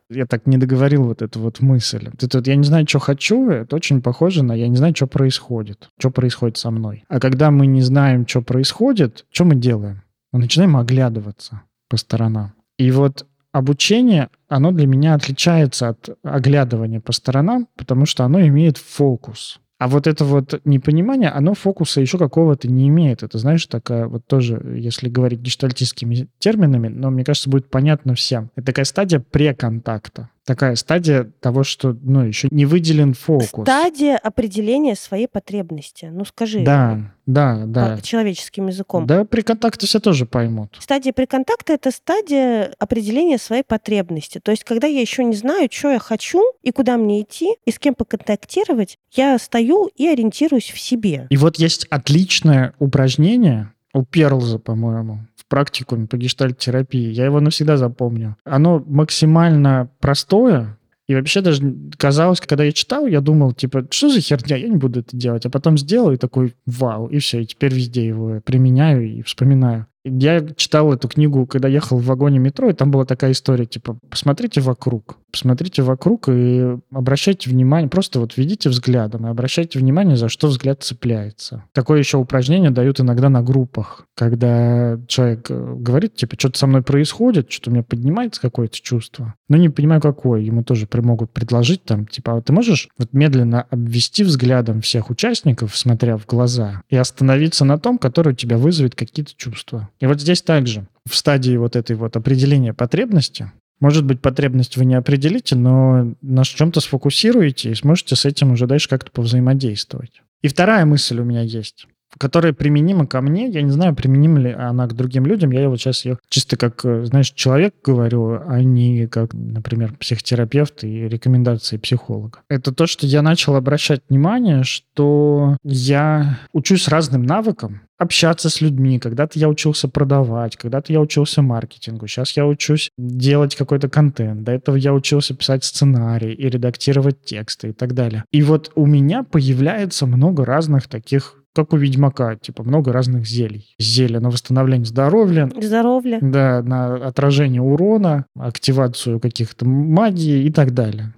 Я 0.09 0.25
так 0.25 0.45
не 0.45 0.57
договорил 0.57 1.03
вот 1.03 1.21
эту 1.21 1.39
вот 1.39 1.61
мысль. 1.61 2.09
Это 2.21 2.37
вот 2.37 2.47
я 2.47 2.55
не 2.55 2.63
знаю, 2.63 2.87
что 2.87 2.99
хочу, 2.99 3.49
это 3.49 3.75
очень 3.75 4.01
похоже 4.01 4.43
на 4.43 4.53
я 4.53 4.67
не 4.67 4.75
знаю, 4.75 4.95
что 4.95 5.07
происходит, 5.07 5.89
что 5.97 6.11
происходит 6.11 6.57
со 6.57 6.71
мной. 6.71 7.03
А 7.07 7.19
когда 7.19 7.51
мы 7.51 7.65
не 7.67 7.81
знаем, 7.81 8.27
что 8.27 8.41
происходит, 8.41 9.25
что 9.31 9.45
мы 9.45 9.55
делаем? 9.55 10.03
Мы 10.31 10.39
начинаем 10.39 10.77
оглядываться 10.77 11.61
по 11.89 11.97
сторонам. 11.97 12.53
И 12.77 12.91
вот 12.91 13.25
обучение, 13.51 14.29
оно 14.49 14.71
для 14.71 14.87
меня 14.87 15.13
отличается 15.13 15.89
от 15.89 16.09
оглядывания 16.23 16.99
по 16.99 17.13
сторонам, 17.13 17.67
потому 17.77 18.05
что 18.05 18.25
оно 18.25 18.41
имеет 18.41 18.77
фокус. 18.77 19.59
А 19.83 19.89
вот 19.89 20.07
это 20.07 20.23
вот 20.23 20.61
непонимание, 20.63 21.29
оно 21.29 21.53
фокуса 21.53 21.99
еще 21.99 22.17
какого-то 22.17 22.69
не 22.69 22.87
имеет. 22.87 23.21
Это, 23.21 23.37
знаешь, 23.37 23.65
такая 23.65 24.07
вот 24.07 24.25
тоже, 24.25 24.77
если 24.77 25.09
говорить 25.09 25.41
гештальтистскими 25.41 26.29
терминами, 26.39 26.87
но 26.87 27.09
мне 27.09 27.25
кажется, 27.25 27.49
будет 27.49 27.69
понятно 27.69 28.15
всем. 28.15 28.49
Это 28.55 28.67
такая 28.67 28.85
стадия 28.85 29.19
преконтакта. 29.19 30.29
Такая 30.45 30.75
стадия 30.75 31.31
того, 31.39 31.63
что, 31.63 31.95
ну, 32.01 32.21
еще 32.25 32.49
не 32.51 32.65
выделен 32.65 33.13
фокус. 33.13 33.63
Стадия 33.63 34.17
определения 34.17 34.95
своей 34.95 35.27
потребности. 35.27 36.09
Ну 36.11 36.25
скажи. 36.25 36.63
Да, 36.63 37.13
да, 37.25 37.63
да. 37.65 37.95
по- 37.95 38.01
человеческим 38.01 38.67
языком. 38.67 39.07
Да, 39.07 39.23
при 39.23 39.41
контакте 39.41 39.87
все 39.87 40.01
тоже 40.01 40.25
поймут. 40.25 40.77
Стадия 40.81 41.13
приконтакта— 41.13 41.73
это 41.73 41.91
стадия 41.91 42.73
определения 42.77 43.37
своей 43.37 43.63
потребности. 43.63 44.39
То 44.39 44.51
есть, 44.51 44.65
когда 44.65 44.87
я 44.87 44.99
еще 44.99 45.23
не 45.23 45.35
знаю, 45.35 45.69
что 45.71 45.91
я 45.91 45.99
хочу 45.99 46.43
и 46.61 46.71
куда 46.71 46.97
мне 46.97 47.21
идти, 47.21 47.55
и 47.65 47.71
с 47.71 47.79
кем 47.79 47.95
поконтактировать, 47.95 48.97
я 49.13 49.37
стою 49.39 49.89
и 49.95 50.07
ориентируюсь 50.07 50.71
в 50.71 50.79
себе. 50.79 51.27
И 51.29 51.37
вот 51.37 51.57
есть 51.57 51.85
отличное 51.89 52.73
упражнение 52.79 53.72
у 53.93 54.03
Перлза, 54.03 54.59
по-моему, 54.59 55.19
в 55.35 55.45
практикуме 55.47 56.07
по 56.07 56.17
гештальт-терапии. 56.17 57.11
Я 57.11 57.25
его 57.25 57.39
навсегда 57.39 57.77
запомню. 57.77 58.35
Оно 58.43 58.83
максимально 58.87 59.89
простое, 59.99 60.77
и 61.07 61.15
вообще 61.15 61.41
даже 61.41 61.61
казалось, 61.97 62.39
когда 62.39 62.63
я 62.63 62.71
читал, 62.71 63.05
я 63.05 63.19
думал, 63.19 63.51
типа, 63.51 63.85
что 63.89 64.09
за 64.09 64.21
херня, 64.21 64.55
я 64.55 64.69
не 64.69 64.77
буду 64.77 65.01
это 65.01 65.15
делать. 65.15 65.45
А 65.45 65.49
потом 65.49 65.77
сделал 65.77 66.11
и 66.11 66.17
такой, 66.17 66.55
вау, 66.65 67.07
и 67.07 67.19
все, 67.19 67.41
и 67.41 67.45
теперь 67.45 67.73
везде 67.73 68.07
его 68.07 68.41
применяю 68.43 69.05
и 69.05 69.21
вспоминаю. 69.21 69.87
Я 70.05 70.45
читал 70.55 70.91
эту 70.93 71.07
книгу, 71.07 71.45
когда 71.45 71.67
ехал 71.67 71.97
в 71.97 72.05
вагоне 72.05 72.39
метро, 72.39 72.69
и 72.69 72.73
там 72.73 72.91
была 72.91 73.05
такая 73.05 73.31
история, 73.31 73.65
типа, 73.65 73.97
посмотрите 74.09 74.59
вокруг, 74.61 75.17
посмотрите 75.33 75.81
вокруг 75.81 76.29
и 76.29 76.77
обращайте 76.91 77.49
внимание, 77.49 77.89
просто 77.89 78.19
вот 78.19 78.37
ведите 78.37 78.69
взглядом 78.69 79.25
и 79.25 79.29
обращайте 79.29 79.79
внимание, 79.79 80.15
за 80.15 80.29
что 80.29 80.47
взгляд 80.47 80.83
цепляется. 80.83 81.65
Такое 81.73 81.99
еще 81.99 82.17
упражнение 82.17 82.69
дают 82.69 83.01
иногда 83.01 83.29
на 83.29 83.41
группах, 83.41 84.05
когда 84.15 84.99
человек 85.07 85.47
э, 85.49 85.75
говорит, 85.75 86.15
типа, 86.15 86.35
что-то 86.37 86.59
со 86.59 86.67
мной 86.67 86.83
происходит, 86.83 87.51
что-то 87.51 87.71
у 87.71 87.73
меня 87.73 87.83
поднимается 87.83 88.39
какое-то 88.39 88.79
чувство, 88.79 89.33
но 89.49 89.57
не 89.57 89.69
понимаю, 89.69 90.01
какое. 90.01 90.39
Ему 90.39 90.63
тоже 90.63 90.87
могут 90.93 91.31
предложить 91.31 91.83
там, 91.83 92.05
типа, 92.05 92.37
а 92.37 92.41
ты 92.41 92.53
можешь 92.53 92.89
вот 92.99 93.11
медленно 93.11 93.63
обвести 93.71 94.23
взглядом 94.23 94.81
всех 94.81 95.09
участников, 95.09 95.75
смотря 95.75 96.17
в 96.17 96.27
глаза, 96.27 96.83
и 96.89 96.95
остановиться 96.95 97.65
на 97.65 97.79
том, 97.79 97.97
который 97.97 98.33
у 98.33 98.35
тебя 98.35 98.59
вызовет 98.59 98.93
какие-то 98.93 99.33
чувства. 99.35 99.89
И 99.99 100.05
вот 100.05 100.21
здесь 100.21 100.43
также, 100.43 100.87
в 101.09 101.15
стадии 101.15 101.57
вот 101.57 101.75
этой 101.75 101.95
вот 101.95 102.15
определения 102.15 102.73
потребности, 102.73 103.51
может 103.83 104.05
быть, 104.05 104.21
потребность 104.21 104.77
вы 104.77 104.85
не 104.85 104.95
определите, 104.95 105.57
но 105.57 106.15
на 106.21 106.45
чем-то 106.45 106.79
сфокусируете 106.79 107.69
и 107.69 107.75
сможете 107.75 108.15
с 108.15 108.23
этим 108.23 108.53
уже 108.53 108.65
дальше 108.65 108.87
как-то 108.87 109.11
повзаимодействовать. 109.11 110.21
И 110.41 110.47
вторая 110.47 110.85
мысль 110.85 111.19
у 111.19 111.25
меня 111.25 111.41
есть 111.41 111.87
которая 112.17 112.53
применима 112.53 113.07
ко 113.07 113.21
мне. 113.21 113.47
Я 113.49 113.61
не 113.61 113.71
знаю, 113.71 113.95
применима 113.95 114.39
ли 114.39 114.51
она 114.51 114.87
к 114.87 114.93
другим 114.93 115.25
людям. 115.25 115.51
Я 115.51 115.69
вот 115.69 115.79
сейчас 115.79 116.05
ее 116.05 116.17
чисто 116.29 116.57
как, 116.57 116.83
э, 116.85 117.05
знаешь, 117.05 117.31
человек 117.31 117.75
говорю, 117.83 118.39
а 118.45 118.61
не 118.61 119.07
как, 119.07 119.33
например, 119.33 119.95
психотерапевт 119.99 120.83
и 120.83 121.07
рекомендации 121.07 121.77
психолога. 121.77 122.39
Это 122.49 122.73
то, 122.73 122.87
что 122.87 123.05
я 123.05 123.21
начал 123.21 123.55
обращать 123.55 124.01
внимание, 124.09 124.63
что 124.63 125.57
я 125.63 126.39
учусь 126.51 126.87
разным 126.87 127.23
навыкам, 127.23 127.81
общаться 127.97 128.49
с 128.49 128.61
людьми. 128.61 128.99
Когда-то 128.99 129.39
я 129.39 129.49
учился 129.49 129.87
продавать, 129.87 130.55
когда-то 130.57 130.93
я 130.93 131.01
учился 131.01 131.41
маркетингу. 131.41 132.07
Сейчас 132.07 132.35
я 132.37 132.45
учусь 132.45 132.91
делать 132.97 133.55
какой-то 133.55 133.89
контент. 133.89 134.43
До 134.43 134.51
этого 134.51 134.75
я 134.75 134.93
учился 134.93 135.35
писать 135.35 135.63
сценарий 135.63 136.33
и 136.33 136.49
редактировать 136.49 137.23
тексты 137.23 137.69
и 137.69 137.73
так 137.73 137.93
далее. 137.93 138.25
И 138.31 138.41
вот 138.41 138.71
у 138.75 138.85
меня 138.85 139.23
появляется 139.23 140.05
много 140.05 140.45
разных 140.45 140.87
таких 140.87 141.42
как 141.53 141.73
у 141.73 141.77
Ведьмака, 141.77 142.35
типа 142.35 142.63
много 142.63 142.91
разных 142.91 143.25
зелий. 143.25 143.75
Зелье 143.79 144.19
на 144.19 144.29
восстановление 144.29 144.85
здоровья, 144.85 145.49
Здоровье. 145.59 146.19
да, 146.21 146.61
на 146.63 146.95
отражение 146.95 147.61
урона, 147.61 148.25
активацию 148.37 149.19
каких-то 149.19 149.65
магии 149.65 150.43
и 150.45 150.51
так 150.51 150.73
далее. 150.73 151.13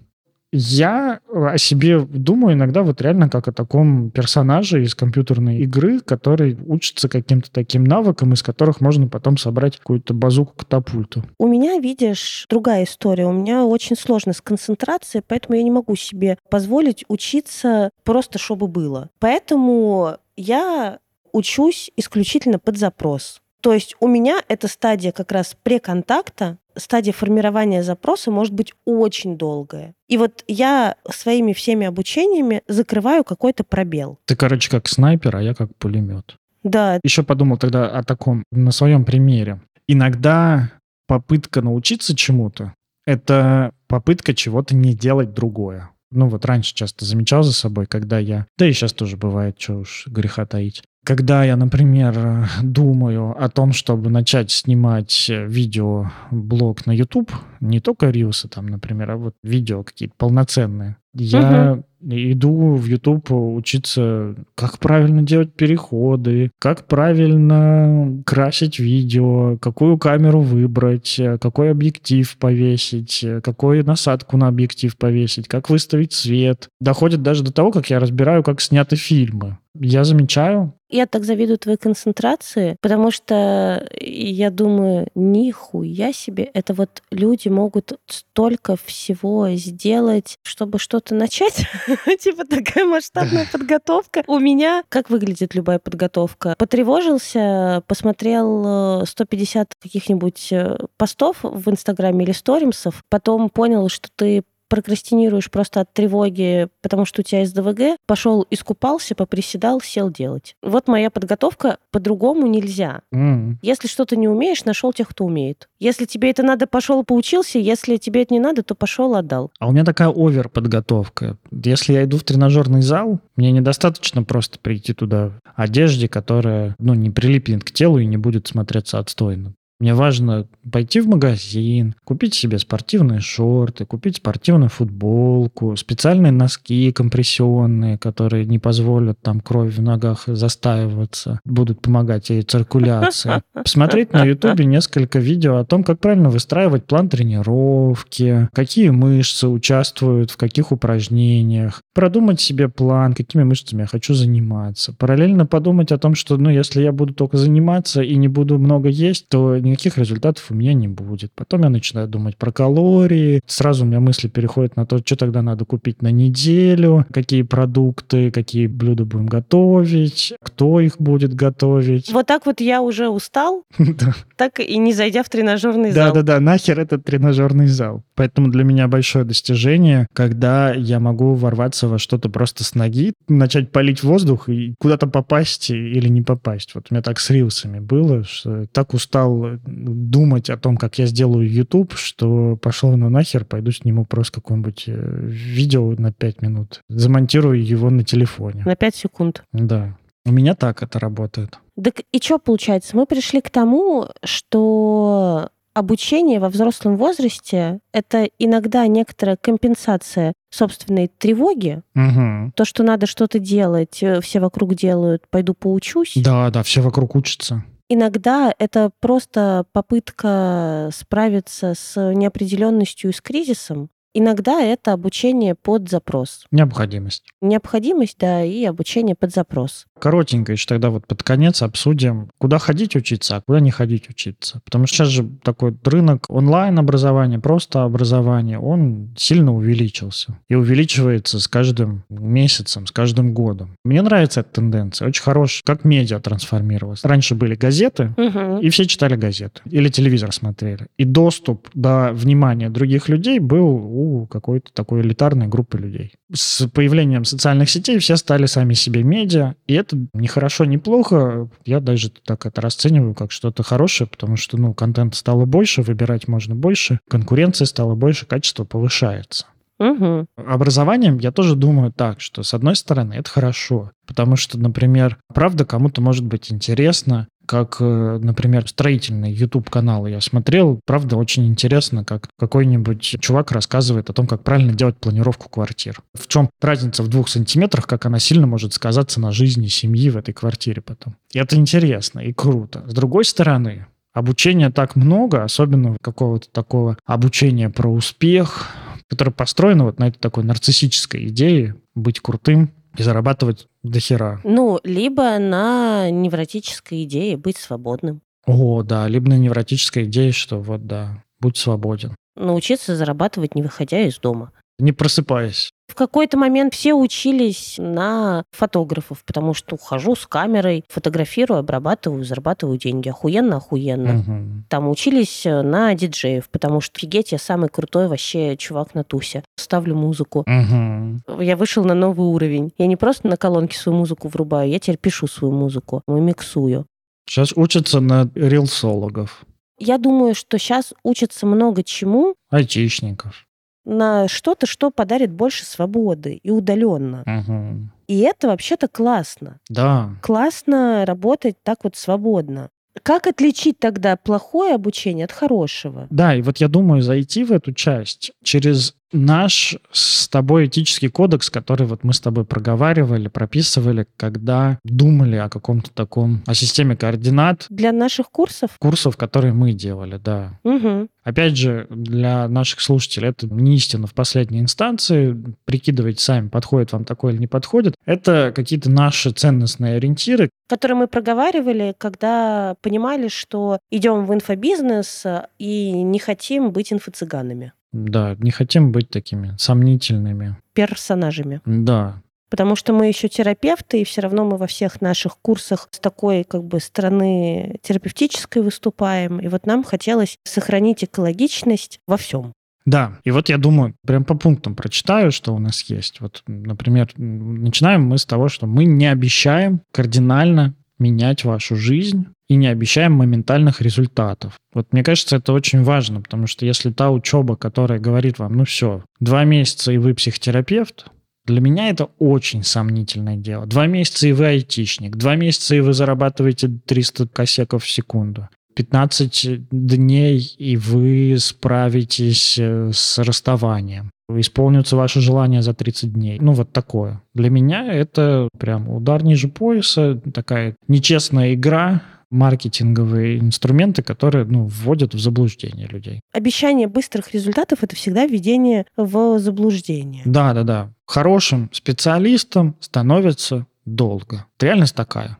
Я 0.58 1.20
о 1.34 1.58
себе 1.58 2.00
думаю 2.00 2.56
иногда 2.56 2.82
вот 2.84 3.02
реально 3.02 3.28
как 3.28 3.50
о 3.50 3.52
таком 3.52 4.10
персонаже 4.10 4.84
из 4.84 4.96
компьютерной 4.96 5.58
игры, 5.60 6.00
который 6.00 6.58
учится 6.66 7.10
каким-то 7.10 7.52
таким 7.52 7.84
навыкам, 7.84 8.32
из 8.32 8.42
которых 8.42 8.80
можно 8.80 9.10
потом 9.10 9.38
собрать 9.38 9.78
какую-то 9.78 10.14
базуку-катапульту. 10.14 11.26
У 11.40 11.48
меня, 11.48 11.78
видишь, 11.80 12.46
другая 12.50 12.86
история. 12.86 13.26
У 13.26 13.34
меня 13.34 13.66
очень 13.66 13.98
сложно 13.98 14.32
с 14.32 14.40
концентрацией, 14.40 15.24
поэтому 15.28 15.58
я 15.58 15.64
не 15.64 15.72
могу 15.72 15.98
себе 15.98 16.38
позволить 16.50 17.04
учиться 17.10 17.90
просто, 18.06 18.40
чтобы 18.40 18.68
было. 18.68 19.10
Поэтому 19.20 20.18
я 20.38 21.00
учусь 21.32 21.92
исключительно 21.96 22.60
под 22.60 22.78
запрос. 22.78 23.42
То 23.62 23.74
есть 23.74 23.96
у 24.00 24.08
меня 24.08 24.42
эта 24.48 24.68
стадия 24.68 25.12
как 25.12 25.32
раз 25.32 25.58
преконтакта, 25.64 26.60
стадия 26.76 27.14
формирования 27.14 27.82
запроса 27.82 28.30
может 28.30 28.54
быть 28.54 28.74
очень 28.86 29.38
долгая. 29.38 29.96
И 30.08 30.18
вот 30.18 30.44
я 30.48 30.96
своими 31.10 31.54
всеми 31.54 31.88
обучениями 31.88 32.62
закрываю 32.68 33.24
какой-то 33.24 33.64
пробел. 33.64 34.20
Ты, 34.26 34.36
короче, 34.36 34.70
как 34.70 34.88
снайпер, 34.88 35.36
а 35.36 35.42
я 35.42 35.56
как 35.56 35.76
пулемет. 35.78 36.36
Да, 36.64 37.00
Еще 37.04 37.24
подумал 37.24 37.58
тогда 37.58 37.88
о 37.88 38.04
таком, 38.04 38.44
на 38.52 38.72
своем 38.72 39.06
примере. 39.06 39.62
Иногда 39.88 40.72
попытка 41.08 41.62
научиться 41.62 42.16
чему-то— 42.16 42.74
это 43.06 43.72
попытка 43.88 44.34
чего-то 44.34 44.76
не 44.76 44.94
делать 44.94 45.34
другое. 45.34 45.90
Ну 46.16 46.28
вот 46.28 46.46
раньше 46.46 46.74
часто 46.74 47.06
замечал 47.06 47.44
за 47.44 47.54
собой, 47.54 47.86
когда 47.86 48.18
я... 48.18 48.48
Да 48.58 48.68
и 48.68 48.74
сейчас 48.74 48.94
тоже 48.94 49.18
бывает, 49.18 49.56
что 49.60 49.80
уж 49.80 50.08
греха 50.08 50.46
таить. 50.46 50.84
Когда 51.06 51.44
я, 51.44 51.56
например, 51.56 52.50
думаю 52.64 53.36
о 53.38 53.50
том, 53.50 53.74
чтобы 53.74 54.10
начать 54.10 54.50
снимать 54.50 55.30
видеоблог 55.30 56.86
на 56.88 56.92
YouTube, 56.92 57.32
не 57.60 57.80
только 57.80 58.10
рилсы 58.10 58.48
там, 58.48 58.66
например, 58.68 59.12
а 59.12 59.18
вот 59.18 59.36
видео 59.44 59.84
какие-то 59.84 60.16
полноценные, 60.18 60.98
я 61.14 61.84
иду 62.06 62.76
в 62.76 62.86
YouTube 62.86 63.32
учиться, 63.32 64.36
как 64.56 64.80
правильно 64.80 65.22
делать 65.22 65.54
переходы, 65.54 66.52
как 66.60 66.88
правильно 66.88 68.22
красить 68.26 68.80
видео, 68.80 69.58
какую 69.58 69.98
камеру 69.98 70.42
выбрать, 70.42 71.20
э, 71.20 71.38
какой 71.38 71.72
объектив 71.72 72.38
повесить, 72.38 73.24
э, 73.24 73.42
какую 73.42 73.86
насадку 73.86 74.38
на 74.38 74.48
объектив 74.48 74.96
повесить, 74.98 75.48
как 75.48 75.70
выставить 75.70 76.14
свет. 76.14 76.70
Доходит 76.80 77.22
даже 77.22 77.44
до 77.44 77.52
того, 77.52 77.72
как 77.72 77.90
я 77.90 78.00
разбираю, 78.00 78.44
как 78.44 78.62
сняты 78.62 78.96
фильмы. 78.96 79.58
Я 79.78 80.06
замечаю, 80.06 80.74
Я 80.90 81.06
так 81.06 81.26
завидую 81.26 81.58
твоей 81.58 81.78
концентрации, 81.78 82.78
потому 82.80 83.12
что 83.12 83.86
я 84.00 84.50
думаю, 84.52 85.08
нихуя 85.16 86.14
себе, 86.14 86.44
это 86.54 86.74
вот 86.74 87.02
люди 87.12 87.50
могут 87.50 88.00
столько 88.08 88.78
всего 88.86 89.50
сделать, 89.56 90.38
чтобы 90.44 90.80
что-то 90.80 91.14
начать. 91.16 91.66
Типа 92.20 92.46
такая 92.46 92.86
масштабная 92.86 93.48
подготовка. 93.52 94.24
У 94.28 94.40
меня, 94.40 94.84
как 94.90 95.10
выглядит 95.10 95.56
любая 95.56 95.80
подготовка? 95.80 96.56
Потревожился, 96.58 97.84
посмотрел 97.88 99.02
э, 99.02 99.06
150 99.06 99.76
каких-нибудь 99.82 100.52
э, 100.52 100.78
постов 100.98 101.38
в 101.42 101.70
Инстаграме 101.70 102.26
или 102.26 102.32
сторимсов, 102.32 103.04
потом 103.10 103.50
понял, 103.50 103.90
что 103.90 104.10
ты 104.16 104.44
прокрастинируешь 104.68 105.50
просто 105.50 105.82
от 105.82 105.94
тревоги, 105.94 106.68
потому 106.82 107.06
что 107.06 107.22
у 107.22 107.24
тебя 107.24 107.46
СДВГ, 107.46 107.98
пошел 108.06 108.46
искупался, 108.50 109.16
поприседал, 109.16 109.82
сел 109.82 110.12
делать. 110.12 110.56
Вот 110.62 110.88
моя 110.88 111.10
подготовка, 111.10 111.78
по-другому 111.92 112.48
нельзя. 112.48 113.02
М. 113.12 113.60
Если 113.62 113.88
что-то 113.88 114.16
не 114.16 114.28
умеешь, 114.28 114.66
нашел 114.66 114.94
тех, 114.94 115.08
кто 115.10 115.26
умеет. 115.26 115.70
Если 115.80 116.06
тебе 116.06 116.32
это 116.32 116.44
надо, 116.44 116.68
пошел 116.68 117.04
поучился. 117.04 117.60
Если 117.60 117.98
тебе 117.98 118.24
это 118.24 118.34
не 118.34 118.40
надо, 118.40 118.64
то 118.64 118.76
пошел 118.76 119.16
отдал. 119.16 119.52
А 119.60 119.68
у 119.68 119.72
меня 119.72 119.84
такая 119.84 120.10
овер 120.10 120.50
подготовка. 120.50 121.38
Если 121.52 121.94
я 121.94 122.04
иду 122.04 122.18
в 122.18 122.24
тренажерный 122.24 122.82
зал, 122.82 123.20
мне 123.36 123.52
недостаточно 123.52 124.24
просто 124.24 124.60
прийти 124.60 124.94
туда 124.94 125.30
в 125.30 125.42
одежде, 125.56 126.08
которая 126.08 126.76
ну, 126.80 126.94
не 126.94 127.10
прилипнет 127.10 127.64
к 127.64 127.72
телу 127.72 128.00
и 128.00 128.06
не 128.06 128.18
будет 128.18 128.48
смотреться 128.48 129.00
отстойно. 129.00 129.54
Мне 129.80 129.94
важно 129.94 130.48
пойти 130.72 131.02
в 131.02 131.08
магазин, 131.08 131.96
купить 132.06 132.34
себе 132.34 132.60
спортивные 132.60 133.20
шорты, 133.20 133.86
купить 133.86 134.18
спортивную 134.18 134.70
футболку, 134.70 135.76
специальные 135.76 136.32
носки 136.32 136.94
компрессионные, 136.94 137.98
которые 137.98 138.46
не 138.46 138.58
позволят 138.58 139.20
там 139.22 139.42
кровь 139.42 139.76
в 139.76 139.82
ногах 139.82 140.24
застаиваться, 140.28 141.42
будут 141.44 141.82
помогать 141.82 142.30
ей 142.30 142.42
циркуляции. 142.44 143.44
Посмотреть 143.54 144.14
на 144.14 144.24
ютубе 144.24 144.64
несколько 144.66 145.20
видео 145.20 145.58
о 145.58 145.66
том, 145.66 145.84
как 145.84 146.00
правильно 146.00 146.30
выстраивать 146.30 146.86
план 146.86 147.10
тренировки, 147.10 148.48
какие 148.54 148.90
мышцы 148.90 149.50
участвуют 149.50 150.32
в 150.32 150.38
каких 150.38 150.72
упражнениях, 150.72 151.82
продумать 151.94 152.40
себе 152.40 152.70
план, 152.70 153.14
какими 153.14 153.44
мышцами 153.44 153.82
я 153.82 153.88
хочу 153.88 154.14
заниматься. 154.14 154.94
Параллельно 154.94 155.46
подумать 155.46 155.92
о 155.92 155.98
том, 155.98 156.16
что 156.16 156.38
ну, 156.38 156.50
если 156.50 156.82
я 156.82 156.94
буду 156.94 157.14
только 157.14 157.38
заниматься 157.38 158.02
и 158.02 158.16
не 158.16 158.30
буду 158.30 158.58
много 158.58 158.88
есть, 158.88 159.28
то 159.28 159.58
никаких 159.66 159.98
результатов 159.98 160.46
у 160.50 160.54
меня 160.54 160.74
не 160.74 160.88
будет. 160.88 161.32
Потом 161.34 161.64
я 161.64 161.70
начинаю 161.70 162.08
думать 162.08 162.38
про 162.38 162.52
калории. 162.52 163.42
Сразу 163.46 163.84
у 163.84 163.88
меня 163.88 164.00
мысли 164.00 164.28
переходят 164.28 164.76
на 164.76 164.86
то, 164.86 165.00
что 165.00 165.16
тогда 165.16 165.42
надо 165.42 165.66
купить 165.66 166.02
на 166.02 166.12
неделю, 166.12 167.06
какие 167.12 167.42
продукты, 167.42 168.32
какие 168.32 168.68
блюда 168.68 169.06
будем 169.06 169.26
готовить, 169.26 170.34
кто 170.42 170.80
их 170.80 170.98
будет 171.00 171.34
готовить. 171.34 172.12
Вот 172.12 172.28
так 172.28 172.46
вот 172.46 172.62
я 172.62 172.82
уже 172.82 173.10
устал, 173.10 173.64
так 174.38 174.60
и 174.60 174.78
не 174.78 174.94
зайдя 174.94 175.24
в 175.24 175.30
тренажерный 175.30 175.92
зал. 175.92 176.14
Да-да-да, 176.14 176.40
нахер 176.40 176.80
этот 176.80 177.04
тренажерный 177.04 177.68
зал. 177.68 178.04
Поэтому 178.16 178.50
для 178.50 178.64
меня 178.64 178.88
большое 178.88 179.26
достижение, 179.26 180.08
когда 180.14 180.74
я 180.74 181.00
могу 181.00 181.34
ворваться 181.34 181.88
во 181.88 182.00
что-то 182.00 182.30
просто 182.30 182.64
с 182.64 182.76
ноги, 182.76 183.14
начать 183.28 183.72
палить 183.72 184.04
воздух 184.04 184.50
и 184.50 184.76
куда-то 184.80 185.08
попасть 185.08 185.70
или 185.70 186.08
не 186.08 186.22
попасть. 186.22 186.76
Вот 186.76 186.88
у 186.90 186.94
меня 186.94 187.02
так 187.02 187.20
с 187.20 187.30
рилсами 187.30 187.80
было, 187.80 188.24
что 188.24 188.66
так 188.68 188.94
устал 188.94 189.55
думать 189.64 190.50
о 190.50 190.58
том, 190.58 190.78
как 190.78 190.98
я 190.98 191.06
сделаю 191.06 191.50
YouTube, 191.50 191.94
что 191.94 192.56
пошел 192.58 192.96
ну 192.96 193.10
нахер, 193.10 193.46
пойду 193.46 193.72
сниму 193.72 194.06
просто 194.06 194.42
какое-нибудь 194.42 194.86
э, 194.88 195.28
видео 195.28 195.92
на 195.98 196.12
5 196.12 196.42
минут, 196.42 196.82
замонтирую 196.90 197.64
его 197.64 197.90
на 197.90 198.04
телефоне. 198.04 198.64
На 198.66 198.76
5 198.76 198.96
секунд. 198.96 199.44
Да. 199.52 199.98
У 200.26 200.32
меня 200.32 200.56
так 200.56 200.82
это 200.82 201.00
работает. 201.00 201.60
Так 201.82 202.02
и 202.12 202.20
что 202.20 202.40
получается? 202.40 202.98
Мы 202.98 203.06
пришли 203.06 203.42
к 203.42 203.50
тому, 203.50 204.08
что 204.24 205.50
обучение 205.76 206.40
во 206.40 206.50
взрослом 206.50 206.98
возрасте— 206.98 207.80
это 207.92 208.30
иногда 208.40 208.88
некоторая 208.88 209.36
компенсация 209.36 210.34
собственной 210.50 211.08
тревоги. 211.08 211.82
Мгм. 211.94 212.54
То, 212.56 212.66
что 212.66 212.84
надо 212.84 213.06
что-то 213.06 213.40
делать, 213.40 214.02
э, 214.02 214.22
все 214.22 214.40
вокруг 214.40 214.74
делают, 214.74 215.24
пойду 215.30 215.54
поучусь. 215.54 216.14
Да, 216.16 216.50
да, 216.50 216.64
все 216.64 216.82
вокруг 216.82 217.16
учатся. 217.16 217.64
Иногда 217.88 218.54
это 218.58 218.92
просто 219.00 219.66
попытка 219.72 220.90
справиться 220.94 221.74
с 221.76 222.14
неопределенностью 222.14 223.12
и 223.12 223.14
с 223.14 223.22
кризисом. 223.22 223.90
Иногда 224.18 224.62
это 224.62 224.94
обучение 224.94 225.56
под 225.56 225.90
запрос. 225.90 226.46
Необходимость. 226.50 227.26
Необходимость, 227.42 228.18
да, 228.18 228.44
и 228.44 228.64
обучение 228.64 229.14
под 229.14 229.34
запрос. 229.34 229.88
Коротенько 230.00 230.52
еще 230.52 230.68
тогда 230.68 230.90
вот 230.90 231.08
под 231.08 231.24
конец 231.24 231.62
обсудим, 231.62 232.30
куда 232.38 232.58
ходить 232.60 232.96
учиться, 232.96 233.38
а 233.38 233.42
куда 233.42 233.60
не 233.60 233.72
ходить 233.72 234.10
учиться. 234.10 234.62
Потому 234.66 234.88
что 234.88 234.98
сейчас 234.98 235.08
же 235.10 235.30
такой 235.44 235.76
рынок 235.84 236.26
онлайн-образования, 236.30 237.40
просто 237.40 237.84
образования, 237.84 238.60
он 238.60 239.14
сильно 239.18 239.54
увеличился. 239.54 240.38
И 240.50 240.56
увеличивается 240.56 241.40
с 241.40 241.48
каждым 241.48 242.04
месяцем, 242.10 242.88
с 242.88 242.92
каждым 242.92 243.34
годом. 243.34 243.78
Мне 243.84 244.02
нравится 244.02 244.42
эта 244.42 244.50
тенденция. 244.50 245.08
Очень 245.08 245.24
хорошая. 245.24 245.62
Как 245.66 245.86
медиа 245.86 246.20
трансформировалась. 246.20 247.04
Раньше 247.04 247.36
были 247.36 247.56
газеты, 247.56 248.14
Мгм. 248.18 248.60
и 248.60 248.70
все 248.70 248.86
читали 248.86 249.16
газеты. 249.16 249.62
Или 249.66 249.90
телевизор 249.90 250.32
смотрели. 250.34 250.88
И 250.98 251.06
доступ 251.06 251.70
до 251.74 252.12
внимания 252.14 252.70
других 252.70 253.08
людей 253.10 253.40
был 253.40 253.66
у 253.68 254.28
какой-то 254.28 254.72
такой 254.74 255.02
элитарной 255.02 255.48
группы 255.48 255.78
людей. 255.78 256.14
С 256.34 256.68
появлением 256.68 257.24
социальных 257.24 257.70
сетей 257.70 257.98
все 258.00 258.18
стали 258.18 258.46
сами 258.46 258.74
себе 258.74 259.04
медиа. 259.04 259.56
И 259.68 259.74
это 259.86 259.98
не 260.14 260.28
хорошо, 260.28 260.66
не 260.66 260.78
плохо. 260.78 261.50
Я 261.66 261.80
даже 261.80 262.10
так 262.10 262.46
это 262.46 262.62
расцениваю 262.62 263.14
как 263.14 263.32
что-то 263.32 263.64
хорошее, 263.64 264.10
потому 264.10 264.36
что, 264.36 264.58
ну, 264.58 264.74
контента 264.74 265.18
стало 265.18 265.46
больше, 265.46 265.82
выбирать 265.82 266.28
можно 266.28 266.56
больше, 266.56 267.00
конкуренция 267.10 267.66
стала 267.66 267.96
больше, 267.96 268.26
качество 268.26 268.64
повышается. 268.64 269.48
Мгм. 269.78 270.28
Образованием 270.38 271.18
я 271.18 271.32
тоже 271.32 271.56
думаю 271.56 271.92
так, 271.92 272.22
что 272.22 272.44
с 272.44 272.54
одной 272.54 272.76
стороны 272.78 273.14
это 273.16 273.30
хорошо, 273.30 273.92
потому 274.08 274.38
что, 274.38 274.58
например, 274.58 275.18
правда 275.34 275.66
кому-то 275.66 276.02
может 276.02 276.24
быть 276.24 276.52
интересно, 276.52 277.28
как, 277.46 277.78
э, 277.80 278.20
например, 278.22 278.68
строительные 278.68 279.34
YouTube-каналы 279.34 280.12
я 280.12 280.22
смотрел, 280.22 280.80
правда 280.86 281.18
очень 281.18 281.48
интересно, 281.48 282.04
как 282.04 282.30
какой-нибудь 282.38 283.18
чувак 283.20 283.52
рассказывает 283.52 284.10
о 284.10 284.14
том, 284.14 284.28
как 284.28 284.44
правильно 284.44 284.74
делать 284.74 284.98
планировку 284.98 285.50
квартир. 285.50 286.02
В 286.14 286.28
чем 286.28 286.50
разница 286.62 287.04
в 287.04 287.08
двух 287.08 287.30
сантиметрах, 287.30 287.88
как 287.88 288.06
она 288.06 288.20
сильно 288.20 288.48
может 288.48 288.74
сказаться 288.74 289.20
на 289.20 289.32
жизни 289.32 289.68
семьи 289.68 290.10
в 290.10 290.18
этой 290.18 290.34
квартире 290.34 290.82
потом. 290.82 291.16
И 291.34 291.40
это 291.40 291.56
интересно 291.56 292.20
и 292.20 292.34
круто. 292.34 292.84
С 292.88 292.94
другой 292.94 293.26
стороны, 293.26 293.88
Обучения 294.16 294.70
так 294.70 294.96
много, 294.96 295.44
особенно 295.44 295.98
какого-то 296.02 296.48
такого 296.50 296.98
обучения 297.06 297.70
про 297.70 297.90
успех, 297.92 298.70
которое 299.10 299.32
построено 299.32 299.84
вот 299.84 300.00
на 300.00 300.08
этой 300.08 300.20
такой 300.20 300.46
нарциссической 300.46 301.28
идее 301.28 301.76
быть 301.96 302.22
крутым 302.22 302.72
и 303.00 303.04
зарабатывать 303.04 303.68
до 303.84 304.00
хера. 304.00 304.40
Ну, 304.44 304.80
либо 304.84 305.38
на 305.40 306.10
невротической 306.10 307.04
идее 307.04 307.38
быть 307.38 307.58
свободным. 307.58 308.22
О, 308.46 308.84
да, 308.84 309.08
либо 309.08 309.30
на 309.30 309.38
невротической 309.38 310.06
идее, 310.06 310.32
что 310.32 310.60
вот 310.60 310.86
да, 310.86 311.24
будь 311.40 311.58
свободен. 311.58 312.16
Научиться 312.36 312.96
зарабатывать, 312.96 313.56
не 313.56 313.62
выходя 313.62 314.02
из 314.02 314.20
дома. 314.20 314.52
Не 314.78 314.92
просыпаясь. 314.92 315.72
В 315.96 315.98
какой-то 315.98 316.38
момент 316.38 316.74
все 316.74 316.94
учились 316.94 317.76
на 317.78 318.44
фотографов, 318.52 319.24
потому 319.26 319.54
что 319.54 319.76
ухожу 319.76 320.18
с 320.18 320.28
камерой, 320.28 320.84
фотографирую, 320.90 321.60
обрабатываю, 321.60 322.26
зарабатываю 322.26 322.78
деньги. 322.78 323.08
Охуенно, 323.08 323.56
охуенно. 323.56 324.14
Мгм. 324.16 324.66
Там 324.68 324.90
учились 324.90 325.46
э, 325.46 325.62
на 325.62 325.96
диджеев, 325.96 326.50
потому 326.50 326.82
что 326.82 326.98
офигеть, 326.98 327.32
я 327.32 327.38
самый 327.38 327.70
крутой 327.70 328.10
вообще 328.10 328.58
чувак 328.58 328.94
на 328.94 329.06
тусе. 329.06 329.46
Ставлю 329.56 329.96
музыку. 329.96 330.44
Мгм. 330.46 331.22
Я 331.40 331.56
вышел 331.56 331.86
на 331.86 331.94
новый 331.94 332.28
уровень. 332.28 332.74
Я 332.78 332.88
не 332.88 332.98
просто 332.98 333.30
на 333.30 333.38
колонке 333.38 333.78
свою 333.78 333.98
музыку 333.98 334.28
врубаю, 334.28 334.70
я 334.70 334.80
теперь 334.80 334.98
пишу 334.98 335.28
свою 335.28 335.54
музыку, 335.54 336.02
и 336.10 336.12
миксую. 336.12 336.88
Сейчас 337.26 337.54
учатся 337.56 338.02
на 338.02 338.30
рилсологов, 338.36 339.46
Я 339.80 339.98
думаю, 339.98 340.36
что 340.36 340.58
сейчас 340.58 340.94
учатся 341.04 341.46
много 341.46 341.84
чему 341.84 342.36
айтишников. 342.50 343.46
На 343.86 344.28
что-то, 344.28 344.66
что 344.66 344.92
подарит 344.92 345.32
больше 345.32 345.66
свободы 345.66 346.40
и 346.44 346.50
удаленно. 346.50 347.24
Мгм. 347.26 347.92
И 348.08 348.20
это 348.20 348.48
вообще-то 348.48 348.88
классно. 348.88 349.60
Да. 349.70 350.10
Классно 350.22 351.06
работать 351.06 351.56
так 351.64 351.84
вот 351.84 351.96
свободно. 351.96 352.70
Как 353.04 353.28
отличить 353.28 353.78
тогда 353.80 354.16
плохое 354.16 354.74
обучение 354.74 355.26
от 355.26 355.32
хорошего? 355.32 356.08
Да, 356.10 356.36
и 356.36 356.42
вот 356.42 356.58
я 356.58 356.68
думаю 356.68 357.02
зайти 357.02 357.44
в 357.44 357.52
эту 357.52 357.74
часть 357.74 358.32
через 358.44 358.96
наш 359.16 359.78
с 359.92 360.28
тобой 360.28 360.68
этический 360.68 361.10
кодекс, 361.10 361.50
который 361.50 361.88
вот 361.88 362.04
мы 362.04 362.14
с 362.14 362.20
тобой 362.20 362.46
проговаривали, 362.46 363.28
прописывали, 363.28 364.08
когда 364.18 364.80
думали 364.84 365.38
о 365.38 365.50
каком-то 365.50 365.92
таком, 365.92 366.44
о 366.46 366.54
системе 366.54 366.96
координат 366.96 367.66
Для 367.70 367.92
наших 367.92 368.30
курсов? 368.30 368.72
курсов, 368.80 369.18
которые 369.18 369.54
мы 369.54 369.74
делали, 369.74 370.18
да. 370.18 370.60
Угу. 370.64 371.08
Опять 371.24 371.58
же, 371.58 371.88
для 371.90 372.48
наших 372.48 372.82
слушателей 372.82 373.30
это 373.30 373.48
не 373.48 373.76
истина 373.76 374.06
в 374.06 374.14
последней 374.14 374.60
инстанции. 374.60 375.36
Прикидывайте 375.66 376.22
сами, 376.22 376.50
подходит 376.50 376.92
вам 376.92 377.04
такое 377.04 377.34
или 377.34 377.40
не 377.40 377.48
подходит. 377.48 377.96
Это 378.06 378.54
какие-то 378.56 378.92
наши 378.92 379.32
ценностные 379.32 379.96
ориентиры. 379.96 380.52
Которые 380.70 380.98
мы 380.98 381.08
проговаривали, 381.08 381.96
когда 381.98 382.76
понимали, 382.82 383.28
что 383.28 383.80
идем 383.90 384.26
в 384.26 384.34
инфобизнес 384.34 385.26
э, 385.26 385.48
и 385.58 385.92
не 386.04 386.20
хотим 386.20 386.72
быть 386.72 386.94
инфо-цыганами, 386.94 387.72
Да, 387.96 388.36
не 388.40 388.52
хотим 388.52 388.92
быть 388.92 389.10
такими 389.10 389.56
сомнительными. 389.58 390.58
персонажами. 390.74 391.62
Да, 391.66 392.22
Потому 392.50 392.76
что 392.76 392.94
мы 392.94 393.08
еще 393.08 393.28
терапевты, 393.28 394.02
и 394.02 394.04
все 394.04 394.22
равно 394.22 394.46
мы 394.46 394.58
во 394.58 394.68
всех 394.68 395.02
наших 395.02 395.38
курсах 395.40 395.90
с 395.92 396.00
такой 396.00 396.44
как 396.44 396.64
бы 396.64 396.80
стороны 396.80 397.80
терапевтической 397.82 398.62
выступаем. 398.62 399.40
И 399.40 399.48
вот 399.48 399.66
нам 399.66 399.84
хотелось 399.84 400.38
сохранить 400.44 401.04
экологичность 401.04 402.00
во 402.08 402.18
всем. 402.18 402.54
Да, 402.86 403.18
и 403.24 403.32
вот 403.32 403.50
я 403.50 403.58
думаю, 403.58 403.96
прям 404.06 404.24
по 404.24 404.36
пунктам 404.36 404.76
прочитаю, 404.76 405.32
что 405.32 405.56
у 405.56 405.60
нас 405.60 405.82
есть. 405.90 406.22
Вот, 406.22 406.44
например, 406.46 407.10
начинаем 407.18 408.06
мы 408.06 408.20
с 408.20 408.26
того, 408.26 408.48
что 408.48 408.68
мы 408.68 408.86
не 408.86 409.08
обещаем 409.08 409.82
кардинально 409.92 410.76
менять 411.00 411.46
вашу 411.46 411.76
жизнь 411.76 412.28
и 412.48 412.56
не 412.56 412.68
обещаем 412.68 413.14
моментальных 413.14 413.82
результатов. 413.82 414.54
Вот 414.74 414.94
мне 414.94 415.04
кажется, 415.04 415.38
это 415.38 415.54
очень 415.54 415.84
важно, 415.84 416.22
потому 416.22 416.48
что 416.48 416.66
если 416.66 416.92
та 416.92 417.10
учеба, 417.12 417.56
которая 417.56 418.00
говорит 418.00 418.40
вам, 418.40 418.58
ну 418.58 418.66
все, 418.66 419.04
два 419.20 419.44
месяца 419.44 419.92
и 419.92 419.98
вы 419.98 420.14
психотерапевт, 420.14 421.08
для 421.46 421.62
меня 421.62 421.90
это 421.90 422.10
очень 422.18 422.64
сомнительное 422.64 423.38
дело. 423.38 423.66
Два 423.66 423.86
месяца 423.86 424.28
и 424.28 424.32
вы 424.32 424.48
айтишник, 424.48 425.16
два 425.16 425.36
месяца 425.36 425.76
и 425.76 425.80
вы 425.80 425.94
зарабатываете 425.94 426.68
300 426.86 427.28
косяков 427.28 427.84
в 427.84 427.90
секунду. 427.90 428.50
15 428.76 429.70
дней, 429.70 430.40
и 430.58 430.76
вы 430.76 431.38
справитесь 431.40 432.58
э, 432.60 432.92
с 432.94 433.18
расставанием. 433.20 434.12
Исполнится 434.28 434.98
ваше 434.98 435.22
желание 435.22 435.62
за 435.62 435.74
30 435.74 436.12
дней. 436.12 436.40
Ну, 436.42 436.52
вот 436.52 436.74
такое. 436.74 437.22
Для 437.34 437.50
меня 437.50 437.94
это 437.94 438.50
прям 438.60 438.90
удар 438.90 439.24
ниже 439.24 439.48
пояса, 439.48 440.20
такая 440.34 440.76
нечестная 440.88 441.54
игра, 441.54 442.02
маркетинговые 442.36 443.40
инструменты, 443.40 444.04
которые 444.04 444.46
ну, 444.46 444.66
вводят 444.66 445.14
в 445.14 445.20
заблуждение 445.20 445.88
людей. 445.88 446.22
Обещание 446.34 446.88
быстрых 446.88 447.34
результатов 447.34 447.80
это 447.82 447.96
всегда 447.96 448.26
введение 448.26 448.86
в 448.98 449.40
заблуждение. 449.40 450.24
Да, 450.26 450.54
да, 450.54 450.64
да. 450.64 450.94
Хорошим 451.06 451.70
специалистом 451.72 452.76
становится 452.80 453.66
долго. 453.86 454.46
Реальность 454.60 454.96
такая. 454.96 455.38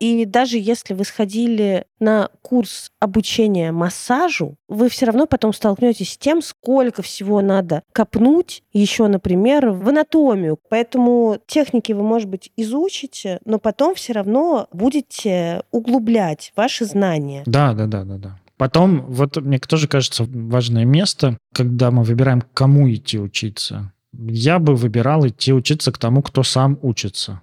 И 0.00 0.24
даже 0.24 0.56
если 0.56 0.94
вы 0.94 1.04
сходили 1.04 1.84
на 2.00 2.30
курс 2.40 2.90
обучения 2.98 3.70
массажу, 3.70 4.56
вы 4.66 4.88
все 4.88 5.04
равно 5.04 5.26
потом 5.26 5.52
столкнетесь 5.52 6.14
с 6.14 6.18
тем, 6.18 6.40
сколько 6.40 7.02
всего 7.02 7.42
надо 7.42 7.82
копнуть 7.92 8.62
еще, 8.72 9.06
например, 9.08 9.68
в 9.70 9.90
анатомию. 9.90 10.58
Поэтому 10.70 11.38
техники 11.46 11.92
вы, 11.92 12.02
может 12.02 12.30
быть, 12.30 12.50
изучите, 12.56 13.40
но 13.44 13.58
потом 13.58 13.94
все 13.94 14.14
равно 14.14 14.68
будете 14.72 15.62
углублять 15.70 16.52
ваши 16.56 16.86
знания. 16.86 17.42
Да, 17.44 17.74
да, 17.74 17.86
да, 17.86 18.04
да, 18.04 18.16
да. 18.16 18.38
Потом, 18.56 19.04
вот 19.06 19.36
мне 19.36 19.58
тоже 19.58 19.86
кажется 19.86 20.24
важное 20.26 20.86
место, 20.86 21.36
когда 21.54 21.90
мы 21.90 22.04
выбираем, 22.04 22.42
кому 22.54 22.90
идти 22.90 23.18
учиться. 23.18 23.92
Я 24.12 24.58
бы 24.58 24.74
выбирал 24.76 25.26
идти 25.26 25.52
учиться 25.52 25.92
к 25.92 25.98
тому, 25.98 26.22
кто 26.22 26.42
сам 26.42 26.78
учится 26.82 27.42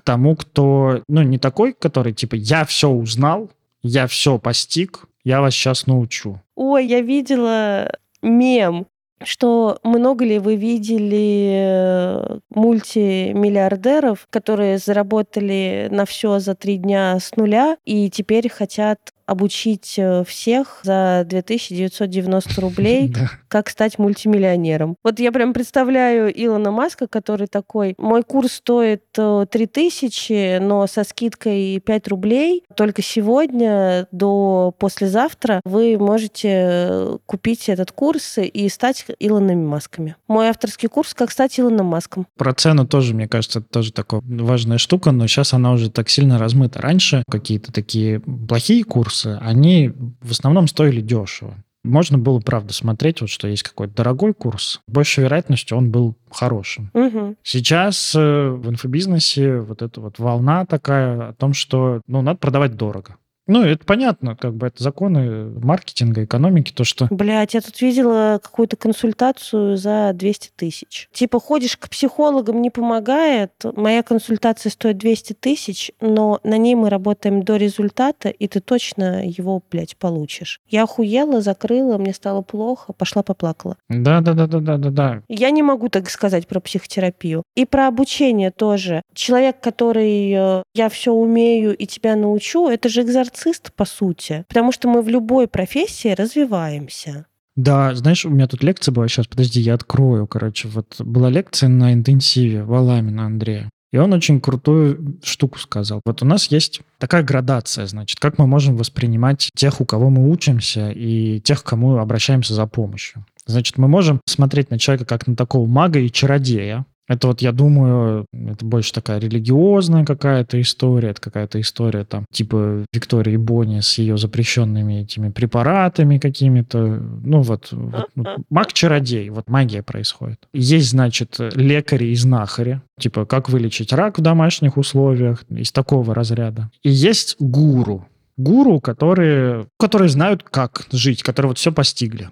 к 0.00 0.02
тому, 0.02 0.34
кто, 0.34 1.02
ну, 1.08 1.22
не 1.22 1.38
такой, 1.38 1.74
который 1.74 2.14
типа 2.14 2.34
«я 2.34 2.64
все 2.64 2.88
узнал, 2.88 3.50
я 3.82 4.06
все 4.06 4.38
постиг, 4.38 5.06
я 5.24 5.42
вас 5.42 5.54
сейчас 5.54 5.86
научу». 5.86 6.40
Ой, 6.56 6.86
я 6.86 7.02
видела 7.02 7.92
мем, 8.22 8.86
что 9.22 9.78
много 9.82 10.24
ли 10.24 10.38
вы 10.38 10.56
видели 10.56 11.50
э, 11.52 12.38
мультимиллиардеров, 12.54 14.26
которые 14.30 14.78
заработали 14.78 15.88
на 15.90 16.06
все 16.06 16.38
за 16.38 16.54
три 16.54 16.78
дня 16.78 17.18
с 17.20 17.36
нуля 17.36 17.76
и 17.84 18.08
теперь 18.08 18.48
хотят 18.48 19.12
обучить 19.30 19.94
э, 19.96 20.24
всех 20.26 20.80
за 20.82 21.24
2990 21.24 22.60
рублей, 22.60 23.14
как 23.48 23.70
стать 23.70 23.98
мультимиллионером. 23.98 24.96
Вот 25.04 25.20
я 25.20 25.30
прям 25.30 25.52
представляю 25.52 26.32
Илона 26.34 26.72
Маска, 26.72 27.06
который 27.06 27.46
такой, 27.46 27.94
мой 27.96 28.24
курс 28.24 28.54
стоит 28.54 29.04
3000, 29.12 30.32
э, 30.32 30.60
но 30.60 30.86
со 30.88 31.04
скидкой 31.04 31.78
5 31.78 32.08
рублей. 32.08 32.64
Только 32.74 33.02
сегодня 33.02 34.08
до 34.10 34.74
послезавтра 34.76 35.60
вы 35.64 35.96
можете 35.96 36.48
э, 36.50 37.18
купить 37.26 37.68
этот 37.68 37.92
курс 37.92 38.36
и 38.38 38.68
стать 38.68 39.06
Илонами 39.20 39.64
Масками. 39.64 40.16
Мой 40.26 40.48
авторский 40.48 40.88
курс 40.88 41.14
«Как 41.14 41.30
стать 41.30 41.60
Илоном 41.60 41.86
Маском». 41.86 42.26
Про 42.36 42.52
цену 42.52 42.84
тоже, 42.84 43.14
мне 43.14 43.28
кажется, 43.28 43.60
это 43.60 43.68
тоже 43.68 43.92
такая 43.92 44.22
важная 44.24 44.78
штука, 44.78 45.12
но 45.12 45.28
сейчас 45.28 45.54
она 45.54 45.70
уже 45.70 45.88
так 45.88 46.08
сильно 46.08 46.36
размыта. 46.36 46.80
Раньше 46.82 47.22
какие-то 47.30 47.72
такие 47.72 48.18
плохие 48.20 48.82
курсы, 48.82 49.19
курсы, 49.20 49.38
они 49.40 49.92
в 50.20 50.30
основном 50.30 50.66
стоили 50.68 51.00
дешево. 51.00 51.54
Можно 51.82 52.18
было, 52.18 52.40
правда, 52.40 52.74
смотреть, 52.74 53.22
вот 53.22 53.30
что 53.30 53.48
есть 53.48 53.62
какой-то 53.62 53.94
дорогой 53.94 54.34
курс. 54.34 54.82
Большей 54.86 55.24
вероятностью 55.24 55.78
он 55.78 55.90
был 55.90 56.14
хорошим. 56.30 56.90
Угу. 56.92 57.36
Сейчас 57.42 58.14
э, 58.14 58.50
в 58.50 58.68
инфобизнесе 58.68 59.60
вот 59.60 59.80
эта 59.80 59.98
вот 60.02 60.18
волна 60.18 60.66
такая 60.66 61.30
о 61.30 61.32
том, 61.32 61.54
что 61.54 62.02
ну, 62.06 62.20
надо 62.20 62.38
продавать 62.38 62.76
дорого. 62.76 63.16
Ну, 63.50 63.64
это 63.64 63.84
понятно, 63.84 64.36
как 64.36 64.54
бы 64.54 64.68
это 64.68 64.80
законы 64.80 65.50
маркетинга, 65.60 66.22
экономики, 66.22 66.72
то, 66.72 66.84
что... 66.84 67.08
Блять, 67.10 67.54
я 67.54 67.60
тут 67.60 67.80
видела 67.80 68.38
какую-то 68.40 68.76
консультацию 68.76 69.76
за 69.76 70.12
200 70.14 70.52
тысяч. 70.54 71.08
Типа 71.12 71.40
ходишь 71.40 71.76
к 71.76 71.88
психологам, 71.88 72.62
не 72.62 72.70
помогает, 72.70 73.50
моя 73.74 74.04
консультация 74.04 74.70
стоит 74.70 74.98
200 74.98 75.32
тысяч, 75.32 75.90
но 76.00 76.38
на 76.44 76.58
ней 76.58 76.76
мы 76.76 76.90
работаем 76.90 77.42
до 77.42 77.56
результата, 77.56 78.28
и 78.28 78.46
ты 78.46 78.60
точно 78.60 79.26
его, 79.26 79.60
блядь, 79.68 79.96
получишь. 79.96 80.60
Я 80.68 80.84
охуела, 80.84 81.40
закрыла, 81.40 81.98
мне 81.98 82.14
стало 82.14 82.42
плохо, 82.42 82.92
пошла 82.92 83.24
поплакала. 83.24 83.76
Да-да-да-да-да-да. 83.88 85.22
Я 85.26 85.50
не 85.50 85.64
могу 85.64 85.88
так 85.88 86.08
сказать 86.08 86.46
про 86.46 86.60
психотерапию. 86.60 87.42
И 87.56 87.64
про 87.64 87.88
обучение 87.88 88.52
тоже. 88.52 89.02
Человек, 89.12 89.58
который 89.60 90.30
э, 90.30 90.62
я 90.72 90.88
все 90.88 91.12
умею 91.12 91.76
и 91.76 91.86
тебя 91.86 92.14
научу, 92.14 92.68
это 92.68 92.88
же 92.88 93.02
экзорцист 93.02 93.39
нарцисст, 93.40 93.72
по 93.74 93.84
сути, 93.84 94.44
потому 94.48 94.72
что 94.72 94.88
мы 94.88 95.02
в 95.02 95.08
любой 95.08 95.48
профессии 95.48 96.08
развиваемся. 96.08 97.26
Да, 97.56 97.94
знаешь, 97.94 98.24
у 98.24 98.30
меня 98.30 98.46
тут 98.46 98.62
лекция 98.62 98.92
была, 98.92 99.08
сейчас, 99.08 99.26
подожди, 99.26 99.60
я 99.60 99.74
открою, 99.74 100.26
короче, 100.26 100.68
вот 100.68 101.00
была 101.00 101.30
лекция 101.30 101.68
на 101.68 101.92
интенсиве 101.92 102.64
Валамина 102.64 103.26
Андрея. 103.26 103.68
И 103.92 103.98
он 103.98 104.12
очень 104.12 104.40
крутую 104.40 105.18
штуку 105.24 105.58
сказал. 105.58 106.00
Вот 106.04 106.22
у 106.22 106.24
нас 106.24 106.46
есть 106.46 106.80
такая 106.98 107.24
градация, 107.24 107.86
значит, 107.86 108.20
как 108.20 108.38
мы 108.38 108.46
можем 108.46 108.76
воспринимать 108.76 109.50
тех, 109.56 109.80
у 109.80 109.84
кого 109.84 110.10
мы 110.10 110.30
учимся, 110.30 110.90
и 110.92 111.40
тех, 111.40 111.64
к 111.64 111.66
кому 111.66 111.96
обращаемся 111.96 112.54
за 112.54 112.66
помощью. 112.66 113.26
Значит, 113.46 113.78
мы 113.78 113.88
можем 113.88 114.20
смотреть 114.26 114.70
на 114.70 114.78
человека 114.78 115.06
как 115.06 115.26
на 115.26 115.34
такого 115.34 115.66
мага 115.66 115.98
и 115.98 116.08
чародея, 116.08 116.86
это 117.10 117.26
вот, 117.26 117.42
я 117.42 117.50
думаю, 117.50 118.26
это 118.32 118.64
больше 118.64 118.92
такая 118.92 119.18
религиозная 119.18 120.04
какая-то 120.04 120.60
история, 120.60 121.08
это 121.08 121.20
какая-то 121.20 121.60
история 121.60 122.04
там 122.04 122.24
типа 122.30 122.84
Виктории 122.92 123.36
Бони 123.36 123.80
с 123.80 123.98
ее 123.98 124.16
запрещенными 124.16 125.02
этими 125.02 125.30
препаратами 125.30 126.18
какими-то. 126.18 126.78
Ну 126.78 127.40
вот, 127.40 127.72
вот, 127.72 128.10
вот 128.14 128.28
маг-чародей, 128.48 129.28
вот 129.30 129.48
магия 129.48 129.82
происходит. 129.82 130.38
Есть, 130.52 130.90
значит, 130.90 131.34
лекари 131.56 132.06
и 132.06 132.14
знахари, 132.14 132.80
типа 133.00 133.26
как 133.26 133.48
вылечить 133.48 133.92
рак 133.92 134.20
в 134.20 134.22
домашних 134.22 134.76
условиях, 134.76 135.42
из 135.50 135.72
такого 135.72 136.14
разряда. 136.14 136.70
И 136.84 136.90
есть 136.90 137.34
гуру, 137.40 138.06
гуру, 138.36 138.78
которые, 138.78 139.66
которые 139.80 140.10
знают, 140.10 140.44
как 140.44 140.86
жить, 140.92 141.24
которые 141.24 141.48
вот 141.48 141.58
все 141.58 141.72
постигли. 141.72 142.28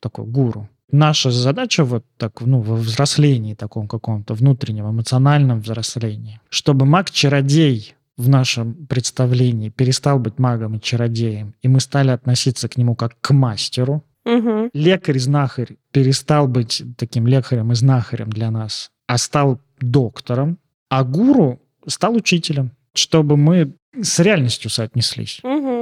Такой 0.00 0.24
гуру 0.24 0.68
наша 0.92 1.30
задача 1.30 1.84
вот 1.84 2.04
так, 2.16 2.40
ну, 2.40 2.60
во 2.60 2.76
взрослении 2.76 3.54
таком 3.54 3.88
каком-то, 3.88 4.34
внутреннем, 4.34 4.90
эмоциональном 4.90 5.60
взрослении, 5.60 6.40
чтобы 6.48 6.86
маг-чародей 6.86 7.94
в 8.16 8.28
нашем 8.28 8.86
представлении 8.86 9.70
перестал 9.70 10.18
быть 10.18 10.38
магом 10.38 10.76
и 10.76 10.80
чародеем, 10.80 11.54
и 11.62 11.68
мы 11.68 11.80
стали 11.80 12.10
относиться 12.10 12.68
к 12.68 12.76
нему 12.76 12.94
как 12.94 13.18
к 13.20 13.30
мастеру. 13.32 14.04
Угу. 14.26 14.70
Лекарь-знахарь 14.74 15.76
перестал 15.92 16.46
быть 16.46 16.82
таким 16.98 17.26
лекарем 17.26 17.72
и 17.72 17.74
знахарем 17.74 18.28
для 18.30 18.50
нас, 18.50 18.90
а 19.06 19.16
стал 19.16 19.60
доктором, 19.80 20.58
а 20.90 21.04
гуру 21.04 21.60
стал 21.86 22.14
учителем, 22.14 22.72
чтобы 22.92 23.36
мы 23.36 23.72
с 23.98 24.18
реальностью 24.18 24.70
соотнеслись. 24.70 25.40
Угу. 25.42 25.79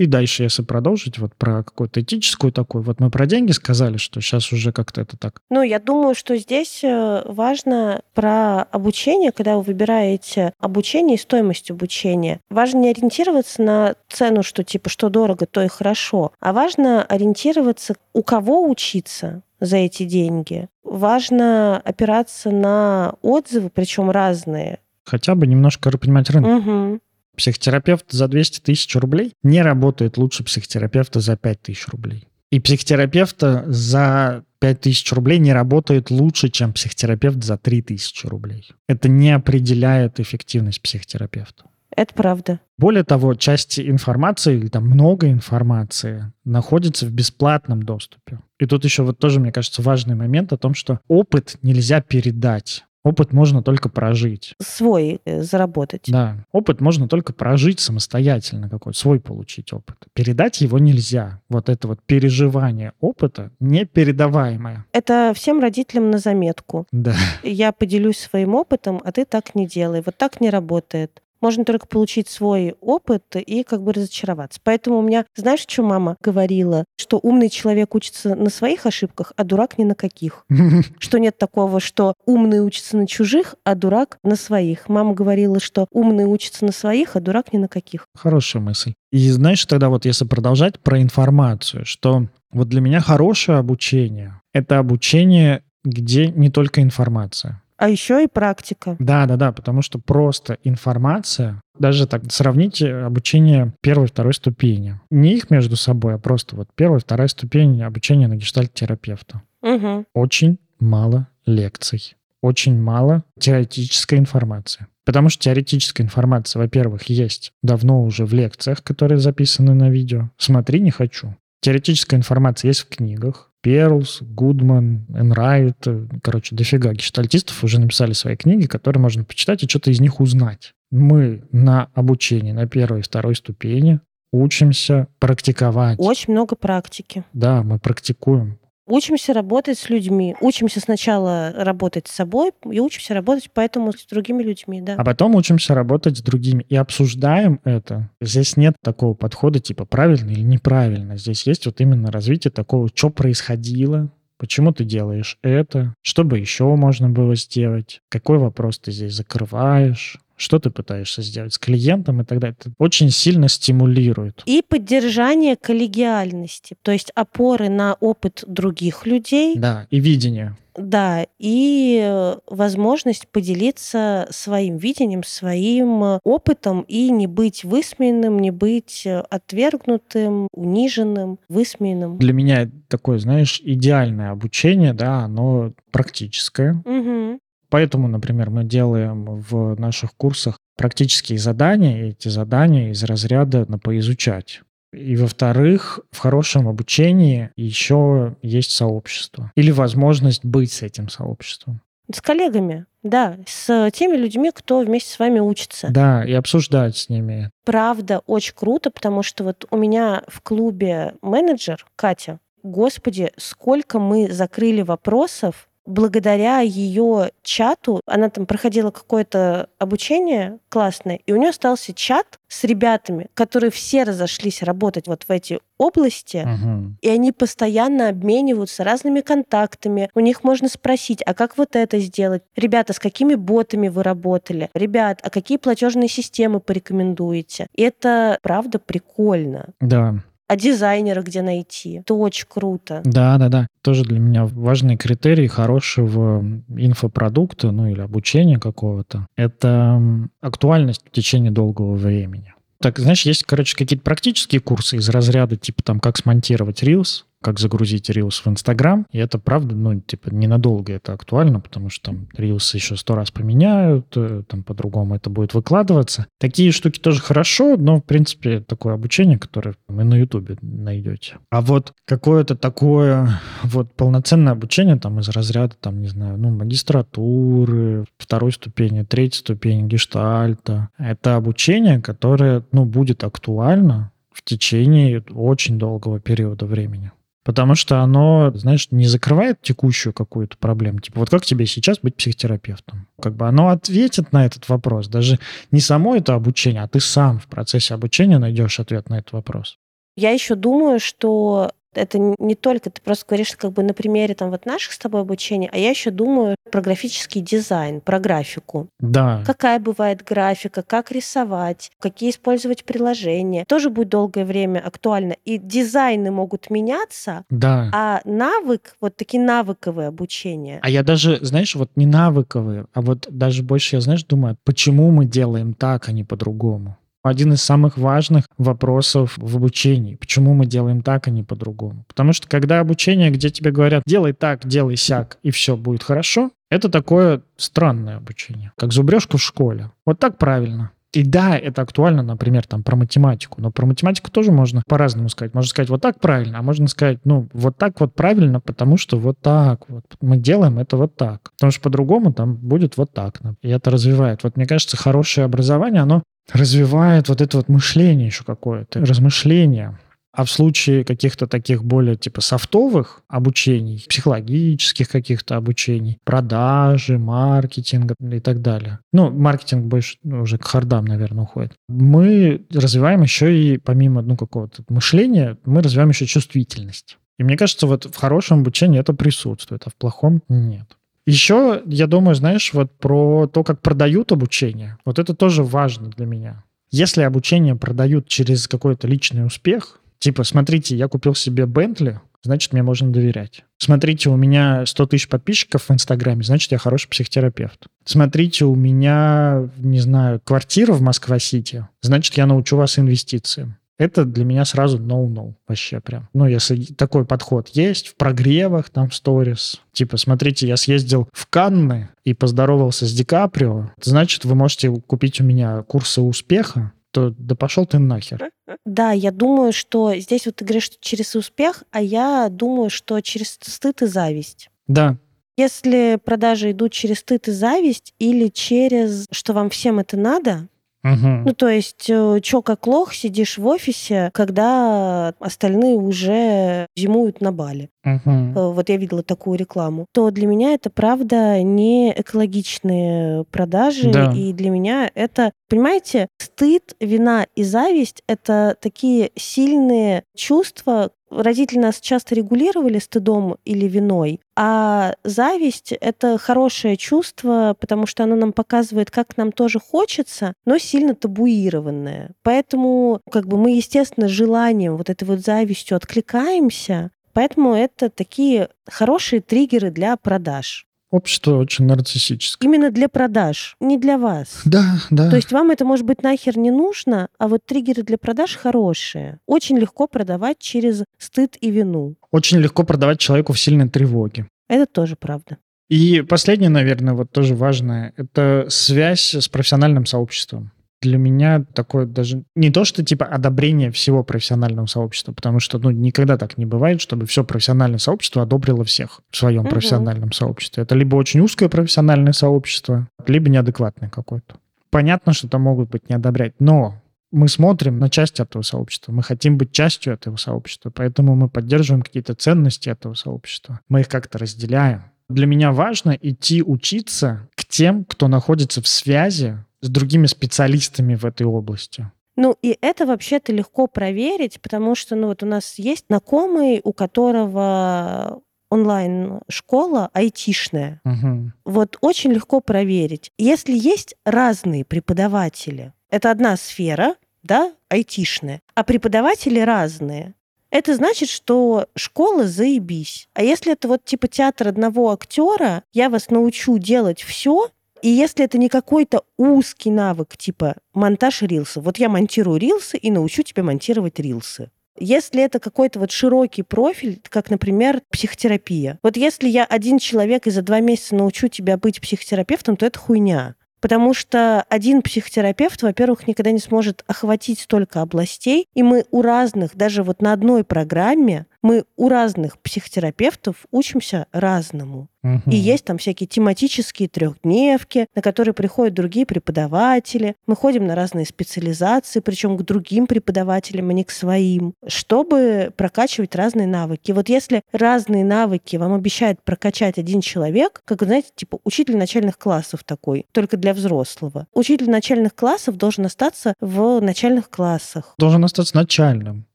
И 0.00 0.06
дальше, 0.06 0.44
если 0.44 0.62
продолжить, 0.62 1.18
вот 1.18 1.34
про 1.34 1.62
какую-то 1.62 2.00
этическую 2.00 2.54
такую, 2.54 2.82
вот 2.82 3.00
мы 3.00 3.10
про 3.10 3.26
деньги 3.26 3.52
сказали, 3.52 3.98
что 3.98 4.22
сейчас 4.22 4.50
уже 4.50 4.72
как-то 4.72 5.02
это 5.02 5.18
так. 5.18 5.42
Ну, 5.50 5.60
я 5.60 5.78
думаю, 5.78 6.14
что 6.14 6.38
здесь 6.38 6.82
э, 6.82 7.22
важно 7.26 8.00
про 8.14 8.62
обучение, 8.62 9.30
когда 9.30 9.56
вы 9.56 9.62
выбираете 9.62 10.54
обучение 10.58 11.16
и 11.16 11.20
стоимость 11.20 11.70
обучения. 11.70 12.40
Важно 12.48 12.78
не 12.78 12.88
ориентироваться 12.88 13.60
на 13.60 13.94
цену, 14.08 14.42
что 14.42 14.64
типа, 14.64 14.88
что 14.88 15.10
дорого, 15.10 15.44
то 15.44 15.62
и 15.62 15.68
хорошо, 15.68 16.32
а 16.40 16.54
важно 16.54 17.04
ориентироваться, 17.04 17.94
у 18.14 18.22
кого 18.22 18.70
учиться, 18.70 19.42
за 19.60 19.76
эти 19.76 20.04
деньги. 20.04 20.68
Важно 20.82 21.76
опираться 21.76 22.50
на 22.50 23.16
отзывы, 23.20 23.68
причем 23.68 24.10
разные. 24.10 24.78
Хотя 25.04 25.34
бы 25.34 25.46
немножко 25.46 25.90
понимать 25.98 26.30
рынок. 26.30 26.64
Угу. 26.64 27.00
Психотерапевт 27.40 28.12
за 28.12 28.28
200 28.28 28.60
тысяч 28.60 28.94
рублей 28.96 29.32
не 29.42 29.62
работает 29.62 30.18
лучше 30.18 30.44
психотерапевта 30.44 31.20
за 31.20 31.38
5 31.38 31.62
тысяч 31.62 31.88
рублей. 31.88 32.28
И 32.50 32.60
психотерапевта 32.60 33.64
за 33.66 34.44
5 34.58 34.80
тысяч 34.82 35.10
рублей 35.10 35.38
не 35.38 35.54
работает 35.54 36.10
лучше, 36.10 36.50
чем 36.50 36.74
психотерапевт 36.74 37.42
за 37.42 37.56
3 37.56 37.80
тысячи 37.80 38.26
рублей. 38.26 38.68
Это 38.88 39.08
не 39.08 39.30
определяет 39.30 40.20
эффективность 40.20 40.82
психотерапевта. 40.82 41.64
Это 41.96 42.12
правда. 42.12 42.60
Более 42.76 43.04
того, 43.04 43.32
часть 43.32 43.80
информации 43.80 44.58
или 44.58 44.68
там 44.68 44.86
много 44.86 45.30
информации 45.30 46.30
находится 46.44 47.06
в 47.06 47.10
бесплатном 47.10 47.82
доступе. 47.84 48.40
И 48.58 48.66
тут 48.66 48.84
еще 48.84 49.02
вот 49.02 49.18
тоже, 49.18 49.40
мне 49.40 49.50
кажется, 49.50 49.80
важный 49.80 50.14
момент 50.14 50.52
о 50.52 50.58
том, 50.58 50.74
что 50.74 51.00
опыт 51.08 51.56
нельзя 51.62 52.02
передать. 52.02 52.84
Опыт 53.02 53.32
можно 53.32 53.62
только 53.62 53.88
прожить. 53.88 54.54
Свой 54.60 55.20
э, 55.24 55.42
заработать. 55.42 56.04
Да, 56.08 56.44
опыт 56.52 56.80
можно 56.80 57.08
только 57.08 57.32
прожить 57.32 57.80
самостоятельно 57.80 58.68
какой-то, 58.68 58.98
свой 58.98 59.20
получить 59.20 59.72
опыт. 59.72 59.96
Передать 60.12 60.60
его 60.60 60.78
нельзя. 60.78 61.40
Вот 61.48 61.68
это 61.68 61.88
вот 61.88 62.00
переживание 62.04 62.92
опыта 63.00 63.52
непередаваемое. 63.58 64.84
Это 64.92 65.32
всем 65.34 65.60
родителям 65.60 66.10
на 66.10 66.18
заметку. 66.18 66.86
Да. 66.92 67.14
Я 67.42 67.72
поделюсь 67.72 68.18
своим 68.18 68.54
опытом, 68.54 69.00
а 69.04 69.12
ты 69.12 69.24
так 69.24 69.54
не 69.54 69.66
делай. 69.66 70.02
Вот 70.04 70.16
так 70.16 70.40
не 70.40 70.50
работает 70.50 71.22
можно 71.40 71.64
только 71.64 71.86
получить 71.86 72.28
свой 72.28 72.74
опыт 72.80 73.24
и 73.36 73.62
как 73.64 73.82
бы 73.82 73.92
разочароваться. 73.92 74.60
Поэтому 74.62 74.98
у 74.98 75.02
меня, 75.02 75.24
знаешь, 75.34 75.64
что 75.66 75.82
мама 75.82 76.16
говорила? 76.20 76.84
Что 76.98 77.18
умный 77.22 77.48
человек 77.48 77.94
учится 77.94 78.34
на 78.34 78.50
своих 78.50 78.86
ошибках, 78.86 79.32
а 79.36 79.44
дурак 79.44 79.78
ни 79.78 79.84
на 79.84 79.94
каких. 79.94 80.44
Что 80.98 81.18
нет 81.18 81.38
такого, 81.38 81.80
что 81.80 82.14
умный 82.26 82.60
учится 82.60 82.96
на 82.96 83.06
чужих, 83.06 83.54
а 83.64 83.74
дурак 83.74 84.18
на 84.22 84.36
своих. 84.36 84.88
Мама 84.88 85.14
говорила, 85.14 85.60
что 85.60 85.86
умный 85.90 86.24
учится 86.24 86.64
на 86.64 86.72
своих, 86.72 87.16
а 87.16 87.20
дурак 87.20 87.52
ни 87.52 87.58
на 87.58 87.68
каких. 87.68 88.06
Хорошая 88.14 88.62
мысль. 88.62 88.94
И 89.10 89.28
знаешь, 89.30 89.64
тогда 89.66 89.88
вот 89.88 90.04
если 90.04 90.24
продолжать 90.24 90.78
про 90.80 91.00
информацию, 91.00 91.84
что 91.84 92.26
вот 92.52 92.68
для 92.68 92.80
меня 92.80 93.00
хорошее 93.00 93.58
обучение— 93.58 94.40
это 94.52 94.78
обучение, 94.78 95.62
где 95.84 96.28
не 96.28 96.50
только 96.50 96.82
информация 96.82 97.62
а 97.80 97.88
еще 97.88 98.22
и 98.22 98.28
практика. 98.28 98.96
Да, 98.98 99.24
да, 99.24 99.36
да, 99.36 99.52
потому 99.52 99.80
что 99.80 99.98
просто 99.98 100.58
информация, 100.64 101.62
даже 101.78 102.06
так 102.06 102.30
сравните 102.30 102.94
обучение 102.94 103.72
первой 103.80 104.06
второй 104.06 104.34
ступени. 104.34 105.00
Не 105.10 105.34
их 105.34 105.48
между 105.48 105.76
собой, 105.76 106.14
а 106.14 106.18
просто 106.18 106.56
вот 106.56 106.68
первая, 106.74 107.00
вторая 107.00 107.28
ступень 107.28 107.82
обучения 107.82 108.28
на 108.28 108.36
гештальт-терапевта. 108.36 109.40
Угу. 109.62 110.04
Очень 110.12 110.58
мало 110.78 111.28
лекций, 111.46 112.16
очень 112.42 112.78
мало 112.78 113.24
теоретической 113.38 114.18
информации. 114.18 114.86
Потому 115.06 115.30
что 115.30 115.44
теоретическая 115.44 116.02
информация, 116.02 116.60
во-первых, 116.60 117.04
есть 117.04 117.52
давно 117.62 118.02
уже 118.04 118.26
в 118.26 118.34
лекциях, 118.34 118.82
которые 118.82 119.18
записаны 119.18 119.72
на 119.72 119.88
видео. 119.88 120.28
Смотри, 120.36 120.80
не 120.80 120.90
хочу. 120.90 121.34
Теоретическая 121.62 122.16
информация 122.16 122.68
есть 122.68 122.80
в 122.80 122.88
книгах, 122.88 123.49
Перлс, 123.62 124.22
Гудман, 124.22 125.06
Энрайт, 125.10 125.86
короче, 126.22 126.56
дофига 126.56 126.92
гештальтистов 126.92 127.62
уже 127.62 127.80
написали 127.80 128.12
свои 128.12 128.36
книги, 128.36 128.66
которые 128.66 129.02
можно 129.02 129.24
почитать 129.24 129.62
и 129.62 129.68
что-то 129.68 129.90
из 129.90 130.00
них 130.00 130.20
узнать. 130.20 130.72
Мы 130.90 131.44
на 131.52 131.88
обучении 131.94 132.52
на 132.52 132.66
первой 132.66 133.00
и 133.00 133.02
второй 133.02 133.36
ступени 133.36 134.00
учимся 134.32 135.08
практиковать. 135.18 135.98
Очень 136.00 136.32
много 136.32 136.56
практики. 136.56 137.24
Да, 137.32 137.62
мы 137.62 137.78
практикуем. 137.78 138.58
Учимся 138.90 139.32
работать 139.32 139.78
с 139.78 139.88
людьми. 139.88 140.34
Учимся 140.40 140.80
сначала 140.80 141.52
работать 141.56 142.08
с 142.08 142.12
собой 142.12 142.50
и 142.70 142.80
учимся 142.80 143.14
работать 143.14 143.50
поэтому 143.54 143.92
с 143.92 144.04
другими 144.06 144.42
людьми, 144.42 144.80
да. 144.82 144.96
А 144.96 145.04
потом 145.04 145.36
учимся 145.36 145.74
работать 145.74 146.18
с 146.18 146.22
другими 146.22 146.66
и 146.68 146.76
обсуждаем 146.76 147.60
это. 147.64 148.10
Здесь 148.20 148.56
нет 148.56 148.74
такого 148.82 149.14
подхода 149.14 149.60
типа 149.60 149.84
правильно 149.84 150.30
или 150.30 150.40
неправильно. 150.40 151.16
Здесь 151.16 151.46
есть 151.46 151.66
вот 151.66 151.80
именно 151.80 152.10
развитие 152.10 152.50
такого, 152.50 152.88
что 152.94 153.10
происходило, 153.10 154.10
Почему 154.40 154.72
ты 154.72 154.84
делаешь 154.84 155.36
это? 155.42 155.94
Что 156.00 156.24
бы 156.24 156.38
еще 156.38 156.64
можно 156.64 157.10
было 157.10 157.36
сделать? 157.36 158.00
Какой 158.08 158.38
вопрос 158.38 158.78
ты 158.78 158.90
здесь 158.90 159.12
закрываешь? 159.12 160.18
Что 160.40 160.58
ты 160.58 160.70
пытаешься 160.70 161.20
сделать 161.22 161.52
с 161.52 161.58
клиентом 161.58 162.22
и 162.22 162.24
так 162.24 162.38
далее. 162.38 162.56
Это 162.58 162.72
очень 162.78 163.10
сильно 163.10 163.48
стимулирует. 163.48 164.42
И 164.46 164.62
поддержание 164.66 165.54
коллегиальности, 165.54 166.76
то 166.82 166.92
есть 166.92 167.12
опоры 167.14 167.68
на 167.68 167.94
опыт 168.00 168.42
других 168.46 169.06
людей. 169.06 169.54
Да, 169.56 169.86
и 169.90 170.00
видение. 170.00 170.56
Да, 170.76 171.26
и 171.38 172.00
э, 172.02 172.36
возможность 172.46 173.28
поделиться 173.28 174.28
своим 174.30 174.78
видением, 174.78 175.24
своим 175.24 176.04
э, 176.04 176.20
опытом 176.22 176.82
и 176.82 177.10
не 177.10 177.26
быть 177.26 177.64
высмеянным, 177.64 178.38
не 178.38 178.50
быть 178.50 179.02
э, 179.04 179.20
отвергнутым, 179.28 180.48
униженным, 180.52 181.38
высмеянным. 181.48 182.18
Для 182.18 182.32
меня 182.32 182.70
такое, 182.88 183.18
знаешь, 183.18 183.60
идеальное 183.62 184.30
обучение, 184.30 184.94
да, 184.94 185.24
оно 185.24 185.72
практическое. 185.90 186.80
Угу. 186.86 187.40
Поэтому, 187.70 188.08
например, 188.08 188.50
мы 188.50 188.64
делаем 188.64 189.24
в 189.24 189.78
наших 189.80 190.14
курсах 190.16 190.58
практические 190.76 191.38
задания, 191.38 192.04
и 192.04 192.08
эти 192.10 192.28
задания 192.28 192.90
из 192.90 193.02
разряда 193.04 193.64
на 193.70 193.78
поизучать. 193.78 194.60
И, 194.92 195.16
во-вторых, 195.16 196.00
в 196.10 196.18
хорошем 196.18 196.66
обучении 196.68 197.50
еще 197.56 198.34
есть 198.42 198.72
сообщество. 198.72 199.52
Или 199.54 199.70
возможность 199.70 200.44
быть 200.44 200.72
с 200.72 200.82
этим 200.82 201.08
сообществом. 201.08 201.80
С 202.12 202.20
коллегами, 202.20 202.86
да, 203.04 203.36
с 203.46 203.88
теми 203.92 204.16
людьми, 204.16 204.50
кто 204.52 204.80
вместе 204.80 205.12
с 205.12 205.18
вами 205.20 205.38
учится. 205.38 205.90
Да, 205.90 206.24
и 206.24 206.32
обсуждать 206.32 206.96
с 206.96 207.08
ними. 207.08 207.50
Правда, 207.64 208.20
очень 208.26 208.54
круто, 208.56 208.90
потому 208.90 209.22
что 209.22 209.44
вот 209.44 209.64
у 209.70 209.76
меня 209.76 210.24
в 210.26 210.40
клубе 210.40 211.14
менеджер 211.22 211.86
Катя, 211.94 212.40
господи, 212.64 213.30
сколько 213.36 214.00
мы 214.00 214.28
закрыли 214.28 214.82
вопросов 214.82 215.68
благодаря 215.86 216.60
ее 216.60 217.30
чату, 217.42 218.00
она 218.06 218.30
там 218.30 218.46
проходила 218.46 218.90
какое-то 218.90 219.68
обучение 219.78 220.58
классное, 220.68 221.20
и 221.26 221.32
у 221.32 221.36
нее 221.36 221.50
остался 221.50 221.92
чат 221.92 222.38
с 222.48 222.64
ребятами, 222.64 223.28
которые 223.34 223.70
все 223.70 224.04
разошлись 224.04 224.62
работать 224.62 225.06
вот 225.06 225.24
в 225.24 225.30
эти 225.30 225.60
области, 225.78 226.46
угу. 226.46 226.94
и 227.00 227.08
они 227.08 227.32
постоянно 227.32 228.08
обмениваются 228.08 228.84
разными 228.84 229.20
контактами. 229.20 230.10
У 230.14 230.20
них 230.20 230.44
можно 230.44 230.68
спросить, 230.68 231.22
а 231.24 231.34
как 231.34 231.56
вот 231.56 231.74
это 231.74 231.98
сделать? 231.98 232.42
Ребята, 232.54 232.92
с 232.92 232.98
какими 232.98 233.34
ботами 233.34 233.88
вы 233.88 234.02
работали? 234.02 234.68
Ребят, 234.74 235.20
а 235.22 235.30
какие 235.30 235.58
платежные 235.58 236.08
системы 236.08 236.60
порекомендуете? 236.60 237.68
И 237.74 237.82
это 237.82 238.38
правда 238.42 238.78
прикольно. 238.78 239.70
Да 239.80 240.16
а 240.50 240.56
дизайнера 240.56 241.22
где 241.22 241.42
найти. 241.42 242.00
Это 242.00 242.14
очень 242.14 242.46
круто. 242.48 243.02
Да, 243.04 243.38
да, 243.38 243.48
да. 243.48 243.68
Тоже 243.82 244.02
для 244.02 244.18
меня 244.18 244.46
важный 244.46 244.96
критерий 244.96 245.46
хорошего 245.46 246.44
инфопродукта, 246.68 247.70
ну 247.70 247.86
или 247.86 248.00
обучения 248.00 248.58
какого-то, 248.58 249.28
это 249.36 250.02
актуальность 250.40 251.02
в 251.06 251.12
течение 251.12 251.52
долгого 251.52 251.94
времени. 251.94 252.52
Так, 252.80 252.98
знаешь, 252.98 253.22
есть, 253.26 253.44
короче, 253.44 253.76
какие-то 253.76 254.02
практические 254.02 254.60
курсы 254.60 254.96
из 254.96 255.08
разряда, 255.08 255.56
типа 255.56 255.84
там, 255.84 256.00
как 256.00 256.16
смонтировать 256.16 256.82
Reels, 256.82 257.22
как 257.42 257.58
загрузить 257.58 258.10
Reels 258.10 258.42
в 258.42 258.46
Инстаграм. 258.46 259.06
И 259.10 259.18
это 259.18 259.38
правда, 259.38 259.74
ну, 259.74 260.00
типа, 260.00 260.28
ненадолго 260.30 260.92
это 260.92 261.12
актуально, 261.12 261.60
потому 261.60 261.88
что 261.90 262.12
там 262.12 262.28
Reels 262.36 262.74
еще 262.74 262.96
сто 262.96 263.14
раз 263.14 263.30
поменяют, 263.30 264.06
э, 264.16 264.42
там 264.46 264.62
по-другому 264.62 265.16
это 265.16 265.30
будет 265.30 265.54
выкладываться. 265.54 266.26
Такие 266.38 266.72
штуки 266.72 266.98
тоже 266.98 267.20
хорошо, 267.20 267.76
но, 267.76 267.98
в 267.98 268.04
принципе, 268.04 268.60
такое 268.60 268.94
обучение, 268.94 269.38
которое 269.38 269.74
вы 269.88 270.04
на 270.04 270.14
Ютубе 270.14 270.56
найдете. 270.60 271.38
А 271.50 271.60
вот 271.60 271.92
какое-то 272.06 272.56
такое 272.56 273.40
вот 273.62 273.92
полноценное 273.94 274.52
обучение 274.52 274.96
там 274.96 275.20
из 275.20 275.28
разряда, 275.28 275.74
там, 275.80 276.00
не 276.00 276.08
знаю, 276.08 276.36
ну, 276.38 276.50
магистратуры, 276.50 278.04
второй 278.18 278.52
ступени, 278.52 279.02
третьей 279.02 279.40
ступени, 279.40 279.86
гештальта. 279.86 280.88
Это 280.98 281.36
обучение, 281.36 282.00
которое, 282.00 282.64
ну, 282.72 282.84
будет 282.84 283.24
актуально 283.24 284.12
в 284.30 284.42
течение 284.42 285.22
очень 285.30 285.78
долгого 285.78 286.20
периода 286.20 286.66
времени. 286.66 287.12
Потому 287.42 287.74
что 287.74 288.00
оно, 288.00 288.52
знаешь, 288.54 288.88
не 288.90 289.06
закрывает 289.06 289.62
текущую 289.62 290.12
какую-то 290.12 290.58
проблему. 290.58 291.00
Типа, 291.00 291.20
вот 291.20 291.30
как 291.30 291.44
тебе 291.44 291.64
сейчас 291.64 291.98
быть 292.00 292.14
психотерапевтом? 292.14 293.06
Как 293.20 293.34
бы 293.34 293.48
оно 293.48 293.68
ответит 293.68 294.32
на 294.32 294.44
этот 294.44 294.68
вопрос. 294.68 295.08
Даже 295.08 295.38
не 295.70 295.80
само 295.80 296.16
это 296.16 296.34
обучение, 296.34 296.82
а 296.82 296.88
ты 296.88 297.00
сам 297.00 297.38
в 297.38 297.46
процессе 297.46 297.94
обучения 297.94 298.38
найдешь 298.38 298.78
ответ 298.78 299.08
на 299.08 299.18
этот 299.18 299.32
вопрос. 299.32 299.78
Я 300.16 300.30
еще 300.32 300.54
думаю, 300.54 301.00
что 301.00 301.72
это 301.94 302.18
не 302.18 302.54
только 302.54 302.90
ты 302.90 303.00
просто 303.00 303.24
говоришь 303.28 303.56
как 303.56 303.72
бы 303.72 303.82
на 303.82 303.94
примере 303.94 304.34
там 304.34 304.50
вот 304.50 304.66
наших 304.66 304.92
с 304.92 304.98
тобой 304.98 305.22
обучений, 305.22 305.68
а 305.72 305.78
я 305.78 305.90
еще 305.90 306.10
думаю 306.10 306.56
про 306.70 306.80
графический 306.80 307.40
дизайн, 307.40 308.00
про 308.00 308.18
графику. 308.20 308.88
Да. 309.00 309.42
Какая 309.44 309.80
бывает 309.80 310.24
графика, 310.24 310.82
как 310.82 311.10
рисовать, 311.10 311.90
какие 311.98 312.30
использовать 312.30 312.84
приложения. 312.84 313.64
Тоже 313.66 313.90
будет 313.90 314.08
долгое 314.08 314.44
время 314.44 314.78
актуально. 314.78 315.36
И 315.44 315.58
дизайны 315.58 316.30
могут 316.30 316.70
меняться, 316.70 317.44
да. 317.50 317.90
а 317.92 318.20
навык, 318.24 318.96
вот 319.00 319.16
такие 319.16 319.42
навыковые 319.42 320.08
обучения. 320.08 320.78
А 320.82 320.90
я 320.90 321.02
даже, 321.02 321.38
знаешь, 321.42 321.74
вот 321.74 321.90
не 321.96 322.06
навыковые, 322.06 322.86
а 322.92 323.00
вот 323.00 323.26
даже 323.28 323.62
больше 323.62 323.96
я, 323.96 324.00
знаешь, 324.00 324.24
думаю, 324.24 324.56
почему 324.64 325.10
мы 325.10 325.24
делаем 325.24 325.74
так, 325.74 326.08
а 326.08 326.12
не 326.12 326.24
по-другому 326.24 326.96
один 327.22 327.52
из 327.52 327.62
самых 327.62 327.98
важных 327.98 328.44
вопросов 328.58 329.34
в 329.36 329.56
обучении. 329.56 330.14
Почему 330.14 330.54
мы 330.54 330.66
делаем 330.66 331.02
так, 331.02 331.28
а 331.28 331.30
не 331.30 331.42
по-другому? 331.42 332.04
Потому 332.08 332.32
что 332.32 332.48
когда 332.48 332.80
обучение, 332.80 333.30
где 333.30 333.50
тебе 333.50 333.70
говорят, 333.70 334.02
делай 334.06 334.32
так, 334.32 334.66
делай 334.66 334.96
сяк, 334.96 335.38
и 335.42 335.50
все 335.50 335.76
будет 335.76 336.02
хорошо, 336.02 336.50
это 336.70 336.88
такое 336.88 337.42
странное 337.56 338.16
обучение, 338.16 338.72
как 338.76 338.92
зубрежку 338.92 339.36
в 339.36 339.42
школе. 339.42 339.90
Вот 340.06 340.18
так 340.18 340.38
правильно. 340.38 340.92
И 341.12 341.24
да, 341.24 341.58
это 341.58 341.82
актуально, 341.82 342.22
например, 342.22 342.64
там 342.66 342.84
про 342.84 342.94
математику, 342.94 343.60
но 343.60 343.72
про 343.72 343.84
математику 343.84 344.30
тоже 344.30 344.52
можно 344.52 344.82
по-разному 344.86 345.28
сказать. 345.28 345.54
Можно 345.54 345.68
сказать 345.68 345.90
вот 345.90 346.00
так 346.00 346.20
правильно, 346.20 346.60
а 346.60 346.62
можно 346.62 346.86
сказать, 346.86 347.18
ну, 347.24 347.48
вот 347.52 347.76
так 347.76 348.00
вот 348.00 348.14
правильно, 348.14 348.60
потому 348.60 348.96
что 348.96 349.18
вот 349.18 349.40
так 349.40 349.88
вот. 349.88 350.04
Мы 350.20 350.36
делаем 350.36 350.78
это 350.78 350.96
вот 350.96 351.16
так. 351.16 351.50
Потому 351.56 351.72
что 351.72 351.82
по-другому 351.82 352.32
там 352.32 352.54
будет 352.54 352.96
вот 352.96 353.12
так. 353.12 353.40
И 353.62 353.68
это 353.68 353.90
развивает. 353.90 354.44
Вот 354.44 354.56
мне 354.56 354.66
кажется, 354.66 354.96
хорошее 354.96 355.46
образование, 355.46 356.02
оно 356.02 356.22
развивает 356.52 357.28
вот 357.28 357.40
это 357.40 357.56
вот 357.56 357.68
мышление 357.68 358.26
еще 358.26 358.44
какое-то, 358.44 359.00
размышление. 359.00 359.98
А 360.32 360.44
в 360.44 360.50
случае 360.50 361.04
каких-то 361.04 361.48
таких 361.48 361.82
более 361.82 362.14
типа 362.14 362.40
софтовых 362.40 363.22
обучений, 363.26 364.04
психологических 364.08 365.08
каких-то 365.08 365.56
обучений, 365.56 366.18
продажи, 366.24 367.18
маркетинга 367.18 368.14
и 368.20 368.38
так 368.38 368.62
далее. 368.62 369.00
Ну, 369.12 369.30
маркетинг 369.30 369.86
больше 369.86 370.18
уже 370.22 370.56
к 370.58 370.64
хардам, 370.64 371.04
наверное, 371.04 371.44
уходит. 371.44 371.72
Мы 371.88 372.64
развиваем 372.72 373.22
еще 373.22 373.58
и 373.58 373.78
помимо 373.78 374.22
ну, 374.22 374.36
какого-то 374.36 374.84
мышления, 374.88 375.58
мы 375.64 375.82
развиваем 375.82 376.10
еще 376.10 376.26
чувствительность. 376.26 377.18
И 377.40 377.42
мне 377.42 377.56
кажется, 377.56 377.88
вот 377.88 378.04
в 378.04 378.16
хорошем 378.16 378.60
обучении 378.60 379.00
это 379.00 379.14
присутствует, 379.14 379.82
а 379.86 379.90
в 379.90 379.96
плохом 379.96 380.42
нет. 380.48 380.96
Еще, 381.30 381.82
я 381.86 382.06
думаю, 382.06 382.34
знаешь, 382.34 382.72
вот 382.72 382.90
про 382.98 383.46
то, 383.46 383.64
как 383.64 383.80
продают 383.80 384.32
обучение, 384.32 384.98
вот 385.04 385.18
это 385.18 385.34
тоже 385.34 385.62
важно 385.62 386.10
для 386.10 386.26
меня. 386.26 386.64
Если 386.90 387.22
обучение 387.22 387.76
продают 387.76 388.26
через 388.26 388.66
какой-то 388.66 389.06
личный 389.06 389.46
успех, 389.46 390.00
Типа, 390.20 390.44
смотрите, 390.44 390.94
я 390.96 391.08
купил 391.08 391.34
себе 391.34 391.64
Бентли, 391.64 392.20
значит, 392.42 392.74
мне 392.74 392.82
можно 392.82 393.10
доверять. 393.10 393.64
Смотрите, 393.78 394.28
у 394.28 394.36
меня 394.36 394.84
100 394.84 395.06
тысяч 395.06 395.28
подписчиков 395.28 395.88
в 395.88 395.90
Инстаграме, 395.90 396.42
значит, 396.42 396.72
я 396.72 396.78
хороший 396.78 397.08
психотерапевт. 397.08 397.86
Смотрите, 398.04 398.66
у 398.66 398.74
меня, 398.74 399.70
не 399.78 399.98
знаю, 399.98 400.38
квартира 400.44 400.92
в 400.92 401.00
Москва-Сити, 401.00 401.88
значит, 402.02 402.36
я 402.36 402.44
научу 402.44 402.76
вас 402.76 402.98
инвестициям. 402.98 403.78
Это 404.00 404.24
для 404.24 404.46
меня 404.46 404.64
сразу 404.64 404.98
no-no 404.98 405.52
вообще 405.68 406.00
прям. 406.00 406.30
Ну, 406.32 406.46
если 406.46 406.84
такой 406.94 407.26
подход 407.26 407.68
есть 407.68 408.08
в 408.08 408.14
прогревах, 408.14 408.88
там, 408.88 409.10
в 409.10 409.14
сторис. 409.14 409.82
Типа, 409.92 410.16
смотрите, 410.16 410.66
я 410.66 410.78
съездил 410.78 411.28
в 411.34 411.46
Канны 411.46 412.08
и 412.24 412.32
поздоровался 412.32 413.06
с 413.06 413.12
Ди 413.12 413.24
Каприо, 413.24 413.90
значит, 414.00 414.46
вы 414.46 414.54
можете 414.54 414.90
купить 415.06 415.42
у 415.42 415.44
меня 415.44 415.82
курсы 415.82 416.22
успеха, 416.22 416.92
то 417.10 417.34
да 417.36 417.54
пошел 417.54 417.84
ты 417.84 417.98
нахер. 417.98 418.48
Да, 418.86 419.12
я 419.12 419.32
думаю, 419.32 419.74
что 419.74 420.14
здесь 420.16 420.46
вот 420.46 420.56
ты 420.56 420.64
говоришь, 420.64 420.84
что 420.84 420.96
через 420.98 421.36
успех, 421.36 421.84
а 421.90 422.00
я 422.00 422.48
думаю, 422.50 422.88
что 422.88 423.20
через 423.20 423.58
стыд 423.60 424.00
и 424.00 424.06
зависть. 424.06 424.70
Да. 424.88 425.18
Если 425.58 426.18
продажи 426.24 426.70
идут 426.70 426.92
через 426.92 427.18
стыд 427.18 427.48
и 427.48 427.52
зависть 427.52 428.14
или 428.18 428.48
через, 428.48 429.26
что 429.30 429.52
вам 429.52 429.68
всем 429.68 429.98
это 429.98 430.16
надо, 430.16 430.68
Угу. 431.02 431.28
Ну, 431.46 431.54
то 431.54 431.68
есть, 431.68 432.06
э, 432.10 432.40
чё 432.42 432.62
как 432.62 432.86
лох, 432.86 433.14
сидишь 433.14 433.58
в 433.58 433.66
офисе, 433.66 434.30
когда 434.34 435.32
остальные 435.40 435.96
уже 435.96 436.86
зимуют 436.96 437.40
на 437.40 437.52
Бали. 437.52 437.88
Угу. 438.04 438.72
Вот 438.72 438.88
я 438.88 438.96
видела 438.96 439.22
такую 439.22 439.58
рекламу. 439.58 440.06
То 440.12 440.30
для 440.30 440.46
меня 440.46 440.74
это, 440.74 440.90
правда, 440.90 441.62
не 441.62 442.12
экологичные 442.12 443.44
продажи. 443.50 444.10
Да. 444.10 444.32
И 444.34 444.52
для 444.52 444.70
меня 444.70 445.10
это, 445.14 445.52
понимаете, 445.68 446.28
стыд, 446.38 446.94
вина 447.00 447.46
и 447.54 447.62
зависть— 447.62 448.22
это 448.26 448.76
такие 448.80 449.30
сильные 449.36 450.24
чувства, 450.36 451.10
родители 451.30 451.78
нас 451.78 452.00
часто 452.00 452.34
регулировали 452.34 452.98
стыдом 452.98 453.56
или 453.64 453.86
виной, 453.86 454.40
а 454.56 455.14
зависть— 455.24 455.92
это 456.00 456.38
хорошее 456.38 456.96
чувство, 456.96 457.76
потому 457.80 458.06
что 458.06 458.24
оно 458.24 458.36
нам 458.36 458.52
показывает, 458.52 459.10
как 459.10 459.36
нам 459.36 459.52
тоже 459.52 459.80
хочется, 459.80 460.52
но 460.64 460.78
сильно 460.78 461.14
табуированное. 461.14 462.32
Поэтому 462.42 463.20
как 463.30 463.46
бы 463.46 463.56
мы, 463.56 463.76
естественно, 463.76 464.28
желанием, 464.28 464.96
вот 464.96 465.08
этой 465.10 465.24
вот 465.24 465.40
завистью 465.40 465.96
откликаемся, 465.96 467.10
Поэтому 467.32 467.74
это 467.74 468.10
такие 468.10 468.70
хорошие 468.86 469.40
триггеры 469.40 469.90
для 469.90 470.16
продаж. 470.16 470.86
Общество 471.10 471.56
очень 471.56 471.86
нарциссическое. 471.86 472.68
Именно 472.68 472.90
для 472.90 473.08
продаж, 473.08 473.76
не 473.80 473.98
для 473.98 474.18
вас. 474.18 474.62
Да, 474.70 475.00
да. 475.10 475.28
То 475.28 475.36
есть 475.36 475.50
вам 475.50 475.70
это 475.70 475.84
может 475.84 476.06
быть 476.06 476.22
нахер 476.22 476.56
не 476.56 476.70
нужно, 476.70 477.28
а 477.38 477.48
вот 477.48 477.64
триггеры 477.66 478.02
для 478.02 478.18
продаж 478.18 478.56
хорошие. 478.56 479.40
Очень 479.46 479.78
легко 479.78 480.06
продавать 480.06 480.58
через 480.58 481.04
стыд 481.18 481.56
и 481.60 481.70
вину. 481.70 482.14
Очень 482.30 482.58
легко 482.58 482.84
продавать 482.84 483.18
человеку 483.18 483.52
в 483.52 483.58
сильной 483.58 483.88
тревоге. 483.88 484.46
Это 484.68 484.86
тоже 484.86 485.16
правда. 485.16 485.58
И 485.88 486.20
последнее, 486.22 486.70
наверное, 486.70 487.14
вот 487.14 487.32
тоже 487.32 487.56
важное, 487.56 488.12
это 488.16 488.66
связь 488.68 489.34
с 489.34 489.48
профессиональным 489.48 490.06
сообществом 490.06 490.70
для 491.02 491.16
меня 491.18 491.64
такое 491.74 492.06
даже 492.06 492.42
не 492.54 492.70
то, 492.70 492.84
что 492.84 493.02
типа 493.02 493.24
одобрение 493.26 493.90
всего 493.90 494.22
профессионального 494.22 494.86
сообщества, 494.86 495.32
потому 495.32 495.58
что 495.60 495.78
ну, 495.78 495.90
никогда 495.90 496.36
так 496.36 496.58
не 496.58 496.66
бывает, 496.66 497.00
чтобы 497.00 497.26
все 497.26 497.42
профессиональное 497.42 497.98
сообщество 497.98 498.42
одобрило 498.42 498.84
всех 498.84 499.20
в 499.30 499.36
своем 499.36 499.62
Мгм. 499.62 499.70
профессиональном 499.70 500.32
сообществе. 500.32 500.82
Это 500.82 500.94
либо 500.94 501.16
очень 501.16 501.40
узкое 501.40 501.68
профессиональное 501.68 502.32
сообщество, 502.32 503.08
либо 503.26 503.48
неадекватное 503.48 504.10
какое-то. 504.10 504.56
Понятно, 504.90 505.32
что 505.32 505.48
там 505.48 505.62
могут 505.62 505.88
быть 505.88 506.08
не 506.08 506.16
одобрять, 506.16 506.54
но 506.58 507.00
мы 507.32 507.48
смотрим 507.48 507.98
на 507.98 508.10
часть 508.10 508.40
этого 508.40 508.62
сообщества, 508.62 509.12
мы 509.12 509.22
хотим 509.22 509.56
быть 509.56 509.72
частью 509.72 510.12
этого 510.12 510.36
сообщества, 510.36 510.90
поэтому 510.94 511.34
мы 511.36 511.48
поддерживаем 511.48 512.02
какие-то 512.02 512.34
ценности 512.34 512.88
этого 512.88 513.14
сообщества, 513.14 513.80
мы 513.88 514.00
их 514.00 514.08
как-то 514.08 514.38
разделяем. 514.38 515.04
Для 515.28 515.46
меня 515.46 515.70
важно 515.70 516.18
идти 516.20 516.60
учиться 516.60 517.48
к 517.54 517.64
тем, 517.64 518.04
кто 518.04 518.26
находится 518.26 518.82
в 518.82 518.88
связи 518.88 519.54
с 519.80 519.88
другими 519.88 520.26
специалистами 520.26 521.14
в 521.14 521.24
этой 521.24 521.46
области. 521.46 522.10
Ну, 522.36 522.56
и 522.62 522.78
это 522.80 523.06
вообще-то 523.06 523.52
легко 523.52 523.86
проверить, 523.86 524.60
потому 524.60 524.94
что, 524.94 525.16
ну, 525.16 525.28
вот 525.28 525.42
у 525.42 525.46
нас 525.46 525.78
есть 525.78 526.06
знакомый, 526.08 526.80
у 526.84 526.92
которого 526.92 528.40
онлайн-школа 528.70 530.10
айтишная. 530.12 531.00
Мгм. 531.04 531.52
Вот 531.64 531.98
очень 532.00 532.32
легко 532.32 532.60
проверить. 532.60 533.32
Если 533.36 533.76
есть 533.76 534.14
разные 534.24 534.84
преподаватели, 534.84 535.92
это 536.08 536.30
одна 536.30 536.56
сфера, 536.56 537.16
да, 537.42 537.72
айтишная, 537.88 538.62
а 538.74 538.84
преподаватели 538.84 539.60
разные, 539.60 540.34
это 540.70 540.94
значит, 540.94 541.28
что 541.28 541.88
школа 541.96 542.46
заебись. 542.46 543.28
А 543.34 543.42
если 543.42 543.72
это 543.72 543.88
вот 543.88 544.04
типа 544.04 544.28
театр 544.28 544.68
одного 544.68 545.10
актера, 545.10 545.82
я 545.92 546.08
вас 546.08 546.30
научу 546.30 546.78
делать 546.78 547.22
все, 547.22 547.70
и 548.02 548.08
если 548.08 548.44
это 548.44 548.58
не 548.58 548.68
какой-то 548.68 549.24
узкий 549.36 549.90
навык, 549.90 550.36
типа 550.36 550.76
монтаж 550.94 551.42
рилсов, 551.42 551.84
вот 551.84 551.98
я 551.98 552.08
монтирую 552.08 552.58
рилсы 552.58 552.96
и 552.96 553.10
научу 553.10 553.42
тебя 553.42 553.62
монтировать 553.62 554.18
рилсы. 554.18 554.70
Если 554.98 555.42
это 555.42 555.60
какой-то 555.60 555.98
вот 555.98 556.10
широкий 556.10 556.62
профиль, 556.62 557.20
как, 557.28 557.50
например, 557.50 558.02
психотерапия. 558.10 558.98
Вот 559.02 559.16
если 559.16 559.48
я 559.48 559.64
один 559.64 559.98
человек 559.98 560.46
и 560.46 560.50
за 560.50 560.62
два 560.62 560.80
месяца 560.80 561.14
научу 561.14 561.48
тебя 561.48 561.78
быть 561.78 562.00
психотерапевтом, 562.00 562.76
то 562.76 562.84
это 562.84 562.98
хуйня. 562.98 563.54
Потому 563.80 564.12
что 564.12 564.62
один 564.68 565.00
психотерапевт, 565.00 565.82
во-первых, 565.82 566.26
никогда 566.26 566.50
не 566.50 566.58
сможет 566.58 567.02
охватить 567.06 567.60
столько 567.60 568.02
областей, 568.02 568.68
и 568.74 568.82
мы 568.82 569.06
у 569.10 569.22
разных, 569.22 569.74
даже 569.74 570.02
вот 570.02 570.20
на 570.20 570.34
одной 570.34 570.64
программе, 570.64 571.46
мы 571.62 571.84
у 571.96 572.08
разных 572.08 572.58
психотерапевтов 572.58 573.66
учимся 573.70 574.26
разному. 574.32 575.08
Мгм. 575.22 575.42
И 575.50 575.56
есть 575.56 575.84
там 575.84 575.98
всякие 575.98 576.26
тематические 576.26 577.08
трехдневки, 577.08 578.06
на 578.14 578.22
которые 578.22 578.54
приходят 578.54 578.94
другие 578.94 579.26
преподаватели. 579.26 580.34
Мы 580.46 580.56
ходим 580.56 580.86
на 580.86 580.94
разные 580.94 581.26
специализации, 581.26 582.20
причем 582.20 582.56
к 582.56 582.62
другим 582.62 583.06
преподавателям, 583.06 583.90
а 583.90 583.92
не 583.92 584.04
к 584.04 584.10
своим, 584.10 584.74
чтобы 584.86 585.72
прокачивать 585.76 586.34
разные 586.34 586.66
навыки. 586.66 587.12
Вот 587.12 587.28
если 587.28 587.62
разные 587.72 588.24
навыки 588.24 588.76
вам 588.76 588.94
обещает 588.94 589.42
прокачать 589.42 589.98
один 589.98 590.22
человек, 590.22 590.80
как, 590.86 591.00
вы 591.00 591.06
знаете, 591.06 591.28
типа 591.34 591.58
учитель 591.64 591.98
начальных 591.98 592.38
классов 592.38 592.82
такой, 592.84 593.26
только 593.32 593.58
для 593.58 593.74
взрослого. 593.74 594.46
Учитель 594.54 594.88
начальных 594.88 595.34
классов 595.34 595.76
должен 595.76 596.06
остаться 596.06 596.54
в 596.60 597.00
начальных 597.00 597.50
классах. 597.50 598.14
Должен 598.16 598.44
остаться 598.44 598.74
начальным. 598.74 599.46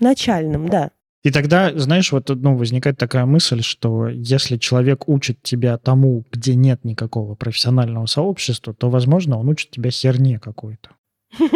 Начальным, 0.00 0.68
да. 0.68 0.90
И 1.26 1.32
тогда, 1.32 1.76
знаешь, 1.76 2.12
вот 2.12 2.28
ну, 2.28 2.56
возникает 2.56 2.98
такая 2.98 3.26
мысль, 3.26 3.60
что 3.60 4.06
если 4.06 4.58
человек 4.58 5.08
учит 5.08 5.42
тебя 5.42 5.76
тому, 5.76 6.24
где 6.30 6.54
нет 6.54 6.84
никакого 6.84 7.34
профессионального 7.34 8.06
сообщества, 8.06 8.72
то, 8.72 8.90
возможно, 8.90 9.36
он 9.36 9.48
учит 9.48 9.72
тебя 9.72 9.90
херне 9.90 10.38
какой-то. 10.38 10.90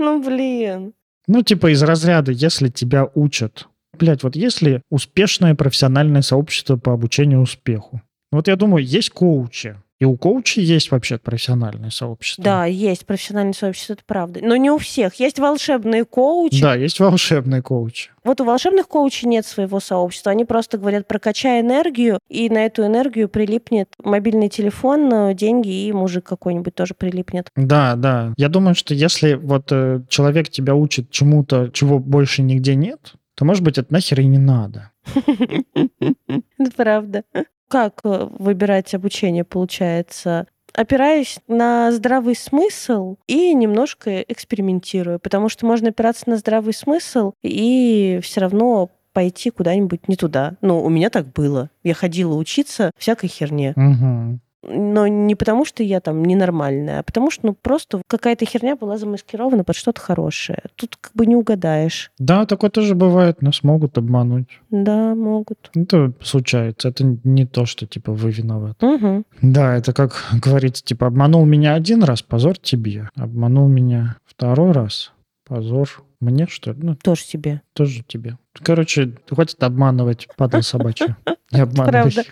Ну, 0.00 0.22
блин. 0.22 0.92
Ну, 1.26 1.42
типа 1.42 1.72
из 1.72 1.82
разряда, 1.82 2.30
если 2.30 2.68
тебя 2.68 3.08
учат... 3.16 3.66
Блять, 3.98 4.22
вот 4.22 4.36
если 4.36 4.82
успешное 4.90 5.56
профессиональное 5.56 6.22
сообщество 6.22 6.76
по 6.76 6.92
обучению 6.92 7.40
успеху. 7.40 8.00
Вот 8.30 8.46
я 8.46 8.54
думаю, 8.54 8.84
есть 8.84 9.10
коучи, 9.10 9.76
И 10.00 10.04
у 10.04 10.16
коучей 10.16 10.62
есть 10.62 10.92
вообще 10.92 11.18
профессиональное 11.18 11.90
сообщество. 11.90 12.44
Да, 12.44 12.66
есть 12.66 13.04
профессиональное 13.04 13.52
сообщество, 13.52 13.94
это 13.94 14.02
правда. 14.06 14.40
Но 14.42 14.56
не 14.56 14.70
у 14.70 14.78
всех. 14.78 15.14
Есть 15.16 15.40
волшебные 15.40 16.04
коучи. 16.04 16.60
Да, 16.60 16.76
есть 16.76 17.00
волшебные 17.00 17.62
коучи. 17.62 18.10
Вот 18.22 18.40
у 18.40 18.44
волшебных 18.44 18.86
коучей 18.86 19.28
нет 19.28 19.44
своего 19.44 19.80
сообщества. 19.80 20.30
Они 20.30 20.44
просто 20.44 20.78
говорят, 20.78 21.08
прокачай 21.08 21.60
энергию, 21.60 22.20
и 22.28 22.48
на 22.48 22.66
эту 22.66 22.86
энергию 22.86 23.28
прилипнет 23.28 23.88
мобильный 24.02 24.48
телефон, 24.48 25.12
э, 25.12 25.34
деньги, 25.34 25.86
и 25.86 25.92
мужик 25.92 26.24
какой-нибудь 26.24 26.74
тоже 26.74 26.94
прилипнет. 26.94 27.50
Да, 27.56 27.96
да. 27.96 28.34
Я 28.36 28.48
думаю, 28.48 28.76
что 28.76 28.94
если 28.94 29.34
вот 29.34 29.72
э, 29.72 30.02
человек 30.08 30.48
тебя 30.48 30.76
учит 30.76 31.10
чему-то, 31.10 31.70
чего 31.72 31.98
больше 31.98 32.42
нигде 32.42 32.76
нет, 32.76 33.14
то, 33.34 33.44
может 33.44 33.64
быть, 33.64 33.78
это 33.78 33.92
нахер 33.92 34.20
и 34.20 34.26
не 34.26 34.38
надо. 34.38 34.90
Это 35.14 36.70
правда. 36.76 37.22
Как 37.68 38.00
э, 38.04 38.28
выбирать 38.38 38.94
обучение, 38.94 39.44
получается? 39.44 40.46
опираясь 40.74 41.40
на 41.48 41.90
здравый 41.90 42.36
смысл 42.36 43.16
и 43.26 43.52
немножко 43.52 44.20
экспериментируя, 44.20 45.18
потому 45.18 45.48
что 45.48 45.66
можно 45.66 45.88
опираться 45.88 46.30
на 46.30 46.36
здравый 46.36 46.72
смысл 46.72 47.32
и 47.42 48.20
все 48.22 48.42
равно 48.42 48.88
пойти 49.12 49.50
куда-нибудь 49.50 50.06
не 50.06 50.14
туда. 50.14 50.54
Ну, 50.60 50.80
у 50.80 50.88
меня 50.88 51.10
так 51.10 51.32
было. 51.32 51.70
Я 51.82 51.94
ходила 51.94 52.34
учиться 52.34 52.92
всякой 52.96 53.28
херне. 53.28 53.74
Угу 53.76 54.38
но 54.62 55.06
не 55.06 55.34
потому, 55.34 55.64
что 55.64 55.82
я 55.82 56.00
там 56.00 56.24
ненормальная, 56.24 57.00
а 57.00 57.02
потому 57.02 57.30
что 57.30 57.46
ну, 57.46 57.54
просто 57.54 58.02
какая-то 58.06 58.44
херня 58.44 58.76
была 58.76 58.98
замаскирована 58.98 59.64
под 59.64 59.76
что-то 59.76 60.00
хорошее. 60.00 60.62
Тут 60.76 60.96
как 61.00 61.12
бы 61.14 61.26
не 61.26 61.36
угадаешь. 61.36 62.10
Да, 62.18 62.46
такое 62.46 62.70
тоже 62.70 62.94
бывает, 62.94 63.42
нас 63.42 63.62
могут 63.62 63.98
обмануть. 63.98 64.60
Да, 64.70 65.14
могут. 65.14 65.70
Это 65.74 66.12
случается, 66.20 66.88
это 66.88 67.04
не 67.24 67.46
то, 67.46 67.66
что 67.66 67.86
типа 67.86 68.12
вы 68.12 68.30
виноваты. 68.30 68.84
Угу. 68.84 69.24
Да, 69.42 69.76
это 69.76 69.92
как 69.92 70.24
говорится, 70.32 70.84
типа 70.84 71.06
обманул 71.06 71.44
меня 71.44 71.74
один 71.74 72.02
раз, 72.02 72.22
позор 72.22 72.58
тебе. 72.58 73.08
Обманул 73.16 73.68
меня 73.68 74.16
второй 74.26 74.72
раз, 74.72 75.12
позор 75.46 75.88
мне, 76.20 76.46
что 76.48 76.72
ли? 76.72 76.78
Ну, 76.82 76.96
тоже 76.96 77.24
тебе. 77.24 77.62
Тоже 77.74 78.02
тебе. 78.02 78.38
Короче, 78.60 79.14
хватит 79.28 79.62
обманывать, 79.62 80.26
падал 80.36 80.62
собачья. 80.62 81.16
Не 81.52 81.60
обманывай. 81.60 82.12
Правда. 82.12 82.22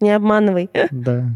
Не 0.00 0.10
обманывай. 0.12 0.70
Да. 0.90 1.30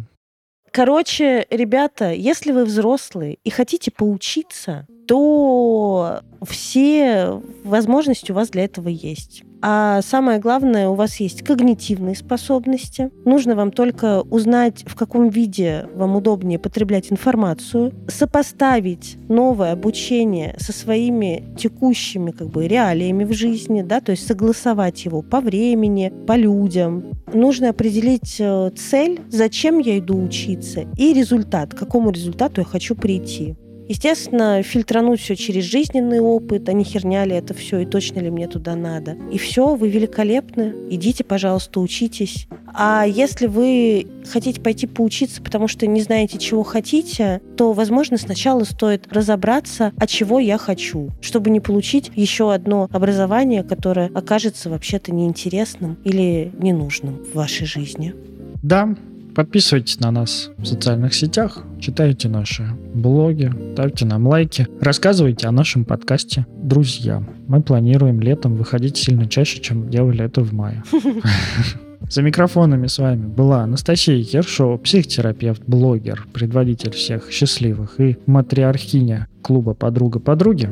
Короче, 0.72 1.46
ребята, 1.50 2.12
если 2.12 2.52
вы 2.52 2.64
взрослые 2.64 3.38
и 3.44 3.50
хотите 3.50 3.90
поучиться, 3.90 4.86
то 5.09 6.20
все 6.46 7.40
возможности 7.64 8.30
у 8.30 8.34
вас 8.34 8.50
для 8.50 8.64
этого 8.64 8.88
есть. 8.88 9.42
А 9.61 10.02
самое 10.02 10.38
главное, 10.38 10.88
у 10.88 10.94
вас 10.94 11.16
есть 11.18 11.42
когнитивные 11.42 12.14
способности. 12.14 13.11
Нужно 13.24 13.56
вам 13.56 13.72
только 13.72 14.20
узнать, 14.20 14.84
в 14.86 14.94
каком 14.94 15.30
виде 15.30 15.88
вам 15.94 16.14
удобнее 16.14 16.61
потреблять 16.61 17.11
информацию, 17.11 17.92
сопоставить 18.06 19.16
новое 19.28 19.72
обучение 19.72 20.54
со 20.61 20.72
своими 20.72 21.42
текущими 21.59 22.30
как 22.30 22.50
бы, 22.50 22.68
реалиями 22.68 23.24
в 23.24 23.32
жизни, 23.32 23.82
да, 23.82 24.00
то 24.00 24.12
есть 24.12 24.26
согласовать 24.26 25.04
его 25.06 25.22
по 25.22 25.40
времени, 25.40 26.12
по 26.26 26.36
людям. 26.36 27.06
Нужно 27.32 27.70
определить 27.70 28.36
э, 28.38 28.70
цель, 28.76 29.20
зачем 29.28 29.78
я 29.78 29.98
иду 29.98 30.22
учиться, 30.22 30.84
и 30.96 31.12
результат, 31.12 31.74
к 31.74 31.78
какому 31.78 32.11
результату 32.11 32.61
я 32.61 32.64
хочу 32.64 32.94
прийти. 32.94 33.56
Естественно, 33.89 34.62
фильтрануть 34.62 35.20
все 35.20 35.34
через 35.34 35.64
жизненный 35.64 36.20
опыт, 36.20 36.68
а 36.68 36.72
не 36.72 36.84
херня 36.84 37.24
ли 37.24 37.34
это 37.34 37.55
все, 37.55 37.80
и 37.80 37.86
точно 37.86 38.20
ли 38.20 38.30
мне 38.30 38.47
туда 38.47 38.76
надо. 38.76 39.16
И 39.32 39.39
все, 39.39 39.74
вы 39.74 39.89
великолепны. 39.89 40.74
Идите, 40.91 41.24
пожалуйста, 41.24 41.80
учитесь. 41.80 42.47
А 42.74 43.05
если 43.07 43.47
вы 43.47 44.07
хотите 44.30 44.61
пойти 44.61 44.86
поучиться, 44.86 45.43
потому 45.43 45.68
что 45.68 45.86
не 45.86 46.03
знаете, 46.03 46.39
чего 46.39 46.62
хотите, 46.62 47.41
то, 47.57 47.72
возможно, 47.72 48.18
сначала 48.18 48.64
стоит 48.64 49.11
разобраться, 49.11 49.93
а 49.97 50.07
чего 50.07 50.39
я 50.39 50.59
хочу, 50.59 51.11
чтобы 51.22 51.51
не 51.51 51.61
получить 51.61 52.11
еще 52.14 52.53
одно 52.53 52.89
образование, 52.93 53.62
которое 53.62 54.11
окажется 54.14 54.68
вообще-то 54.68 55.12
неинтересным 55.12 55.97
или 56.05 56.53
ненужным 56.59 57.24
в 57.24 57.34
вашей 57.34 57.66
жизни. 57.66 58.14
Да, 58.62 58.95
Подписывайтесь 59.39 60.01
на 60.01 60.11
нас 60.11 60.51
в 60.59 60.64
социальных 60.64 61.14
сетях, 61.14 61.62
читайте 61.78 62.28
наши 62.28 62.68
блоги, 62.93 63.53
ставьте 63.74 64.05
нам 64.05 64.26
лайки, 64.26 64.66
рассказывайте 64.80 65.47
о 65.47 65.53
нашем 65.53 65.84
подкасте 65.84 66.45
друзьям. 66.61 67.28
Мы 67.47 67.62
планируем 67.62 68.20
летом 68.20 68.57
выходить 68.57 68.97
сильно 68.97 69.28
чаще, 69.28 69.61
чем 69.61 69.91
делали 69.91 70.24
это 70.24 70.41
в 70.41 70.53
мае. 70.53 70.82
За 72.11 72.22
микрофонами 72.22 72.89
с 72.89 72.99
вами 72.99 73.28
была 73.28 73.62
Анастасия 73.62 74.16
Ершова, 74.16 74.76
психотерапевт, 74.76 75.62
блогер, 75.68 76.26
предводитель 76.32 76.91
всех 76.91 77.30
счастливых 77.30 78.01
и 78.01 78.18
матриархиня 78.26 79.28
клуба 79.43 79.74
«Подруга 79.74 80.18
подруги». 80.18 80.68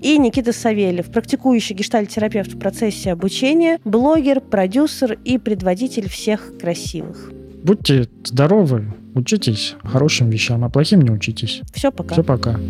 И 0.00 0.16
Никита 0.16 0.54
Савельев, 0.54 1.10
практикующий 1.10 1.74
гештальтерапевт 1.74 2.54
в 2.54 2.58
процессе 2.58 3.12
обучения, 3.12 3.78
блогер, 3.84 4.40
продюсер 4.40 5.18
и 5.22 5.36
предводитель 5.36 6.08
всех 6.08 6.56
красивых. 6.58 7.30
Будьте 7.66 8.08
здоровы, 8.24 8.94
учитесь 9.16 9.74
хорошим 9.82 10.30
вещам, 10.30 10.64
а 10.64 10.68
плохим 10.68 11.02
не 11.02 11.10
учитесь. 11.10 11.62
Все, 11.74 11.90
пока. 11.90 12.12
Все, 12.12 12.22
пока. 12.22 12.60